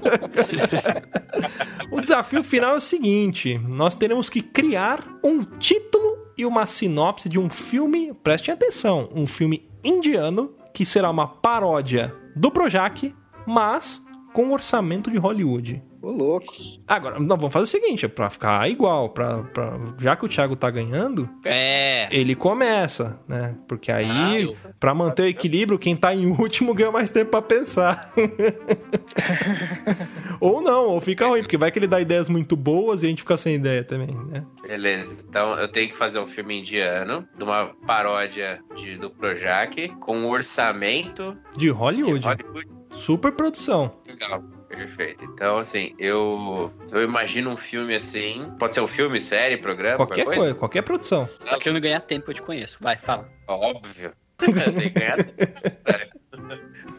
o 1.92 2.00
desafio 2.00 2.42
final 2.46 2.76
é 2.76 2.78
o 2.78 2.80
seguinte: 2.80 3.58
nós 3.68 3.94
teremos 3.94 4.30
que 4.30 4.42
criar 4.42 5.06
um 5.22 5.42
título 5.44 6.18
e 6.38 6.46
uma 6.46 6.66
sinopse 6.66 7.28
de 7.28 7.38
um 7.38 7.50
filme, 7.50 8.14
prestem 8.24 8.54
atenção, 8.54 9.10
um 9.14 9.28
filme 9.28 9.70
indiano 9.84 10.54
que 10.74 10.86
será 10.86 11.10
uma 11.10 11.28
paródia 11.28 12.16
do 12.38 12.50
Projac, 12.50 13.14
mas 13.46 14.02
com 14.32 14.54
orçamento 14.54 15.12
de 15.12 15.18
Hollywood. 15.18 15.89
Ô, 16.02 16.12
louco. 16.12 16.54
Agora, 16.88 17.20
não, 17.20 17.36
vamos 17.36 17.52
fazer 17.52 17.64
o 17.64 17.68
seguinte, 17.68 18.08
pra 18.08 18.30
ficar 18.30 18.70
igual, 18.70 19.10
pra, 19.10 19.44
pra- 19.44 19.78
já 20.00 20.16
que 20.16 20.26
o 20.26 20.30
Thiago 20.30 20.56
tá 20.56 20.70
ganhando, 20.72 21.30
É. 21.44 22.08
ele 22.12 22.36
começa, 22.36 23.20
né? 23.28 23.56
Porque 23.68 23.92
aí, 23.92 24.10
Ah, 24.10 24.40
eu- 24.40 24.56
pra 24.80 24.94
manter 24.94 25.24
o 25.24 25.28
equilíbrio, 25.28 25.78
quem 25.78 25.96
tá 25.96 26.14
em 26.16 26.26
último 26.28 26.74
ganha 26.74 26.92
mais 26.92 27.10
tempo 27.10 27.32
pra 27.32 27.42
pensar. 27.42 28.14
ou 30.40 30.62
não, 30.62 30.88
ou 30.88 31.02
fica 31.02 31.28
ruim, 31.28 31.42
porque 31.42 31.58
vai 31.58 31.72
que 31.72 31.80
ele 31.80 31.88
dá 31.88 32.00
ideias 32.00 32.30
muito 32.30 32.56
boas 32.56 33.04
e 33.04 33.08
a 33.08 33.10
gente 33.10 33.22
fica 33.22 33.38
sem 33.38 33.56
ideia 33.56 33.84
também, 33.84 34.16
né? 34.28 34.44
Beleza, 34.66 35.26
então 35.28 35.58
eu 35.60 35.68
tenho 35.68 35.90
que 35.90 35.98
fazer 35.98 36.20
um 36.20 36.26
filme 36.26 36.60
indiano, 36.60 37.28
de 37.38 37.44
uma 37.44 37.72
paródia 37.86 38.60
de, 38.76 38.98
do 38.98 39.10
Projac, 39.10 39.90
com 40.00 40.18
um 40.18 40.30
orçamento 40.30 41.38
De 41.54 41.60
de 41.60 41.70
Hollywood. 41.70 42.26
Hollywood. 42.26 42.68
Super 42.98 43.32
produção. 43.32 43.92
Legal, 44.08 44.44
perfeito. 44.70 45.26
Então, 45.26 45.58
assim, 45.58 45.94
eu, 45.98 46.72
eu 46.92 47.04
imagino 47.04 47.50
um 47.50 47.58
filme 47.58 47.96
assim. 47.96 48.52
Pode 48.58 48.76
ser 48.76 48.82
um 48.82 48.88
filme, 48.88 49.20
série, 49.20 49.58
programa, 49.58 49.98
Qualquer 49.98 50.26
coisa, 50.26 50.56
qualquer 50.56 50.82
produção. 50.84 51.28
Só 51.40 51.58
que 51.58 51.68
eu 51.68 51.74
não 51.74 51.82
ganhar 51.82 52.00
tempo, 52.00 52.30
eu 52.30 52.36
te 52.36 52.42
conheço. 52.42 52.78
Vai, 52.80 52.96
fala. 52.96 53.30
Óbvio. 53.48 54.14
Tem 54.38 54.54
que 54.54 54.90
ganhar. 54.90 55.18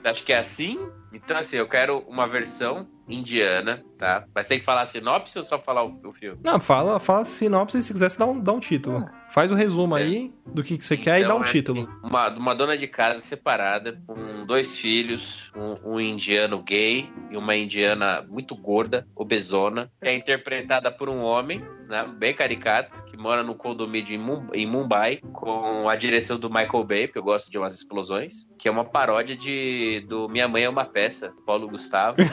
Acho 0.05 0.25
que 0.25 0.33
é 0.33 0.39
assim. 0.39 0.79
Então, 1.13 1.37
assim, 1.37 1.57
eu 1.57 1.67
quero 1.67 2.01
uma 2.07 2.27
versão 2.29 2.87
indiana, 3.09 3.83
tá? 3.99 4.25
Mas 4.35 4.47
tem 4.47 4.59
que 4.59 4.65
falar 4.65 4.83
a 4.83 4.87
sinopse 4.87 5.37
ou 5.39 5.45
só 5.45 5.59
falar 5.59 5.85
o, 5.85 6.01
o 6.05 6.13
filme? 6.13 6.39
Não, 6.45 6.61
fala, 6.61 7.01
fala 7.01 7.25
sinopse 7.25 7.79
e 7.79 7.83
se 7.83 7.93
quiser, 7.93 8.11
você 8.11 8.19
dá 8.19 8.27
um, 8.27 8.39
dá 8.39 8.53
um 8.53 8.61
título. 8.61 9.05
Faz 9.31 9.51
o 9.53 9.55
resumo 9.55 9.95
aí 9.95 10.33
do 10.47 10.63
que, 10.63 10.77
que 10.77 10.85
você 10.85 10.97
quer 10.97 11.21
e 11.21 11.25
dá 11.25 11.35
um 11.35 11.39
Então, 11.39 11.49
é 11.49 11.53
título. 11.53 11.83
assim, 11.83 12.09
Uma, 12.09 12.29
uma 12.31 12.55
dona 12.55 12.77
de 12.77 12.87
casa 12.87 13.21
separada, 13.21 14.01
com 14.07 14.45
dois 14.45 14.77
filhos, 14.79 15.53
um, 15.57 15.95
um 15.95 16.01
indiano 16.01 16.61
gay 16.63 17.09
e 17.31 17.37
uma 17.37 17.55
indiana 17.55 18.27
muito 18.29 18.55
gorda, 18.57 19.07
obesona, 19.15 19.91
é 20.01 20.15
interpretada 20.15 20.91
por 20.91 21.09
um 21.09 21.21
homem, 21.23 21.63
né, 21.91 22.07
bem 22.17 22.33
caricato, 22.35 23.03
que 23.05 23.17
mora 23.17 23.43
no 23.43 23.55
condomínio 23.55 24.15
em 24.15 24.19
Mum- 24.19 24.47
em 24.55 24.65
Mumbai, 24.65 25.19
com 25.33 25.89
a 25.89 25.97
direção 25.97 26.39
do 26.39 26.49
Michael 26.49 26.85
Bay, 26.85 27.07
porque 27.09 27.19
eu 27.19 27.23
gosto 27.25 27.51
de 27.51 27.59
umas 27.59 27.75
explosões, 27.75 28.47
que 28.57 28.69
é 28.69 28.71
uma 28.71 28.85
paródia 28.85 29.35
de 29.37 30.05
do 30.09 30.29
Minha 30.29 30.47
Mãe 30.49 30.63
é 30.65 30.69
uma 30.69 30.85
Peça, 30.85 31.33
Paulo 31.45 31.69
Gustavo. 31.69 32.17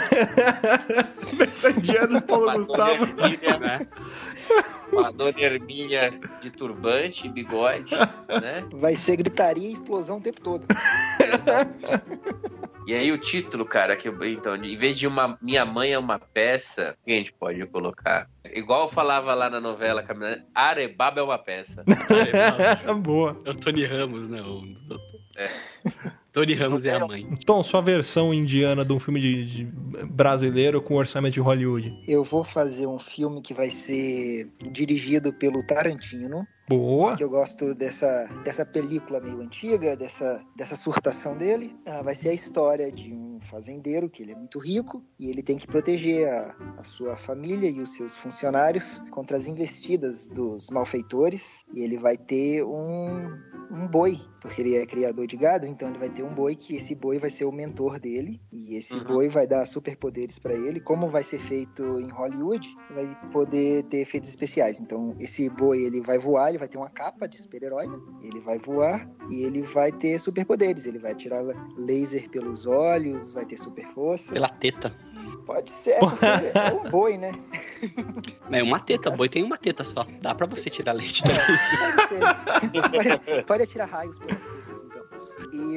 Do 2.10 2.22
Paulo 2.22 2.46
Uma 2.46 2.54
Gustavo. 2.58 3.06
dona 3.06 3.28
Hermínia, 3.28 3.90
uma 4.92 5.12
dona 5.12 5.34
Hermínia 5.40 6.20
de 6.40 6.52
turbante 6.52 7.26
e 7.26 7.30
bigode, 7.30 7.96
né? 8.42 8.64
Vai 8.74 8.96
ser 8.96 9.18
gritaria 9.18 9.68
e 9.68 9.74
explosão 9.74 10.18
o 10.18 10.22
tempo 10.22 10.40
todo. 10.42 10.66
E 12.88 12.94
aí 12.94 13.12
o 13.12 13.18
título, 13.18 13.66
cara, 13.66 13.98
que 13.98 14.08
eu- 14.08 14.24
então, 14.24 14.56
em 14.56 14.78
vez 14.78 14.98
de 14.98 15.06
uma 15.06 15.38
minha 15.42 15.66
mãe 15.66 15.92
é 15.92 16.00
uma 16.00 16.18
peça, 16.18 16.96
o 17.02 17.06
que 17.06 17.12
a 17.12 17.16
gente 17.16 17.34
pode 17.34 17.66
colocar? 17.68 18.30
Igual 18.46 18.84
eu 18.84 18.88
falava 18.88 19.34
lá 19.36 19.50
na 19.50 19.60
novela 19.60 20.02
Caminhando, 20.02 20.42
Arebaba 20.56 21.20
é 21.20 21.24
uma 21.24 21.38
peça. 21.38 21.84
Boa. 23.04 23.42
É 23.44 23.50
o 23.50 23.56
Tony 23.56 23.84
Ramos, 23.84 24.30
né? 24.30 24.42
O... 24.42 24.64
É. 25.36 25.50
Tony 26.32 26.54
Ramos 26.54 26.86
é 26.86 26.94
a 26.94 27.06
mãe. 27.06 27.26
Tom, 27.46 27.64
sua 27.64 27.82
versão 27.82 28.34
indiana 28.34 28.86
de 28.86 28.94
um 28.94 29.00
filme 29.00 29.20
de, 29.20 29.46
de 29.46 29.66
brasileiro 30.06 30.82
com 30.82 30.96
orçamento 30.96 31.34
de 31.34 31.40
Hollywood. 31.40 31.94
Eu 32.08 32.24
vou 32.24 32.44
fazer 32.44 32.86
um 32.86 33.00
filme 33.00 33.42
que 33.42 33.54
vai 33.54 33.70
ser 33.70 34.52
dirigido 34.72 35.34
pelo 35.34 35.66
Tarantino, 35.66 36.46
Boa. 36.68 37.16
que 37.16 37.24
eu 37.24 37.30
gosto 37.30 37.74
dessa, 37.74 38.26
dessa 38.44 38.66
película 38.66 39.22
meio 39.22 39.40
antiga, 39.40 39.96
dessa, 39.96 40.44
dessa 40.56 40.76
surtação 40.76 41.38
dele. 41.38 41.74
Ah, 41.86 42.04
vai 42.04 42.14
ser 42.14 42.30
a 42.30 42.34
história 42.34 42.92
de 42.92 43.14
um 43.14 43.40
fazendeiro, 43.40 44.10
que 44.10 44.22
ele 44.22 44.34
é 44.34 44.36
muito 44.36 44.60
rico, 44.60 45.02
e 45.18 45.30
ele 45.30 45.42
tem 45.42 45.58
que 45.58 45.66
proteger 45.66 46.28
a, 46.28 46.56
a 46.78 46.84
sua 46.84 47.16
família 47.16 47.70
e 47.70 47.80
os 47.80 47.94
seus 47.94 48.16
funcionários 48.18 49.02
contra 49.12 49.38
as 49.38 49.48
investidas 49.48 50.28
dos 50.28 50.70
malfeitores. 50.70 51.66
E 51.74 51.82
ele 51.82 51.98
vai 51.98 52.18
ter 52.18 52.64
um, 52.64 53.30
um 53.70 53.88
boi, 53.88 54.20
porque 54.40 54.62
ele 54.62 54.76
é 54.76 54.86
criador 54.86 55.28
de 55.28 55.36
gado, 55.38 55.68
então 55.68 55.90
ele 55.90 55.98
vai 56.00 56.10
ter 56.10 56.24
um 56.24 56.34
boi 56.34 56.56
que 56.56 56.76
esse 56.76 56.96
boi 56.96 57.20
vai 57.20 57.30
ser 57.30 57.46
o 57.46 57.52
mentor 57.52 58.00
dele, 58.00 58.40
e 58.52 58.76
esse 58.76 58.96
Uhum. 58.96 59.04
boi 59.04 59.30
vai 59.30 59.46
dar 59.46 59.66
superpoderes 59.66 60.40
para 60.40 60.54
ele. 60.54 60.80
Como 60.80 61.10
vai 61.10 61.24
ser 61.24 61.40
feito 61.40 61.84
em 62.00 62.10
Hollywood, 62.10 62.68
vai 62.90 63.10
poder 63.32 63.84
ter 63.84 63.98
efeitos 64.00 64.30
especiais. 64.30 64.80
Então, 64.80 65.16
esse 65.20 65.50
boi 65.50 65.84
ele 65.84 66.02
vai 66.02 66.18
voar, 66.18 66.50
ele 66.50 66.58
vai 66.58 66.68
ter 66.68 66.78
uma 66.78 66.90
capa 66.90 67.28
de 67.28 67.42
super-herói, 67.42 67.88
né? 67.88 67.98
ele 68.22 68.40
vai 68.40 68.58
voar 68.58 69.08
e 69.30 69.44
ele 69.44 69.62
vai 69.64 69.92
ter 69.92 70.20
superpoderes. 70.20 70.86
Ele 70.86 71.00
vai 71.00 71.14
tirar 71.14 71.44
laser 71.78 72.30
pelos 72.30 72.66
olhos, 72.66 73.32
vai 73.32 73.46
ter 73.46 73.58
super 73.58 73.86
força. 73.94 74.34
Pela 74.34 74.50
teta. 74.50 74.96
Pode 75.46 75.72
ser, 75.72 76.00
porque 76.00 76.26
é 76.54 76.74
um 76.74 76.90
boi, 76.90 77.18
né? 77.18 77.32
É 78.52 78.62
uma 78.62 78.80
teta, 78.80 79.10
boi 79.12 79.30
tem 79.30 79.44
uma 79.44 79.58
teta 79.58 79.84
só. 79.86 80.06
Dá 80.22 80.36
pra 80.36 80.46
você 80.46 80.70
tirar 80.70 80.92
leite. 80.92 81.24
Pode 81.24 81.36
ser. 82.10 83.22
Pode, 83.24 83.44
pode 83.44 83.64
atirar 83.64 83.88
raios 83.88 84.18
então. 84.18 84.57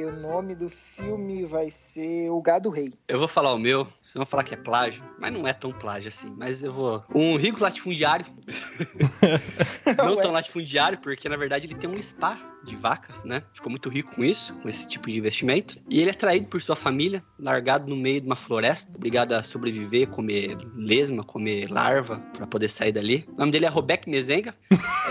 E 0.01 0.03
o 0.03 0.19
nome 0.19 0.55
do 0.55 0.67
filme 0.67 1.45
vai 1.45 1.69
ser 1.69 2.27
O 2.31 2.41
Gado 2.41 2.71
Rei. 2.71 2.91
Eu 3.07 3.19
vou 3.19 3.27
falar 3.27 3.53
o 3.53 3.59
meu, 3.59 3.83
vocês 4.01 4.15
vão 4.15 4.25
falar 4.25 4.43
que 4.43 4.55
é 4.55 4.57
plágio, 4.57 5.03
mas 5.19 5.31
não 5.31 5.47
é 5.47 5.53
tão 5.53 5.71
plágio 5.71 6.07
assim. 6.07 6.33
Mas 6.35 6.63
eu 6.63 6.73
vou. 6.73 7.05
Um 7.13 7.37
rico 7.37 7.61
latifundiário. 7.61 8.25
não 9.95 10.15
tão 10.15 10.31
latifundiário, 10.31 10.97
porque 10.97 11.29
na 11.29 11.37
verdade 11.37 11.67
ele 11.67 11.75
tem 11.75 11.87
um 11.87 12.01
spa 12.01 12.35
de 12.63 12.75
vacas, 12.75 13.23
né? 13.23 13.43
Ficou 13.53 13.69
muito 13.69 13.89
rico 13.89 14.15
com 14.15 14.23
isso, 14.23 14.55
com 14.55 14.67
esse 14.67 14.87
tipo 14.87 15.07
de 15.07 15.19
investimento. 15.19 15.77
E 15.87 16.01
ele 16.01 16.09
é 16.09 16.13
traído 16.13 16.47
por 16.47 16.59
sua 16.63 16.75
família, 16.75 17.23
largado 17.37 17.87
no 17.87 17.95
meio 17.95 18.21
de 18.21 18.25
uma 18.25 18.35
floresta, 18.35 18.91
obrigado 18.95 19.33
a 19.33 19.43
sobreviver, 19.43 20.07
comer 20.07 20.57
lesma, 20.75 21.23
comer 21.23 21.69
larva, 21.69 22.17
pra 22.35 22.47
poder 22.47 22.69
sair 22.69 22.91
dali. 22.91 23.23
O 23.33 23.37
nome 23.37 23.51
dele 23.51 23.67
é 23.67 23.69
Robeck 23.69 24.09
Mezenga. 24.09 24.55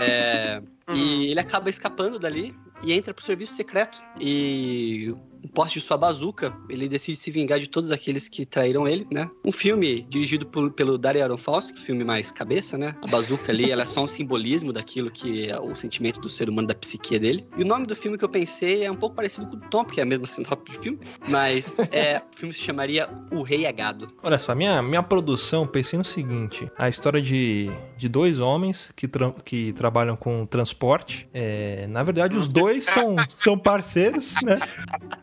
É, 0.01 0.61
e 0.93 1.31
ele 1.31 1.39
acaba 1.39 1.69
escapando 1.69 2.19
dali 2.19 2.53
e 2.83 2.93
entra 2.93 3.13
pro 3.13 3.23
serviço 3.23 3.55
secreto. 3.55 4.01
E 4.19 5.13
um 5.43 5.47
poste 5.47 5.79
de 5.79 5.85
sua 5.85 5.97
bazuca, 5.97 6.53
ele 6.69 6.87
decide 6.87 7.17
se 7.17 7.31
vingar 7.31 7.59
de 7.59 7.67
todos 7.67 7.91
aqueles 7.91 8.27
que 8.27 8.45
traíram 8.45 8.87
ele, 8.87 9.07
né? 9.11 9.29
Um 9.45 9.51
filme 9.51 10.01
dirigido 10.09 10.45
por- 10.45 10.71
pelo 10.71 10.97
Dario 10.97 11.23
Aronofsky, 11.23 11.79
filme 11.81 12.03
mais 12.03 12.29
cabeça, 12.31 12.77
né? 12.77 12.95
A 13.03 13.07
bazuca 13.07 13.51
ali, 13.51 13.71
ela 13.71 13.83
é 13.83 13.85
só 13.85 14.03
um 14.03 14.07
simbolismo 14.07 14.71
daquilo 14.71 15.09
que 15.11 15.49
é 15.49 15.59
o 15.59 15.75
sentimento 15.75 16.19
do 16.21 16.29
ser 16.29 16.49
humano, 16.49 16.67
da 16.67 16.75
psique 16.75 17.17
dele. 17.17 17.45
E 17.57 17.63
o 17.63 17.65
nome 17.65 17.85
do 17.85 17.95
filme 17.95 18.17
que 18.17 18.23
eu 18.23 18.29
pensei 18.29 18.83
é 18.83 18.91
um 18.91 18.95
pouco 18.95 19.15
parecido 19.15 19.47
com 19.47 19.55
o 19.55 19.59
Tom, 19.69 19.83
porque 19.83 19.99
é 19.99 20.03
a 20.03 20.05
mesma 20.05 20.25
sinopse 20.27 20.71
de 20.71 20.77
filme, 20.79 20.99
mas 21.27 21.73
é, 21.91 22.17
o 22.31 22.35
filme 22.35 22.53
se 22.53 22.59
chamaria 22.61 23.09
O 23.31 23.41
Rei 23.41 23.65
é 23.65 23.71
Gado. 23.71 24.09
Olha 24.23 24.37
só, 24.39 24.53
minha, 24.55 24.81
minha 24.81 25.01
produção, 25.03 25.65
pensei 25.65 25.97
no 25.97 26.05
seguinte: 26.05 26.69
a 26.77 26.87
história 26.87 27.21
de, 27.21 27.69
de 27.97 28.07
dois 28.07 28.39
homens 28.39 28.91
que, 28.95 29.07
tra- 29.07 29.33
que 29.43 29.73
trabalham 29.73 30.15
com 30.15 30.45
transporte. 30.45 31.27
É, 31.33 31.87
na 31.87 32.03
verdade, 32.03 32.37
os 32.37 32.47
dois 32.47 32.83
são, 32.91 33.15
são 33.35 33.57
parceiros, 33.57 34.35
né? 34.41 34.59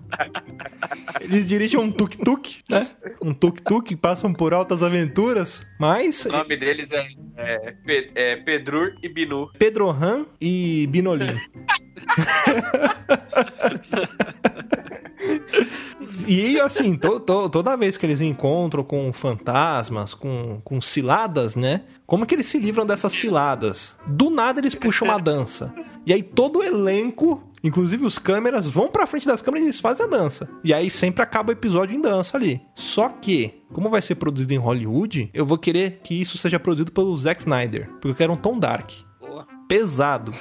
Eles 1.21 1.47
dirigem 1.47 1.79
um 1.79 1.91
tuk-tuk, 1.91 2.63
né? 2.69 2.89
Um 3.21 3.33
tuk-tuk, 3.35 3.95
passam 3.97 4.33
por 4.33 4.55
altas 4.55 4.83
aventuras, 4.83 5.63
mas 5.79 6.25
O 6.27 6.33
nome 6.33 6.57
deles 6.57 6.89
é, 6.93 7.09
é, 7.37 7.75
é 8.15 8.37
Pedrur 8.37 8.95
e 9.03 9.09
Binu. 9.09 9.51
Pedro 9.59 9.91
Han 9.91 10.27
e 10.41 10.87
Binolim. 10.89 11.37
E 16.27 16.61
assim, 16.61 16.95
to- 16.97 17.21
to- 17.21 17.49
toda 17.49 17.77
vez 17.77 17.97
que 17.97 18.05
eles 18.05 18.21
encontram 18.21 18.85
com 18.85 19.11
fantasmas, 19.13 20.13
com, 20.15 20.61
com 20.63 20.81
ciladas, 20.81 21.55
né? 21.55 21.83
Como 22.07 22.27
que 22.27 22.35
eles 22.35 22.47
se 22.47 22.59
livram 22.59 22.85
dessas 22.85 23.13
ciladas? 23.13 23.97
Do 24.07 24.29
nada 24.31 24.61
eles 24.61 24.75
puxam 24.75 25.09
uma 25.09 25.19
dança. 25.19 25.73
E 26.07 26.13
aí 26.13 26.23
todo 26.23 26.59
o 26.59 26.63
elenco, 26.63 27.43
inclusive 27.63 28.05
os 28.05 28.19
câmeras, 28.19 28.69
vão 28.69 28.89
pra 28.89 29.07
frente 29.07 29.27
das 29.27 29.43
câmeras 29.43 29.65
e 29.65 29.69
eles 29.69 29.81
fazem 29.81 30.07
a 30.07 30.09
dança. 30.09 30.49
E 30.63 30.73
aí 30.73 30.91
sempre 30.91 31.23
acaba 31.23 31.51
o 31.51 31.53
episódio 31.53 31.97
em 31.97 32.01
dança 32.01 32.37
ali. 32.37 32.61
Só 32.75 33.09
que, 33.09 33.63
como 33.73 33.91
vai 33.91 34.03
ser 34.03 34.15
produzido 34.17 34.55
em 34.55 34.59
Hollywood, 34.59 35.31
eu 35.33 35.47
vou 35.47 35.59
querer 35.59 36.01
que 36.03 36.21
isso 36.21 36.39
seja 36.39 36.59
produzido 36.59 36.93
pelo 36.93 37.17
Zack 37.17 37.41
Snyder. 37.41 37.89
Porque 37.93 38.09
eu 38.09 38.15
quero 38.15 38.33
um 38.33 38.37
tom 38.37 38.59
dark. 38.59 38.91
Boa. 39.21 39.47
Pesado. 39.69 40.33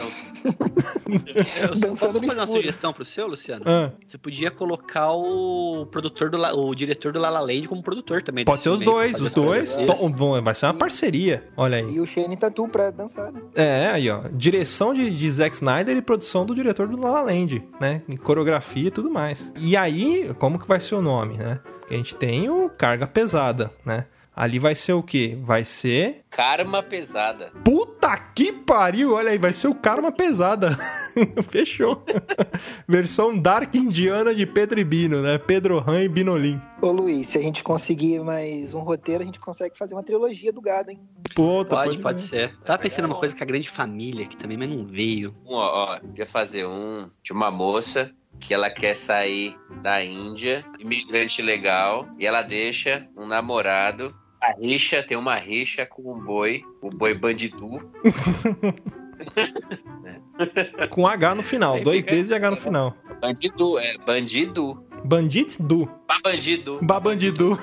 Eu 1.62 1.70
Dançando 1.76 1.90
posso 1.90 2.06
fazer 2.08 2.20
uma 2.20 2.28
escuro. 2.44 2.56
sugestão 2.62 2.94
pro 2.94 3.06
seu, 3.06 3.28
Luciano? 3.28 3.64
Ah, 3.66 3.92
Você 4.06 4.18
podia 4.18 4.50
colocar 4.52 5.12
o 5.14 5.86
produtor 5.92 6.30
do 6.30 6.38
La- 6.38 6.54
o 6.54 6.74
diretor 6.76 7.12
do 7.14 7.20
La 7.20 7.30
La 7.30 7.40
Land 7.40 7.68
como 7.68 7.82
produtor 7.84 8.22
também. 8.22 8.46
pode 8.46 8.64
ser 8.64 8.70
os 8.70 8.80
filme 8.80 8.94
dois, 8.94 9.20
os 9.20 9.34
dois. 9.34 9.76
bom, 10.16 10.42
vai 10.42 10.56
ser 10.56 10.66
uma 10.68 10.74
parceria. 10.74 11.48
Olha 11.56 11.78
aí. 11.78 11.90
E 11.90 12.00
o 12.00 12.06
Shane 12.06 12.36
Tatu 12.38 12.68
pra 12.68 12.92
dançar, 12.92 13.32
né? 13.32 13.42
É, 13.56 13.88
aí 13.92 14.10
ó, 14.10 14.22
direção 14.32 14.94
de, 14.94 15.10
de 15.12 15.32
Zack 15.32 15.56
Snyder 15.56 15.96
e 15.98 16.02
produção 16.02 16.46
do 16.46 16.54
diretor 16.56 16.88
do 16.88 17.00
La 17.00 17.12
La 17.12 17.22
Land, 17.24 17.64
né? 17.80 18.02
E 18.08 18.18
coreografia 18.18 18.88
e 18.88 18.92
tudo 18.92 19.10
mais. 19.10 19.52
E 19.60 19.76
aí, 19.76 20.32
como 20.40 20.60
que 20.60 20.68
vai 20.68 20.80
ser 20.80 20.96
o 20.96 21.02
nome, 21.02 21.38
né? 21.38 21.60
A 21.90 21.94
gente 21.94 22.16
tem 22.16 22.50
o 22.50 22.70
Carga 22.70 23.08
Pesada, 23.08 23.72
né? 23.86 24.06
Ali 24.38 24.60
vai 24.60 24.76
ser 24.76 24.94
o 24.94 25.02
quê? 25.02 25.36
Vai 25.42 25.66
ser... 25.66 26.24
Karma 26.30 26.84
pesada. 26.84 27.52
Puta 27.66 28.16
que 28.16 28.54
pariu! 28.54 29.16
Olha 29.16 29.32
aí, 29.32 29.38
vai 29.40 29.52
ser 29.52 29.68
o 29.68 29.74
Karma 29.74 30.12
Pesada. 30.12 30.78
Fechou. 31.50 32.06
Versão 32.88 33.36
Dark 33.36 33.74
Indiana 33.74 34.36
de 34.36 34.46
Pedro 34.46 34.80
e 34.80 34.84
Bino, 34.84 35.24
né? 35.24 35.40
Pedro 35.40 35.80
Han 35.80 36.04
e 36.04 36.08
Binolim. 36.08 36.62
Ô 36.80 36.92
Luiz, 36.92 37.30
se 37.30 37.40
a 37.40 37.42
gente 37.42 37.64
conseguir 37.64 38.20
mais 38.20 38.76
um 38.76 38.82
roteiro, 38.82 39.24
a 39.24 39.26
gente 39.26 39.40
consegue 39.40 39.76
fazer 39.76 39.96
uma 39.96 40.04
trilogia 40.04 40.54
do 40.54 40.62
gado, 40.62 40.92
hein? 40.92 41.00
Puta, 41.34 41.76
Pode, 41.76 41.98
pode 41.98 42.22
ver. 42.22 42.50
ser. 42.50 42.58
Tava 42.60 42.78
pensando 42.78 43.08
numa 43.08 43.18
coisa 43.18 43.36
com 43.36 43.44
a 43.44 43.48
grande 43.48 43.68
família 43.68 44.26
aqui 44.26 44.38
também, 44.38 44.56
mas 44.56 44.70
não 44.70 44.86
veio. 44.86 45.36
Um, 45.48 45.56
ó, 45.56 45.96
ó, 45.96 46.00
ia 46.16 46.28
fazer 46.28 46.68
um 46.68 47.10
de 47.24 47.34
uma 47.34 47.50
moça 47.50 48.12
que 48.40 48.54
ela 48.54 48.70
quer 48.70 48.96
sair 48.96 49.56
da 49.82 50.04
Índia, 50.04 50.64
imigrante 50.78 51.42
legal, 51.42 52.08
e 52.20 52.28
ela 52.28 52.44
deixa 52.44 53.08
um 53.18 53.26
namorado. 53.26 54.16
A 54.42 54.52
rixa, 54.52 55.02
tem 55.04 55.18
uma 55.18 55.36
rixa 55.36 55.86
com 55.86 56.14
um 56.14 56.20
boi, 56.20 56.64
o 56.82 56.90
boi 56.90 57.14
bandidu. 57.14 57.78
Com 60.92 61.08
H 61.08 61.36
no 61.36 61.42
final, 61.42 61.76
Aí 61.76 61.84
dois 61.84 62.04
Ds 62.04 62.30
e 62.30 62.34
H 62.36 62.52
no 62.52 62.58
final. 62.58 62.96
Bandidu, 63.20 63.80
é, 63.80 63.98
bandido. 64.06 64.84
Bandido. 65.04 65.90
Babandidu. 66.08 66.80
Ba 66.84 67.00
bandido. 67.00 67.58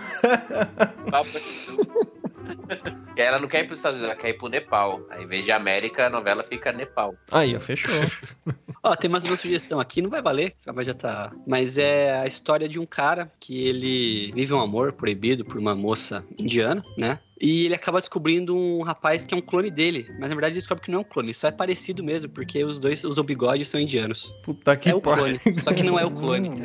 E 3.16 3.20
ela 3.20 3.38
não 3.38 3.48
quer 3.48 3.62
ir 3.62 3.66
pros 3.66 3.78
Estados 3.78 3.98
Unidos, 3.98 4.14
ela 4.14 4.20
quer 4.20 4.30
ir 4.30 4.38
pro 4.38 4.48
Nepal. 4.48 5.00
Aí, 5.10 5.24
em 5.24 5.26
vez 5.26 5.44
de 5.44 5.52
América, 5.52 6.06
a 6.06 6.10
novela 6.10 6.42
fica 6.42 6.72
Nepal. 6.72 7.14
Aí, 7.30 7.56
ó, 7.56 7.60
fechou. 7.60 7.90
Ó, 8.86 8.94
tem 8.94 9.08
mais 9.08 9.24
uma 9.24 9.34
sugestão 9.38 9.80
aqui, 9.80 10.02
não 10.02 10.10
vai 10.10 10.20
valer, 10.20 10.54
mas 10.74 10.86
já 10.86 10.92
tá. 10.92 11.32
Mas 11.46 11.78
é 11.78 12.18
a 12.18 12.26
história 12.26 12.68
de 12.68 12.78
um 12.78 12.84
cara 12.84 13.32
que 13.40 13.66
ele 13.66 14.30
vive 14.34 14.52
um 14.52 14.60
amor 14.60 14.92
proibido 14.92 15.42
por 15.42 15.56
uma 15.56 15.74
moça 15.74 16.22
indiana, 16.38 16.84
né? 16.98 17.18
E 17.40 17.64
ele 17.64 17.74
acaba 17.74 17.98
descobrindo 17.98 18.56
um 18.56 18.82
rapaz 18.82 19.24
que 19.24 19.34
é 19.34 19.36
um 19.36 19.40
clone 19.40 19.70
dele. 19.70 20.06
Mas 20.18 20.28
na 20.28 20.34
verdade 20.34 20.52
ele 20.52 20.60
descobre 20.60 20.84
que 20.84 20.90
não 20.90 20.98
é 20.98 21.00
um 21.00 21.04
clone, 21.04 21.34
só 21.34 21.48
é 21.48 21.50
parecido 21.52 22.02
mesmo, 22.02 22.30
porque 22.30 22.64
os 22.64 22.78
dois, 22.78 23.04
os 23.04 23.18
bigodes 23.20 23.68
são 23.68 23.80
indianos. 23.80 24.34
Puta 24.42 24.76
que 24.76 24.88
é 24.88 24.94
o 24.94 25.00
pariu. 25.00 25.38
clone, 25.38 25.58
só 25.58 25.72
que 25.72 25.82
não 25.82 25.98
é 25.98 26.04
o 26.04 26.10
clone. 26.10 26.48
Hum, 26.48 26.60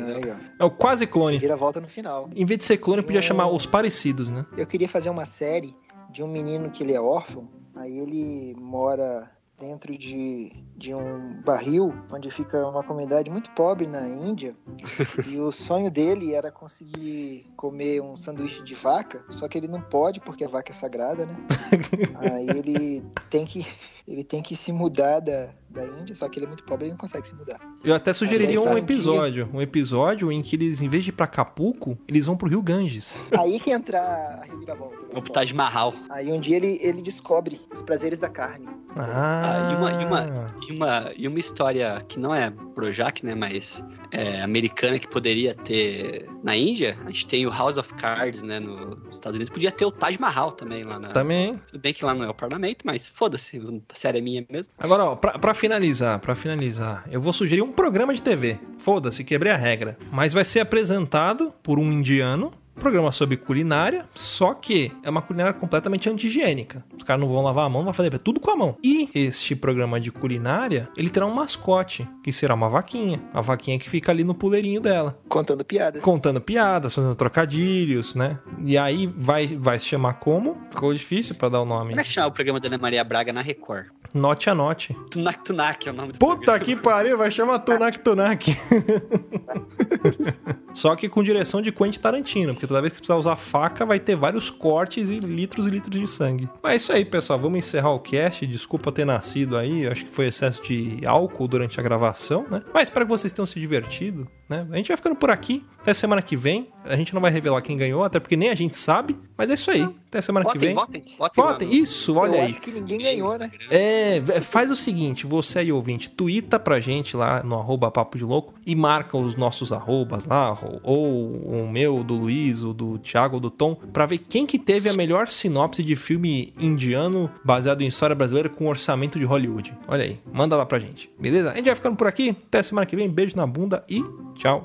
ó. 0.58 0.62
É 0.62 0.64
o 0.64 0.70
quase 0.70 1.06
clone. 1.06 1.38
Vira 1.38 1.54
a 1.54 1.56
volta 1.56 1.80
no 1.80 1.88
final. 1.88 2.28
Em 2.34 2.44
vez 2.44 2.58
de 2.58 2.64
ser 2.64 2.76
clone, 2.76 3.02
podia 3.02 3.22
chamar 3.22 3.48
os 3.50 3.66
parecidos, 3.66 4.28
né? 4.28 4.46
Eu 4.56 4.66
queria 4.66 4.88
fazer 4.88 5.10
uma 5.10 5.26
série 5.26 5.74
de 6.12 6.22
um 6.22 6.28
menino 6.28 6.70
que 6.70 6.82
ele 6.82 6.92
é 6.92 7.00
órfão, 7.00 7.48
aí 7.74 7.98
ele 7.98 8.54
mora 8.58 9.30
dentro 9.60 9.96
de, 9.96 10.50
de 10.74 10.94
um 10.94 11.42
barril 11.42 11.94
onde 12.10 12.30
fica 12.30 12.66
uma 12.66 12.82
comunidade 12.82 13.30
muito 13.30 13.50
pobre 13.50 13.86
na 13.86 14.08
Índia 14.08 14.56
e 15.28 15.38
o 15.38 15.52
sonho 15.52 15.90
dele 15.90 16.34
era 16.34 16.50
conseguir 16.50 17.46
comer 17.56 18.00
um 18.00 18.16
sanduíche 18.16 18.64
de 18.64 18.74
vaca, 18.74 19.22
só 19.28 19.46
que 19.46 19.58
ele 19.58 19.68
não 19.68 19.82
pode 19.82 20.18
porque 20.18 20.44
a 20.44 20.48
vaca 20.48 20.72
é 20.72 20.74
sagrada, 20.74 21.26
né? 21.26 21.36
Aí 22.16 22.48
ele 22.48 23.04
tem 23.28 23.44
que 23.44 23.66
ele 24.06 24.24
tem 24.24 24.42
que 24.42 24.54
se 24.56 24.72
mudar 24.72 25.20
da, 25.20 25.50
da 25.68 25.84
Índia, 25.84 26.14
só 26.14 26.28
que 26.28 26.38
ele 26.38 26.46
é 26.46 26.48
muito 26.48 26.64
pobre 26.64 26.86
e 26.86 26.90
não 26.90 26.96
consegue 26.96 27.26
se 27.28 27.34
mudar. 27.34 27.58
Eu 27.84 27.94
até 27.94 28.12
sugeriria 28.12 28.60
um 28.60 28.64
cara, 28.64 28.78
episódio. 28.78 29.48
Um 29.52 29.60
episódio 29.62 30.30
em 30.32 30.42
que 30.42 30.56
eles, 30.56 30.80
em 30.82 30.88
vez 30.88 31.04
de 31.04 31.10
ir 31.10 31.12
pra 31.12 31.24
Acapulco, 31.24 31.96
eles 32.08 32.26
vão 32.26 32.36
pro 32.36 32.48
Rio 32.48 32.62
Ganges. 32.62 33.18
Aí 33.38 33.58
que 33.60 33.70
entra 33.70 33.98
a 34.00 34.44
reviravolta. 34.44 34.96
da 34.96 35.14
Vou 35.14 35.22
pro. 35.22 35.32
Taj 35.32 35.52
Mahal. 35.54 35.94
Aí 36.10 36.30
um 36.32 36.40
dia 36.40 36.56
ele, 36.56 36.78
ele 36.80 37.02
descobre 37.02 37.60
os 37.72 37.82
prazeres 37.82 38.18
da 38.18 38.28
carne. 38.28 38.66
Ah, 38.96 39.70
e 39.72 39.76
uma- 39.76 40.02
e 40.02 40.04
uma- 40.04 40.50
E 40.68 40.72
uma, 40.72 41.12
e 41.16 41.28
uma 41.28 41.38
história 41.38 42.00
que 42.08 42.18
não 42.18 42.34
é 42.34 42.50
Projac, 42.74 43.24
né? 43.24 43.34
Mas 43.34 43.82
é 44.12 44.40
americana 44.42 44.98
que 44.98 45.08
poderia 45.08 45.54
ter 45.54 46.28
na 46.42 46.56
Índia. 46.56 46.96
A 47.04 47.10
gente 47.10 47.26
tem 47.26 47.46
o 47.46 47.50
House 47.50 47.76
of 47.76 47.92
Cards, 47.94 48.42
né? 48.42 48.58
no- 48.60 48.96
nos 48.96 49.14
Estados 49.16 49.36
Unidos. 49.36 49.52
Podia 49.52 49.70
ter 49.72 49.84
o 49.84 49.90
Taj 49.92 50.18
Mahal 50.20 50.52
também 50.52 50.82
lá 50.84 50.98
na. 50.98 51.08
Também. 51.08 51.60
Tudo 51.66 51.80
bem 51.80 51.92
que 51.94 52.04
lá 52.04 52.14
não 52.14 52.24
é 52.24 52.28
o 52.28 52.34
parlamento, 52.34 52.84
mas 52.84 53.08
foda-se, 53.08 53.58
série 53.94 54.18
é 54.18 54.20
minha 54.20 54.44
mesmo. 54.50 54.72
Agora, 54.78 55.04
ó, 55.04 55.16
pra, 55.16 55.38
pra 55.38 55.54
finalizar, 55.54 56.18
pra 56.18 56.34
finalizar, 56.34 57.04
eu 57.10 57.20
vou 57.20 57.32
sugerir 57.32 57.62
um 57.62 57.72
programa 57.72 58.14
de 58.14 58.22
TV. 58.22 58.58
Foda-se, 58.78 59.24
quebrei 59.24 59.52
a 59.52 59.56
regra. 59.56 59.96
Mas 60.12 60.32
vai 60.32 60.44
ser 60.44 60.60
apresentado 60.60 61.52
por 61.62 61.78
um 61.78 61.90
indiano 61.90 62.52
programa 62.80 63.12
sobre 63.12 63.36
culinária, 63.36 64.06
só 64.16 64.54
que 64.54 64.90
é 65.02 65.10
uma 65.10 65.22
culinária 65.22 65.52
completamente 65.52 66.08
anti-higiênica. 66.08 66.84
Os 66.96 67.04
caras 67.04 67.20
não 67.20 67.28
vão 67.28 67.42
lavar 67.42 67.66
a 67.66 67.68
mão, 67.68 67.84
vão 67.84 67.92
fazer 67.92 68.10
tudo 68.18 68.40
com 68.40 68.50
a 68.50 68.56
mão. 68.56 68.76
E 68.82 69.08
este 69.14 69.54
programa 69.54 70.00
de 70.00 70.10
culinária, 70.10 70.88
ele 70.96 71.10
terá 71.10 71.26
um 71.26 71.34
mascote, 71.34 72.08
que 72.24 72.32
será 72.32 72.54
uma 72.54 72.68
vaquinha. 72.68 73.22
A 73.32 73.40
vaquinha 73.40 73.78
que 73.78 73.88
fica 73.88 74.10
ali 74.10 74.24
no 74.24 74.34
puleirinho 74.34 74.80
dela. 74.80 75.18
Contando 75.28 75.64
piadas. 75.64 76.02
Contando 76.02 76.40
piadas, 76.40 76.94
fazendo 76.94 77.14
trocadilhos, 77.14 78.14
né? 78.14 78.38
E 78.64 78.76
aí 78.76 79.06
vai, 79.06 79.46
vai 79.46 79.78
se 79.78 79.86
chamar 79.86 80.14
como? 80.14 80.56
Ficou 80.70 80.92
difícil 80.92 81.34
pra 81.34 81.48
dar 81.48 81.60
o 81.60 81.64
nome. 81.64 81.90
Como 81.90 82.00
é 82.00 82.04
que 82.04 82.10
chama 82.10 82.28
o 82.28 82.32
programa 82.32 82.58
da 82.58 82.68
Ana 82.68 82.78
Maria 82.78 83.04
Braga 83.04 83.32
na 83.32 83.42
Record? 83.42 83.86
Note 84.12 84.50
a 84.50 84.54
note. 84.56 84.92
Tunak 85.10 85.44
Tunak 85.44 85.88
é 85.88 85.92
o 85.92 85.94
nome 85.94 86.12
do 86.12 86.18
Puta 86.18 86.36
programa. 86.36 86.64
que 86.64 86.76
pariu, 86.76 87.16
vai 87.16 87.30
chamar 87.30 87.60
Tunak 87.60 88.00
Tunak. 88.00 88.56
Só 90.74 90.96
que 90.96 91.08
com 91.08 91.22
direção 91.22 91.62
de 91.62 91.70
Quentin 91.70 92.00
Tarantino, 92.00 92.54
porque 92.54 92.66
toda 92.70 92.80
vez 92.80 92.92
que 92.92 93.00
precisar 93.00 93.16
usar 93.16 93.36
faca, 93.36 93.84
vai 93.84 93.98
ter 93.98 94.14
vários 94.14 94.48
cortes 94.48 95.10
e 95.10 95.18
litros 95.18 95.66
e 95.66 95.70
litros 95.70 96.00
de 96.00 96.06
sangue. 96.06 96.48
Mas 96.62 96.72
é 96.72 96.76
isso 96.76 96.92
aí, 96.92 97.04
pessoal. 97.04 97.38
Vamos 97.38 97.58
encerrar 97.58 97.90
o 97.90 97.98
cast. 97.98 98.46
Desculpa 98.46 98.92
ter 98.92 99.04
nascido 99.04 99.56
aí. 99.56 99.86
Acho 99.88 100.04
que 100.04 100.10
foi 100.12 100.26
excesso 100.28 100.62
de 100.62 101.00
álcool 101.04 101.48
durante 101.48 101.78
a 101.80 101.82
gravação, 101.82 102.46
né? 102.50 102.62
Mas 102.72 102.84
espero 102.84 103.04
que 103.06 103.10
vocês 103.10 103.32
tenham 103.32 103.46
se 103.46 103.58
divertido, 103.58 104.26
né? 104.48 104.66
A 104.70 104.76
gente 104.76 104.88
vai 104.88 104.96
ficando 104.96 105.16
por 105.16 105.30
aqui. 105.30 105.64
Até 105.80 105.94
semana 105.94 106.20
que 106.22 106.36
vem. 106.36 106.68
A 106.84 106.94
gente 106.96 107.12
não 107.14 107.20
vai 107.20 107.30
revelar 107.30 107.60
quem 107.62 107.76
ganhou, 107.76 108.04
até 108.04 108.18
porque 108.20 108.36
nem 108.36 108.50
a 108.50 108.54
gente 108.54 108.76
sabe. 108.76 109.18
Mas 109.36 109.50
é 109.50 109.54
isso 109.54 109.70
aí. 109.70 109.82
Até 110.08 110.20
semana 110.20 110.44
que 110.44 110.52
Votem, 110.52 110.68
vem. 110.68 110.74
votem, 110.74 111.02
votem. 111.18 111.44
Votem. 111.44 111.74
Isso, 111.74 112.16
olha 112.16 112.36
Eu 112.36 112.42
aí. 112.42 112.50
acho 112.50 112.60
que 112.60 112.70
ninguém 112.70 112.98
ganhou, 112.98 113.38
né? 113.38 113.50
É, 113.70 114.20
v- 114.20 114.40
faz 114.40 114.70
o 114.70 114.76
seguinte, 114.76 115.26
você 115.26 115.60
aí 115.60 115.72
ouvinte, 115.72 116.10
twitta 116.10 116.58
pra 116.58 116.80
gente 116.80 117.16
lá 117.16 117.42
no 117.42 117.54
arroba 117.58 117.90
Papo 117.90 118.18
de 118.18 118.24
Louco 118.24 118.54
e 118.66 118.74
marca 118.74 119.16
os 119.16 119.36
nossos 119.36 119.72
arrobas 119.72 120.24
lá, 120.26 120.58
ou, 120.82 121.40
ou 121.44 121.64
o 121.64 121.70
meu, 121.70 122.02
do 122.02 122.14
Luiz, 122.14 122.59
o 122.62 122.72
do 122.72 122.98
Thiago, 122.98 123.36
ou 123.36 123.40
do 123.40 123.50
Tom, 123.50 123.74
pra 123.74 124.06
ver 124.06 124.18
quem 124.18 124.46
que 124.46 124.58
teve 124.58 124.88
a 124.88 124.92
melhor 124.92 125.28
sinopse 125.28 125.82
de 125.82 125.96
filme 125.96 126.52
indiano 126.58 127.30
baseado 127.44 127.82
em 127.82 127.86
história 127.86 128.14
brasileira 128.14 128.48
com 128.48 128.66
orçamento 128.66 129.18
de 129.18 129.24
Hollywood. 129.24 129.76
Olha 129.88 130.04
aí, 130.04 130.18
manda 130.32 130.56
lá 130.56 130.66
pra 130.66 130.78
gente, 130.78 131.10
beleza? 131.18 131.52
A 131.52 131.56
gente 131.56 131.66
vai 131.66 131.74
ficando 131.74 131.96
por 131.96 132.06
aqui, 132.06 132.30
até 132.30 132.62
semana 132.62 132.86
que 132.86 132.96
vem, 132.96 133.08
beijo 133.08 133.36
na 133.36 133.46
bunda 133.46 133.84
e 133.88 134.02
tchau. 134.34 134.64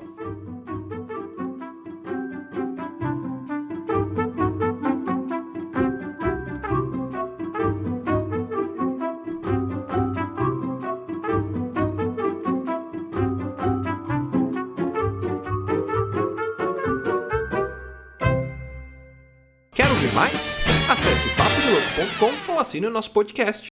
Acesse 20.36 21.28
papodelouco.com 21.36 22.52
ou 22.52 22.60
assine 22.60 22.86
o 22.86 22.90
nosso 22.90 23.10
podcast. 23.10 23.68